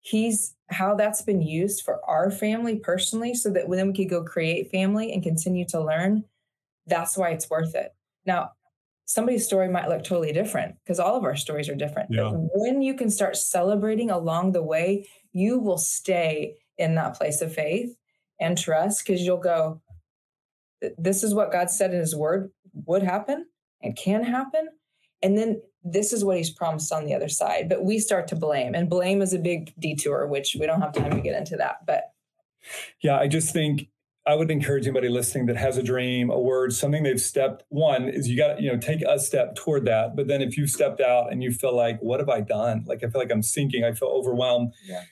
He's 0.00 0.54
how 0.70 0.94
that's 0.94 1.22
been 1.22 1.42
used 1.42 1.82
for 1.82 2.00
our 2.08 2.30
family 2.30 2.76
personally, 2.76 3.34
so 3.34 3.50
that 3.50 3.68
then 3.68 3.88
we 3.88 3.94
could 3.94 4.10
go 4.10 4.22
create 4.22 4.70
family 4.70 5.12
and 5.12 5.22
continue 5.22 5.64
to 5.66 5.80
learn. 5.80 6.24
That's 6.86 7.16
why 7.16 7.30
it's 7.30 7.50
worth 7.50 7.74
it. 7.74 7.94
Now, 8.26 8.52
somebody's 9.06 9.46
story 9.46 9.68
might 9.68 9.88
look 9.88 10.04
totally 10.04 10.32
different 10.32 10.76
because 10.84 11.00
all 11.00 11.16
of 11.16 11.24
our 11.24 11.36
stories 11.36 11.68
are 11.68 11.74
different. 11.74 12.10
Yeah. 12.12 12.30
But 12.30 12.50
when 12.54 12.82
you 12.82 12.94
can 12.94 13.10
start 13.10 13.36
celebrating 13.36 14.10
along 14.10 14.52
the 14.52 14.62
way, 14.62 15.08
you 15.32 15.58
will 15.58 15.78
stay 15.78 16.54
in 16.76 16.94
that 16.94 17.14
place 17.14 17.40
of 17.40 17.52
faith 17.54 17.96
and 18.38 18.56
trust 18.56 19.04
because 19.04 19.22
you'll 19.22 19.38
go, 19.38 19.80
this 20.96 21.24
is 21.24 21.34
what 21.34 21.50
God 21.50 21.70
said 21.70 21.92
in 21.92 21.98
his 21.98 22.14
word 22.14 22.50
would 22.86 23.02
happen 23.02 23.46
and 23.82 23.96
can 23.96 24.22
happen. 24.22 24.68
And 25.22 25.36
then 25.36 25.60
this 25.84 26.12
is 26.12 26.24
what 26.24 26.36
he's 26.36 26.50
promised 26.50 26.92
on 26.92 27.04
the 27.04 27.14
other 27.14 27.28
side. 27.28 27.68
But 27.68 27.84
we 27.84 27.98
start 27.98 28.28
to 28.28 28.36
blame, 28.36 28.74
and 28.74 28.88
blame 28.88 29.22
is 29.22 29.32
a 29.32 29.38
big 29.38 29.72
detour, 29.78 30.26
which 30.26 30.56
we 30.58 30.66
don't 30.66 30.80
have 30.80 30.92
time 30.92 31.10
to 31.10 31.20
get 31.20 31.36
into 31.36 31.56
that. 31.56 31.86
But 31.86 32.12
yeah, 33.02 33.18
I 33.18 33.28
just 33.28 33.52
think 33.52 33.88
I 34.26 34.34
would 34.34 34.50
encourage 34.50 34.86
anybody 34.86 35.08
listening 35.08 35.46
that 35.46 35.56
has 35.56 35.78
a 35.78 35.82
dream, 35.82 36.30
a 36.30 36.38
word, 36.38 36.74
something 36.74 37.02
they've 37.02 37.20
stepped. 37.20 37.64
One 37.70 38.08
is 38.08 38.28
you 38.28 38.36
got 38.36 38.56
to, 38.56 38.62
you 38.62 38.70
know, 38.70 38.78
take 38.78 39.00
a 39.02 39.18
step 39.18 39.54
toward 39.54 39.86
that. 39.86 40.16
But 40.16 40.28
then 40.28 40.42
if 40.42 40.58
you've 40.58 40.68
stepped 40.68 41.00
out 41.00 41.32
and 41.32 41.42
you 41.42 41.50
feel 41.50 41.74
like, 41.74 41.98
what 42.00 42.20
have 42.20 42.28
I 42.28 42.42
done? 42.42 42.84
Like 42.86 43.02
I 43.02 43.08
feel 43.08 43.20
like 43.20 43.32
I'm 43.32 43.42
sinking, 43.42 43.84
I 43.84 43.92
feel 43.92 44.08
overwhelmed. 44.08 44.74
Yeah. 44.84 45.04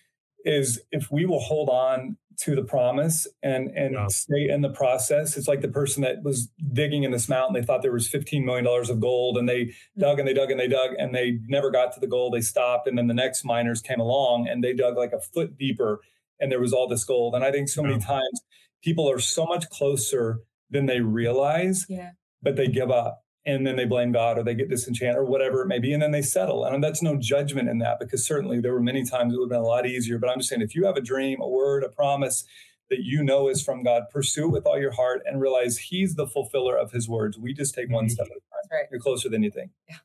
Is 0.46 0.80
if 0.92 1.10
we 1.10 1.26
will 1.26 1.40
hold 1.40 1.68
on 1.68 2.16
to 2.38 2.54
the 2.54 2.62
promise 2.62 3.26
and 3.42 3.70
and 3.70 3.94
yeah. 3.94 4.06
stay 4.08 4.48
in 4.48 4.60
the 4.60 4.70
process. 4.70 5.36
It's 5.36 5.48
like 5.48 5.60
the 5.60 5.68
person 5.68 6.02
that 6.02 6.22
was 6.22 6.48
digging 6.72 7.04
in 7.04 7.10
this 7.10 7.28
mountain. 7.28 7.54
They 7.54 7.64
thought 7.64 7.82
there 7.82 7.92
was 7.92 8.08
$15 8.08 8.44
million 8.44 8.66
of 8.66 9.00
gold 9.00 9.38
and 9.38 9.48
they 9.48 9.64
mm-hmm. 9.64 10.00
dug 10.00 10.18
and 10.18 10.28
they 10.28 10.34
dug 10.34 10.50
and 10.50 10.60
they 10.60 10.68
dug 10.68 10.90
and 10.98 11.14
they 11.14 11.38
never 11.46 11.70
got 11.70 11.92
to 11.94 12.00
the 12.00 12.06
gold. 12.06 12.34
They 12.34 12.40
stopped. 12.40 12.86
And 12.86 12.98
then 12.98 13.06
the 13.06 13.14
next 13.14 13.44
miners 13.44 13.80
came 13.80 14.00
along 14.00 14.48
and 14.48 14.62
they 14.62 14.74
dug 14.74 14.96
like 14.96 15.12
a 15.12 15.20
foot 15.20 15.56
deeper 15.56 16.00
and 16.40 16.52
there 16.52 16.60
was 16.60 16.72
all 16.72 16.88
this 16.88 17.04
gold. 17.04 17.34
And 17.34 17.44
I 17.44 17.50
think 17.50 17.68
so 17.68 17.82
yeah. 17.82 17.88
many 17.88 18.02
times 18.02 18.42
people 18.82 19.10
are 19.10 19.18
so 19.18 19.46
much 19.46 19.68
closer 19.70 20.40
than 20.70 20.86
they 20.86 21.00
realize, 21.00 21.86
yeah. 21.88 22.10
but 22.42 22.56
they 22.56 22.68
give 22.68 22.90
up 22.90 23.22
and 23.46 23.66
then 23.66 23.76
they 23.76 23.84
blame 23.84 24.10
God 24.12 24.38
or 24.38 24.42
they 24.42 24.54
get 24.54 24.68
disenchanted 24.68 25.16
or 25.16 25.24
whatever 25.24 25.62
it 25.62 25.68
may 25.68 25.78
be, 25.78 25.92
and 25.92 26.02
then 26.02 26.10
they 26.10 26.22
settle. 26.22 26.64
And 26.64 26.82
that's 26.82 27.02
no 27.02 27.16
judgment 27.16 27.68
in 27.68 27.78
that 27.78 28.00
because 28.00 28.26
certainly 28.26 28.60
there 28.60 28.72
were 28.72 28.80
many 28.80 29.04
times 29.04 29.32
it 29.32 29.38
would 29.38 29.44
have 29.44 29.50
been 29.50 29.60
a 29.60 29.64
lot 29.64 29.86
easier. 29.86 30.18
But 30.18 30.30
I'm 30.30 30.38
just 30.38 30.50
saying, 30.50 30.62
if 30.62 30.74
you 30.74 30.84
have 30.84 30.96
a 30.96 31.00
dream, 31.00 31.40
a 31.40 31.48
word, 31.48 31.84
a 31.84 31.88
promise 31.88 32.44
that 32.90 33.00
you 33.00 33.22
know 33.22 33.48
is 33.48 33.62
from 33.62 33.82
God, 33.82 34.04
pursue 34.12 34.46
it 34.46 34.52
with 34.52 34.66
all 34.66 34.78
your 34.78 34.92
heart 34.92 35.22
and 35.24 35.40
realize 35.40 35.78
He's 35.78 36.16
the 36.16 36.26
fulfiller 36.26 36.76
of 36.76 36.90
His 36.90 37.08
words. 37.08 37.38
We 37.38 37.54
just 37.54 37.74
take 37.74 37.90
one 37.90 38.04
mm-hmm. 38.04 38.10
step 38.10 38.26
at 38.26 38.36
a 38.36 38.40
time. 38.40 38.78
Right. 38.78 38.88
You're 38.90 39.00
closer 39.00 39.28
than 39.28 39.42
you 39.42 39.50
think. 39.50 39.70
Yeah. 39.88 39.96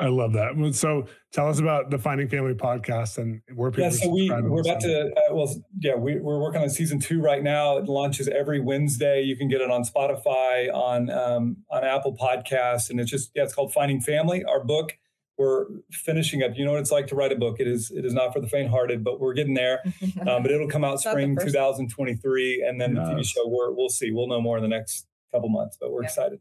I 0.00 0.08
love 0.08 0.32
that. 0.32 0.74
So 0.74 1.06
tell 1.32 1.48
us 1.48 1.58
about 1.58 1.90
the 1.90 1.98
Finding 1.98 2.28
Family 2.28 2.54
podcast 2.54 3.18
and 3.18 3.40
where 3.54 3.70
people. 3.70 3.84
Yeah, 3.84 3.90
so 3.90 4.08
we 4.08 4.30
we're 4.30 4.60
about 4.60 4.80
to. 4.80 5.06
Uh, 5.06 5.34
well, 5.34 5.62
yeah, 5.80 5.94
we, 5.94 6.16
we're 6.16 6.40
working 6.40 6.62
on 6.62 6.70
season 6.70 6.98
two 6.98 7.20
right 7.20 7.42
now. 7.42 7.76
It 7.76 7.84
launches 7.84 8.28
every 8.28 8.60
Wednesday. 8.60 9.22
You 9.22 9.36
can 9.36 9.48
get 9.48 9.60
it 9.60 9.70
on 9.70 9.84
Spotify, 9.84 10.72
on 10.72 11.10
um, 11.10 11.58
on 11.70 11.84
Apple 11.84 12.16
Podcasts, 12.16 12.90
and 12.90 13.00
it's 13.00 13.10
just 13.10 13.30
yeah, 13.34 13.44
it's 13.44 13.54
called 13.54 13.72
Finding 13.72 14.00
Family. 14.00 14.44
Our 14.44 14.62
book. 14.62 14.96
We're 15.38 15.66
finishing 15.92 16.42
up. 16.42 16.52
You 16.56 16.64
know 16.64 16.72
what 16.72 16.80
it's 16.80 16.90
like 16.90 17.08
to 17.08 17.14
write 17.14 17.30
a 17.30 17.36
book. 17.36 17.56
It 17.60 17.68
is. 17.68 17.90
It 17.90 18.06
is 18.06 18.14
not 18.14 18.32
for 18.32 18.40
the 18.40 18.48
faint-hearted, 18.48 19.04
but 19.04 19.20
we're 19.20 19.34
getting 19.34 19.52
there. 19.52 19.82
um, 20.26 20.42
but 20.42 20.50
it'll 20.50 20.68
come 20.68 20.82
out 20.82 21.00
spring 21.00 21.36
2023, 21.36 22.64
and 22.66 22.80
then 22.80 22.96
yes. 22.96 23.06
the 23.06 23.14
TV 23.14 23.26
show. 23.26 23.46
We're, 23.46 23.70
we'll 23.70 23.90
see. 23.90 24.10
We'll 24.10 24.28
know 24.28 24.40
more 24.40 24.56
in 24.56 24.62
the 24.62 24.68
next 24.68 25.06
couple 25.30 25.50
months, 25.50 25.76
but 25.78 25.92
we're 25.92 26.02
yeah. 26.02 26.08
excited. 26.08 26.40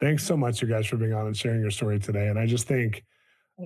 Thanks 0.00 0.24
so 0.24 0.36
much, 0.36 0.62
you 0.62 0.68
guys, 0.68 0.86
for 0.86 0.96
being 0.96 1.12
on 1.12 1.26
and 1.26 1.36
sharing 1.36 1.60
your 1.60 1.70
story 1.70 1.98
today. 1.98 2.28
And 2.28 2.38
I 2.38 2.46
just 2.46 2.68
think 2.68 3.04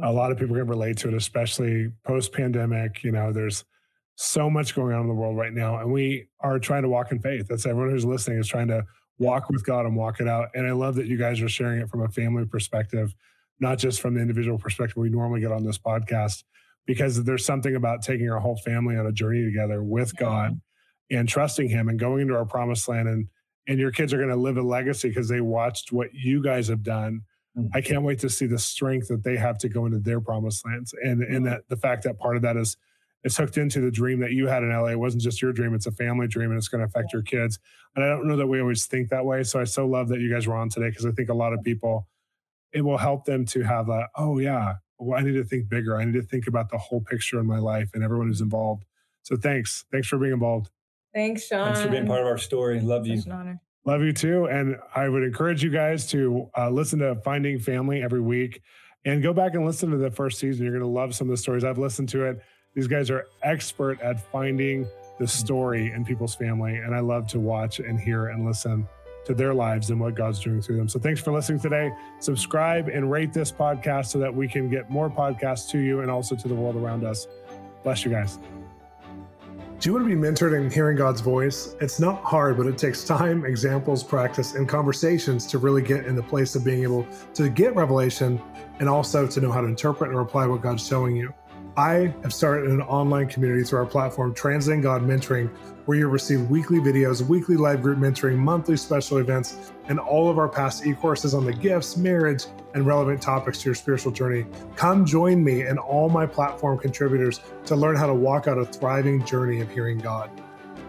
a 0.02 0.12
lot 0.12 0.32
of 0.32 0.38
people 0.38 0.56
can 0.56 0.66
relate 0.66 0.96
to 0.98 1.08
it, 1.08 1.14
especially 1.14 1.92
post 2.04 2.32
pandemic. 2.32 3.04
You 3.04 3.12
know, 3.12 3.32
there's 3.32 3.64
so 4.16 4.48
much 4.48 4.74
going 4.74 4.94
on 4.94 5.02
in 5.02 5.08
the 5.08 5.14
world 5.14 5.36
right 5.36 5.52
now, 5.52 5.78
and 5.78 5.92
we 5.92 6.28
are 6.40 6.58
trying 6.58 6.82
to 6.82 6.88
walk 6.88 7.12
in 7.12 7.18
faith. 7.18 7.48
That's 7.48 7.66
everyone 7.66 7.90
who's 7.90 8.04
listening 8.04 8.38
is 8.38 8.48
trying 8.48 8.68
to 8.68 8.84
walk 9.18 9.50
with 9.50 9.64
God 9.64 9.84
and 9.84 9.94
walk 9.94 10.20
it 10.20 10.28
out. 10.28 10.48
And 10.54 10.66
I 10.66 10.72
love 10.72 10.94
that 10.94 11.06
you 11.06 11.18
guys 11.18 11.40
are 11.42 11.48
sharing 11.48 11.80
it 11.80 11.88
from 11.88 12.02
a 12.02 12.08
family 12.08 12.46
perspective 12.46 13.14
not 13.62 13.78
just 13.78 14.00
from 14.00 14.14
the 14.14 14.20
individual 14.20 14.58
perspective 14.58 14.96
we 14.96 15.08
normally 15.08 15.40
get 15.40 15.52
on 15.52 15.64
this 15.64 15.78
podcast, 15.78 16.42
because 16.84 17.22
there's 17.22 17.46
something 17.46 17.76
about 17.76 18.02
taking 18.02 18.28
our 18.28 18.40
whole 18.40 18.56
family 18.56 18.96
on 18.96 19.06
a 19.06 19.12
journey 19.12 19.44
together 19.44 19.82
with 19.82 20.16
God 20.16 20.60
and 21.10 21.28
trusting 21.28 21.68
Him 21.68 21.88
and 21.88 21.98
going 21.98 22.22
into 22.22 22.36
our 22.36 22.44
promised 22.44 22.88
land. 22.88 23.08
And 23.08 23.28
and 23.68 23.79
your 23.79 23.90
kids 23.90 24.12
are 24.12 24.18
going 24.18 24.29
to 24.29 24.37
live 24.37 24.57
a 24.57 24.62
legacy 24.62 25.09
because 25.09 25.29
they 25.29 25.40
watched 25.40 25.92
what 25.92 26.09
you 26.12 26.42
guys 26.42 26.68
have 26.68 26.83
done. 26.83 27.22
Mm-hmm. 27.57 27.68
I 27.75 27.81
can't 27.81 28.03
wait 28.03 28.18
to 28.20 28.31
see 28.31 28.46
the 28.46 28.59
strength 28.59 29.09
that 29.09 29.22
they 29.22 29.37
have 29.37 29.59
to 29.59 29.68
go 29.68 29.87
into 29.87 29.98
their 29.98 30.20
promised 30.20 30.64
lands, 30.66 30.94
and 31.03 31.22
and 31.22 31.46
that 31.46 31.68
the 31.68 31.77
fact 31.77 32.05
that 32.05 32.18
part 32.18 32.37
of 32.37 32.42
that 32.42 32.57
is 32.57 32.77
it's 33.25 33.37
hooked 33.37 33.57
into 33.57 33.81
the 33.81 33.90
dream 33.90 34.18
that 34.20 34.33
you 34.33 34.48
had 34.48 34.62
in 34.62 34.70
LA. 34.70 34.87
It 34.87 34.98
wasn't 34.98 35.22
just 35.22 35.42
your 35.42 35.53
dream; 35.53 35.75
it's 35.75 35.87
a 35.87 35.92
family 35.92 36.27
dream, 36.27 36.51
and 36.51 36.59
it's 36.59 36.68
going 36.68 36.81
to 36.81 36.87
affect 36.87 37.12
your 37.12 37.22
kids. 37.22 37.59
And 37.94 38.05
I 38.05 38.09
don't 38.09 38.27
know 38.27 38.37
that 38.37 38.46
we 38.46 38.61
always 38.61 38.87
think 38.87 39.11
that 39.11 39.25
way. 39.25 39.42
So 39.42 39.61
I 39.61 39.64
so 39.64 39.87
love 39.87 40.09
that 40.09 40.20
you 40.20 40.33
guys 40.33 40.46
were 40.46 40.57
on 40.57 40.70
today 40.70 40.88
because 40.88 41.07
I 41.07 41.11
think 41.11 41.29
a 41.29 41.35
lot 41.35 41.53
of 41.53 41.62
people 41.62 42.09
it 42.72 42.83
will 42.83 42.98
help 42.98 43.27
them 43.27 43.44
to 43.44 43.62
have 43.62 43.87
that. 43.87 44.09
oh 44.16 44.38
yeah, 44.38 44.75
well, 44.98 45.18
I 45.18 45.22
need 45.22 45.33
to 45.33 45.44
think 45.44 45.68
bigger. 45.68 46.01
I 46.01 46.05
need 46.05 46.14
to 46.14 46.22
think 46.22 46.46
about 46.46 46.70
the 46.70 46.79
whole 46.79 47.01
picture 47.01 47.38
in 47.38 47.46
my 47.46 47.59
life 47.59 47.90
and 47.94 48.03
everyone 48.03 48.29
who's 48.29 48.40
involved. 48.40 48.85
So 49.22 49.37
thanks, 49.37 49.85
thanks 49.92 50.09
for 50.09 50.18
being 50.18 50.33
involved. 50.33 50.70
Thanks, 51.14 51.46
Shawn. 51.46 51.66
Thanks 51.66 51.83
for 51.83 51.88
being 51.88 52.07
part 52.07 52.20
of 52.20 52.27
our 52.27 52.38
story. 52.38 52.81
Love 52.81 53.07
you. 53.07 53.14
It's 53.14 53.27
an 53.27 53.33
honor. 53.33 53.61
Love 53.85 54.03
you 54.03 54.12
too. 54.12 54.46
And 54.46 54.77
I 54.94 55.09
would 55.09 55.22
encourage 55.22 55.62
you 55.62 55.70
guys 55.70 56.07
to 56.09 56.48
uh, 56.57 56.70
listen 56.70 57.01
to 57.01 57.16
Finding 57.16 57.59
Family 57.59 58.03
every 58.03 58.20
week 58.20 58.62
and 59.05 59.22
go 59.22 59.33
back 59.33 59.55
and 59.55 59.66
listen 59.66 59.90
to 59.90 59.96
the 59.96 60.11
first 60.11 60.38
season. 60.38 60.64
You're 60.64 60.79
going 60.79 60.88
to 60.88 60.94
love 61.01 61.14
some 61.14 61.29
of 61.29 61.33
the 61.33 61.37
stories. 61.37 61.64
I've 61.64 61.79
listened 61.79 62.09
to 62.11 62.25
it. 62.25 62.40
These 62.75 62.87
guys 62.87 63.11
are 63.11 63.27
expert 63.42 64.01
at 64.01 64.20
finding 64.31 64.87
the 65.18 65.27
story 65.27 65.90
in 65.90 66.05
people's 66.05 66.35
family. 66.35 66.77
And 66.77 66.94
I 66.94 67.01
love 67.01 67.27
to 67.29 67.40
watch 67.40 67.81
and 67.81 67.98
hear 67.98 68.29
and 68.29 68.46
listen 68.46 68.87
to 69.25 69.35
their 69.35 69.55
lives 69.55 69.90
and 69.90 70.01
what 70.01 70.14
God's 70.14 70.40
doing 70.40 70.62
through 70.62 70.77
them. 70.77 70.88
So 70.88 70.98
thanks 70.98 71.20
for 71.20 71.33
listening 71.33 71.61
today. 71.61 71.92
Subscribe 72.20 72.88
and 72.88 73.11
rate 73.11 73.33
this 73.33 73.53
podcast 73.53 74.07
so 74.07 74.18
that 74.18 74.35
we 74.35 74.48
can 74.48 74.68
get 74.70 74.90
more 74.90 75.11
podcasts 75.11 75.68
to 75.70 75.79
you 75.79 76.01
and 76.01 76.11
also 76.11 76.35
to 76.35 76.48
the 76.48 76.55
world 76.55 76.77
around 76.77 77.05
us. 77.05 77.27
Bless 77.83 78.05
you 78.05 78.11
guys. 78.11 78.38
Do 79.82 79.88
you 79.88 79.94
want 79.94 80.08
to 80.08 80.14
be 80.14 80.22
mentored 80.28 80.56
in 80.56 80.70
hearing 80.70 80.96
God's 80.96 81.20
voice? 81.20 81.74
It's 81.80 81.98
not 81.98 82.22
hard, 82.22 82.56
but 82.56 82.68
it 82.68 82.78
takes 82.78 83.02
time, 83.02 83.44
examples, 83.44 84.04
practice, 84.04 84.54
and 84.54 84.68
conversations 84.68 85.44
to 85.48 85.58
really 85.58 85.82
get 85.82 86.06
in 86.06 86.14
the 86.14 86.22
place 86.22 86.54
of 86.54 86.62
being 86.62 86.84
able 86.84 87.04
to 87.34 87.48
get 87.48 87.74
revelation 87.74 88.40
and 88.78 88.88
also 88.88 89.26
to 89.26 89.40
know 89.40 89.50
how 89.50 89.60
to 89.60 89.66
interpret 89.66 90.12
and 90.12 90.20
apply 90.20 90.46
what 90.46 90.62
God's 90.62 90.86
showing 90.86 91.16
you. 91.16 91.34
I 91.76 92.14
have 92.22 92.35
started 92.35 92.70
an 92.70 92.82
online 92.82 93.28
community 93.28 93.64
through 93.64 93.78
our 93.78 93.87
platform, 93.87 94.35
Translating 94.35 94.82
God 94.82 95.02
Mentoring, 95.02 95.48
where 95.87 95.96
you'll 95.96 96.11
receive 96.11 96.50
weekly 96.50 96.78
videos, 96.80 97.22
weekly 97.22 97.56
live 97.56 97.80
group 97.80 97.98
mentoring, 97.98 98.37
monthly 98.37 98.76
special 98.76 99.16
events, 99.18 99.72
and 99.88 99.98
all 99.98 100.28
of 100.28 100.38
our 100.38 100.50
past 100.50 100.87
e 100.87 100.92
courses 100.92 101.32
on 101.32 101.46
the 101.46 101.52
gifts, 101.52 101.96
marriage, 101.96 102.44
and 102.74 102.87
relevant 102.87 103.22
topics 103.22 103.62
to 103.62 103.70
your 103.70 103.74
spiritual 103.74 104.12
journey. 104.12 104.44
Come 104.76 105.06
join 105.06 105.42
me 105.42 105.62
and 105.62 105.78
all 105.78 106.11
my 106.11 106.26
platform 106.26 106.78
contributors 106.78 107.40
to 107.64 107.74
learn 107.74 107.96
how 107.96 108.06
to 108.06 108.14
walk 108.14 108.48
out 108.48 108.58
a 108.58 108.66
thriving 108.66 109.24
journey 109.24 109.62
of 109.62 109.70
hearing 109.70 109.96
God. 109.96 110.30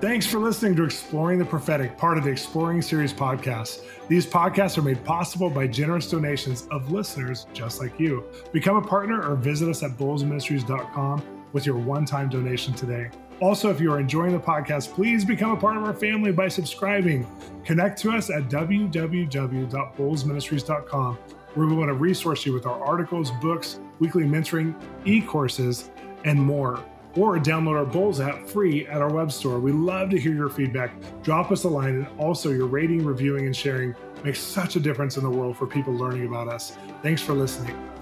Thanks 0.04 0.28
for 0.28 0.38
listening 0.38 0.76
to 0.76 0.84
Exploring 0.84 1.40
the 1.40 1.46
Prophetic, 1.46 1.98
part 1.98 2.18
of 2.18 2.26
the 2.26 2.30
Exploring 2.30 2.82
Series 2.82 3.14
podcast. 3.14 3.86
These 4.10 4.26
podcasts 4.26 4.78
are 4.78 4.82
made 4.82 5.02
possible 5.06 5.50
by 5.50 5.66
generous 5.66 6.10
donations 6.10 6.68
of 6.72 6.92
listeners 6.92 7.48
just 7.54 7.80
like 7.80 7.98
you. 7.98 8.26
Become 8.52 8.76
a 8.76 8.82
partner 8.82 9.26
or 9.26 9.38
visit 9.38 9.70
us 9.70 9.82
at 9.82 9.92
bolzministries.com 9.92 11.24
with 11.54 11.66
your 11.66 11.78
one 11.78 12.04
time 12.04 12.28
donation 12.28 12.74
today. 12.74 13.12
Also, 13.40 13.70
if 13.70 13.80
you 13.80 13.94
are 13.94 14.00
enjoying 14.02 14.34
the 14.34 14.40
podcast, 14.40 14.94
please 14.94 15.24
become 15.24 15.52
a 15.52 15.58
part 15.58 15.78
of 15.78 15.86
our 15.86 15.94
family 15.94 16.34
by 16.34 16.50
subscribing. 16.50 17.26
Connect 17.64 17.98
to 18.02 18.12
us 18.12 18.30
at 18.30 18.50
www.bolzministries.com, 18.50 21.16
where 21.54 21.66
we 21.66 21.76
want 21.78 21.88
to 21.88 21.94
resource 21.94 22.46
you 22.46 22.52
with 22.52 22.66
our 22.66 22.84
articles, 22.84 23.32
books, 23.42 23.80
weekly 24.00 24.26
mentoring, 24.26 24.76
e 25.06 25.22
courses, 25.22 25.92
and 26.26 26.38
more 26.38 26.84
or 27.16 27.38
download 27.38 27.78
our 27.78 27.86
Bolz 27.86 28.26
app 28.26 28.48
free 28.48 28.88
at 28.88 29.02
our 29.02 29.12
web 29.12 29.32
store. 29.32 29.60
We 29.60 29.72
love 29.72 30.10
to 30.12 30.20
hear 30.20 30.34
your 30.34 30.50
feedback. 30.50 30.94
Drop 31.24 31.52
us 31.52 31.64
a 31.64 31.70
line, 31.70 31.96
and 31.96 32.08
also 32.18 32.50
your 32.52 32.68
rating, 32.68 33.06
reviewing, 33.06 33.46
and 33.46 33.56
sharing 33.56 33.96
makes 34.24 34.40
such 34.40 34.76
a 34.76 34.80
difference 34.80 35.18
in 35.18 35.24
the 35.24 35.30
world 35.30 35.58
for 35.58 35.68
people 35.68 35.94
learning 35.94 36.26
about 36.26 36.48
us. 36.48 36.78
Thanks 37.02 37.22
for 37.22 37.34
listening. 37.34 37.93